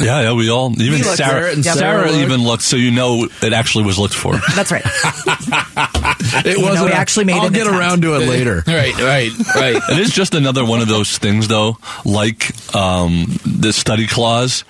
Yeah, 0.00 0.20
yeah, 0.22 0.32
we 0.32 0.48
all 0.48 0.70
even 0.80 1.00
looked 1.02 1.16
Sarah. 1.16 1.40
there 1.40 1.52
and 1.52 1.64
Sarah, 1.64 1.76
Sarah 1.76 2.06
looked. 2.06 2.18
even 2.18 2.44
looked, 2.44 2.62
so 2.62 2.76
you 2.76 2.92
know 2.92 3.26
it 3.42 3.52
actually 3.52 3.82
was 3.84 3.98
looked 3.98 4.14
for. 4.14 4.34
That's 4.54 4.70
right. 4.70 4.84
It 6.44 6.58
wasn't. 6.58 6.86
we 6.86 6.92
actually 6.92 7.24
made 7.24 7.36
it. 7.36 7.42
I'll 7.42 7.50
get 7.50 7.62
attempt. 7.62 7.78
around 7.80 8.02
to 8.02 8.14
it 8.14 8.28
later. 8.28 8.62
right. 8.66 8.94
Right. 8.96 9.32
Right. 9.56 9.76
It 9.90 9.98
is 9.98 10.12
just 10.12 10.34
another 10.34 10.64
one 10.64 10.80
of 10.80 10.86
those 10.88 11.18
things, 11.18 11.48
though, 11.48 11.78
like 12.04 12.52
um, 12.76 13.26
the 13.44 13.72
study 13.72 14.06
clause. 14.06 14.64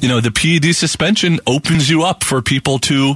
You 0.00 0.08
know, 0.08 0.20
the 0.20 0.32
PED 0.32 0.74
suspension 0.74 1.38
opens 1.46 1.88
you 1.88 2.02
up 2.02 2.24
for 2.24 2.42
people 2.42 2.78
to 2.80 3.14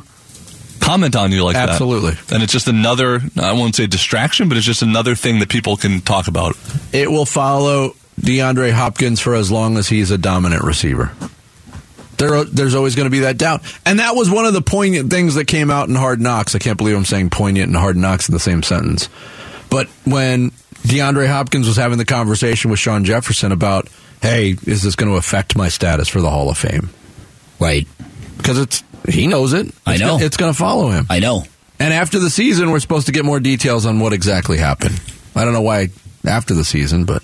comment 0.83 1.17
on 1.17 1.33
you 1.33 1.45
like 1.45 1.57
Absolutely. 1.57 2.11
that. 2.11 2.19
Absolutely. 2.19 2.37
And 2.37 2.43
it's 2.43 2.53
just 2.53 2.69
another, 2.69 3.21
I 3.41 3.53
won't 3.53 3.75
say 3.75 3.87
distraction, 3.87 4.49
but 4.49 4.59
it's 4.59 4.67
just 4.67 4.83
another 4.83 5.15
thing 5.15 5.39
that 5.39 5.49
people 5.49 5.77
can 5.77 6.01
talk 6.01 6.29
about. 6.29 6.57
It 6.93 7.11
will 7.11 7.25
follow 7.25 7.95
DeAndre 8.21 8.73
Hopkins 8.73 9.21
for 9.21 9.35
as 9.35 9.51
long 9.51 9.79
as 9.79 9.89
he's 9.89 10.11
a 10.11 10.19
dominant 10.19 10.65
receiver. 10.65 11.13
There, 12.19 12.45
there's 12.45 12.75
always 12.75 12.95
going 12.95 13.07
to 13.07 13.11
be 13.11 13.21
that 13.21 13.39
doubt. 13.39 13.63
And 13.87 13.99
that 13.99 14.15
was 14.15 14.31
one 14.31 14.45
of 14.45 14.53
the 14.53 14.63
poignant 14.63 15.11
things 15.11 15.37
that 15.37 15.47
came 15.47 15.71
out 15.71 15.89
in 15.89 15.95
Hard 15.95 16.21
Knocks. 16.21 16.55
I 16.55 16.59
can't 16.59 16.77
believe 16.77 16.97
I'm 16.97 17.05
saying 17.05 17.31
poignant 17.31 17.69
and 17.69 17.77
Hard 17.77 17.97
Knocks 17.97 18.29
in 18.29 18.33
the 18.33 18.41
same 18.41 18.63
sentence. 18.63 19.09
But 19.71 19.89
when 20.05 20.51
DeAndre 20.83 21.27
Hopkins 21.29 21.67
was 21.67 21.77
having 21.77 21.99
the 21.99 22.05
conversation 22.05 22.71
with 22.71 22.79
Shawn 22.79 23.05
Jefferson 23.05 23.51
about, 23.51 23.89
hey, 24.21 24.57
is 24.67 24.83
this 24.83 24.95
going 24.95 25.11
to 25.11 25.17
affect 25.17 25.57
my 25.57 25.69
status 25.69 26.09
for 26.09 26.21
the 26.21 26.31
Hall 26.31 26.51
of 26.51 26.59
Fame? 26.59 26.91
Right. 27.59 27.89
Because 28.37 28.59
it's 28.59 28.85
he 29.09 29.27
knows 29.27 29.53
it. 29.53 29.73
I 29.87 29.93
It's 29.95 30.01
know. 30.01 30.19
go- 30.19 30.25
it's 30.25 30.37
going 30.37 30.53
to 30.53 30.59
follow 30.59 30.91
him. 30.91 31.07
I 31.11 31.19
know. 31.19 31.45
And 31.79 31.93
after 31.93 32.19
the 32.19 32.31
season, 32.31 32.71
we're 32.71 32.81
supposed 32.81 33.07
to 33.07 33.13
get 33.13 33.25
more 33.25 33.41
details 33.41 33.87
on 33.87 33.99
what 33.99 34.13
exactly 34.13 34.57
happened. 34.59 35.01
I 35.35 35.45
don't 35.45 35.53
know 35.53 35.63
why 35.63 35.89
after 36.25 36.55
the 36.55 36.65
season, 36.65 37.05
but 37.05 37.23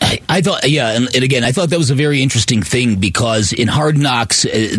I, 0.00 0.20
I 0.28 0.40
thought, 0.42 0.68
yeah, 0.68 0.90
and, 0.92 1.12
and 1.14 1.24
again, 1.24 1.42
I 1.44 1.50
thought 1.52 1.70
that 1.70 1.78
was 1.78 1.90
a 1.90 1.94
very 1.94 2.22
interesting 2.22 2.62
thing 2.62 2.96
because 2.96 3.52
in 3.52 3.66
Hard 3.68 3.96
Knocks, 3.96 4.44
uh, 4.44 4.76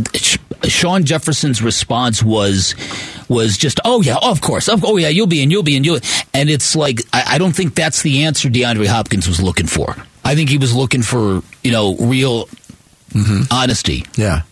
Shawn 0.64 1.04
Jefferson's 1.04 1.62
response 1.62 2.22
was 2.24 2.76
was 3.28 3.58
just, 3.58 3.80
"Oh 3.84 4.02
yeah, 4.02 4.18
of 4.22 4.40
course, 4.42 4.70
of, 4.70 4.86
oh 4.86 4.98
yeah, 4.98 5.08
you'll 5.10 5.28
be 5.28 5.42
in, 5.42 5.52
you'll 5.52 5.64
be 5.64 5.76
in, 5.76 5.84
you'll," 5.84 6.00
and 6.34 6.50
it's 6.50 6.76
like 6.76 7.02
I, 7.12 7.36
I 7.36 7.38
don't 7.38 7.54
think 7.56 7.76
that's 7.76 8.02
the 8.02 8.24
answer 8.26 8.50
DeAndre 8.50 8.88
Hopkins 8.88 9.28
was 9.28 9.42
looking 9.42 9.68
for. 9.68 9.96
I 10.24 10.36
think 10.36 10.50
he 10.50 10.58
was 10.58 10.74
looking 10.76 11.02
for 11.02 11.42
you 11.64 11.72
know 11.72 11.96
real 11.98 12.48
honesty, 13.52 14.06
yeah. 14.16 14.44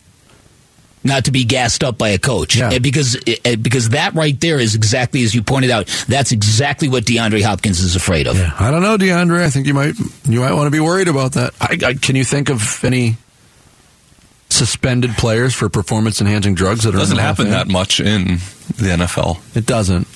Not 1.04 1.26
to 1.26 1.32
be 1.32 1.44
gassed 1.44 1.84
up 1.84 1.98
by 1.98 2.10
a 2.10 2.18
coach, 2.18 2.56
Yeah. 2.56 2.78
Because 2.80 3.18
because 3.62 3.90
that 3.90 4.14
right 4.14 4.40
there 4.40 4.60
is 4.60 4.76
exactly 4.76 5.24
as 5.24 5.34
you 5.36 5.42
pointed 5.44 5.70
out. 5.72 5.88
That's 6.08 6.32
exactly 6.32 6.88
what 6.90 7.04
DeAndre 7.06 7.42
Hopkins 7.44 7.80
is 7.82 7.96
afraid 7.96 8.28
of. 8.28 8.38
I 8.38 8.72
don't 8.72 8.82
know, 8.82 8.98
DeAndre. 8.98 9.44
I 9.44 9.50
think 9.50 9.68
you 9.68 9.74
might 9.74 9.96
you 10.28 10.40
might 10.40 10.54
want 10.54 10.68
to 10.68 10.72
be 10.72 10.80
worried 10.80 11.08
about 11.08 11.34
that. 11.34 11.54
I, 11.60 11.78
I, 11.86 11.94
can 11.96 12.16
you 12.16 12.24
think 12.24 12.50
of 12.50 12.84
any 12.84 13.18
suspended 14.50 15.12
players 15.18 15.54
for 15.56 15.68
performance 15.70 16.22
enhancing 16.22 16.54
drugs 16.56 16.84
that 16.84 16.90
It 16.90 16.96
are 16.96 16.98
in 16.98 17.02
doesn't 17.02 17.18
the 17.18 17.22
happen 17.24 17.50
that 17.50 17.68
much 17.68 18.00
in 18.00 18.26
the 18.78 18.90
NFL. 18.98 19.40
It 19.58 19.66
doesn't. 19.66 20.08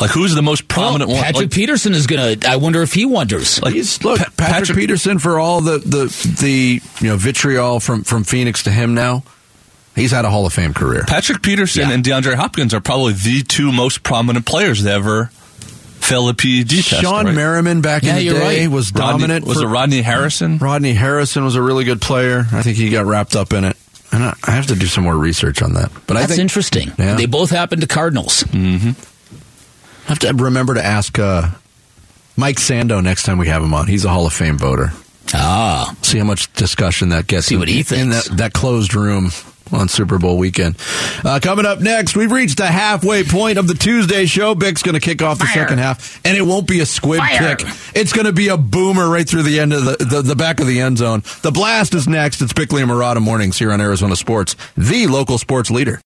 Like, 0.00 0.10
who's 0.10 0.34
the 0.34 0.42
most 0.42 0.66
prominent 0.66 1.08
Well, 1.08 1.18
one? 1.18 1.24
Patrick 1.24 1.44
Like, 1.46 1.52
Peterson 1.52 1.94
is 1.94 2.08
gonna. 2.08 2.34
I 2.48 2.56
wonder 2.56 2.82
if 2.82 2.92
he 2.92 3.04
wonders. 3.06 3.62
like, 3.62 3.74
He's, 3.74 4.02
look, 4.02 4.18
Pa- 4.18 4.26
Patrick, 4.36 4.76
Peterson 4.76 5.20
for 5.20 5.38
all 5.38 5.60
the, 5.60 5.78
the 5.78 6.36
the 6.40 6.80
you 7.00 7.08
know 7.08 7.16
vitriol 7.16 7.78
from 7.78 8.02
from 8.02 8.24
Phoenix 8.24 8.64
to 8.64 8.72
him 8.72 8.94
now. 8.94 9.22
He's 9.94 10.10
had 10.10 10.24
a 10.24 10.30
Hall 10.30 10.44
of 10.46 10.52
Fame 10.52 10.74
career. 10.74 11.04
Patrick 11.06 11.40
Peterson 11.42 11.88
Yeah. 11.88 11.94
and 11.94 12.04
DeAndre 12.04 12.34
Hopkins 12.34 12.74
are 12.74 12.80
probably 12.80 13.12
the 13.12 13.42
two 13.42 13.70
most 13.72 14.02
prominent 14.02 14.44
players 14.46 14.82
to 14.82 14.90
ever 14.90 15.26
fail 16.00 16.28
a 16.28 16.34
PED 16.34 16.68
test. 16.68 17.02
Shawne 17.02 17.24
right? 17.26 17.34
Merriman 17.34 17.80
back 17.80 18.02
Yeah, 18.02 18.16
in 18.16 18.26
the 18.26 18.34
day 18.34 18.60
right. 18.64 18.70
was 18.70 18.92
Rodney- 18.92 19.12
dominant. 19.20 19.46
was 19.46 19.58
for- 19.58 19.64
it 19.64 19.68
Rodney 19.68 20.02
Harrison? 20.02 20.58
Rodney 20.58 20.92
Harrison 20.94 21.44
was 21.44 21.54
a 21.54 21.62
really 21.62 21.84
good 21.84 22.00
player. 22.00 22.46
I 22.52 22.62
think 22.62 22.76
he 22.76 22.90
got 22.90 23.06
wrapped 23.06 23.36
up 23.36 23.52
in 23.52 23.64
it. 23.64 23.76
And 24.12 24.22
I, 24.24 24.34
I 24.44 24.50
have 24.52 24.66
to 24.66 24.74
do 24.76 24.86
some 24.86 25.04
more 25.04 25.16
research 25.16 25.62
on 25.62 25.72
that. 25.74 25.90
But 26.06 26.16
I 26.16 26.20
That's 26.20 26.32
think 26.32 26.40
interesting. 26.42 26.92
Yeah. 26.98 27.14
They 27.14 27.26
both 27.26 27.50
happened 27.50 27.80
to 27.82 27.88
Cardinals. 27.88 28.44
I 28.52 28.94
have 30.06 30.18
to 30.20 30.32
remember 30.34 30.74
to 30.74 30.84
ask 30.84 31.18
uh, 31.18 31.48
Mike 32.36 32.56
Sando 32.56 33.02
next 33.02 33.22
time 33.24 33.38
we 33.38 33.48
have 33.48 33.62
him 33.62 33.72
on. 33.74 33.86
He's 33.86 34.04
a 34.04 34.10
Hall 34.10 34.26
of 34.26 34.32
Fame 34.32 34.58
voter. 34.58 34.92
Ah, 35.32 35.94
See 36.02 36.18
how 36.18 36.24
much 36.24 36.52
discussion 36.52 37.08
that 37.08 37.26
gets. 37.26 37.46
See 37.46 37.54
in, 37.54 37.58
what 37.60 37.68
he 37.68 37.78
in 37.78 37.84
thinks. 37.84 38.28
that, 38.28 38.36
that 38.36 38.52
closed 38.52 38.94
room 38.94 39.30
on 39.72 39.88
Super 39.88 40.18
Bowl 40.18 40.38
weekend. 40.38 40.76
Uh, 41.24 41.40
coming 41.42 41.66
up 41.66 41.80
next, 41.80 42.16
we've 42.16 42.32
reached 42.32 42.58
the 42.58 42.66
halfway 42.66 43.24
point 43.24 43.58
of 43.58 43.66
the 43.66 43.74
Tuesday 43.74 44.26
show. 44.26 44.54
Bick's 44.54 44.82
going 44.82 44.94
to 44.94 45.00
kick 45.00 45.22
off 45.22 45.38
the 45.38 45.46
second 45.46 45.78
half, 45.78 46.20
and 46.24 46.36
it 46.36 46.42
won't 46.42 46.66
be 46.66 46.80
a 46.80 46.86
squib 46.86 47.20
Fire. 47.20 47.56
kick. 47.56 47.66
It's 47.94 48.12
going 48.12 48.26
to 48.26 48.32
be 48.32 48.48
a 48.48 48.56
boomer 48.56 49.08
right 49.08 49.28
through 49.28 49.44
the 49.44 49.60
end 49.60 49.72
of 49.72 49.84
the, 49.84 49.96
the, 50.04 50.22
the 50.22 50.36
back 50.36 50.60
of 50.60 50.66
the 50.66 50.80
end 50.80 50.98
zone. 50.98 51.22
The 51.42 51.50
blast 51.52 51.94
is 51.94 52.06
next. 52.08 52.42
It's 52.42 52.52
Bickley 52.52 52.82
and 52.82 52.90
Marotta 52.90 53.20
mornings 53.20 53.58
here 53.58 53.72
on 53.72 53.80
Arizona 53.80 54.16
Sports, 54.16 54.56
the 54.76 55.06
local 55.06 55.38
sports 55.38 55.70
leader. 55.70 56.00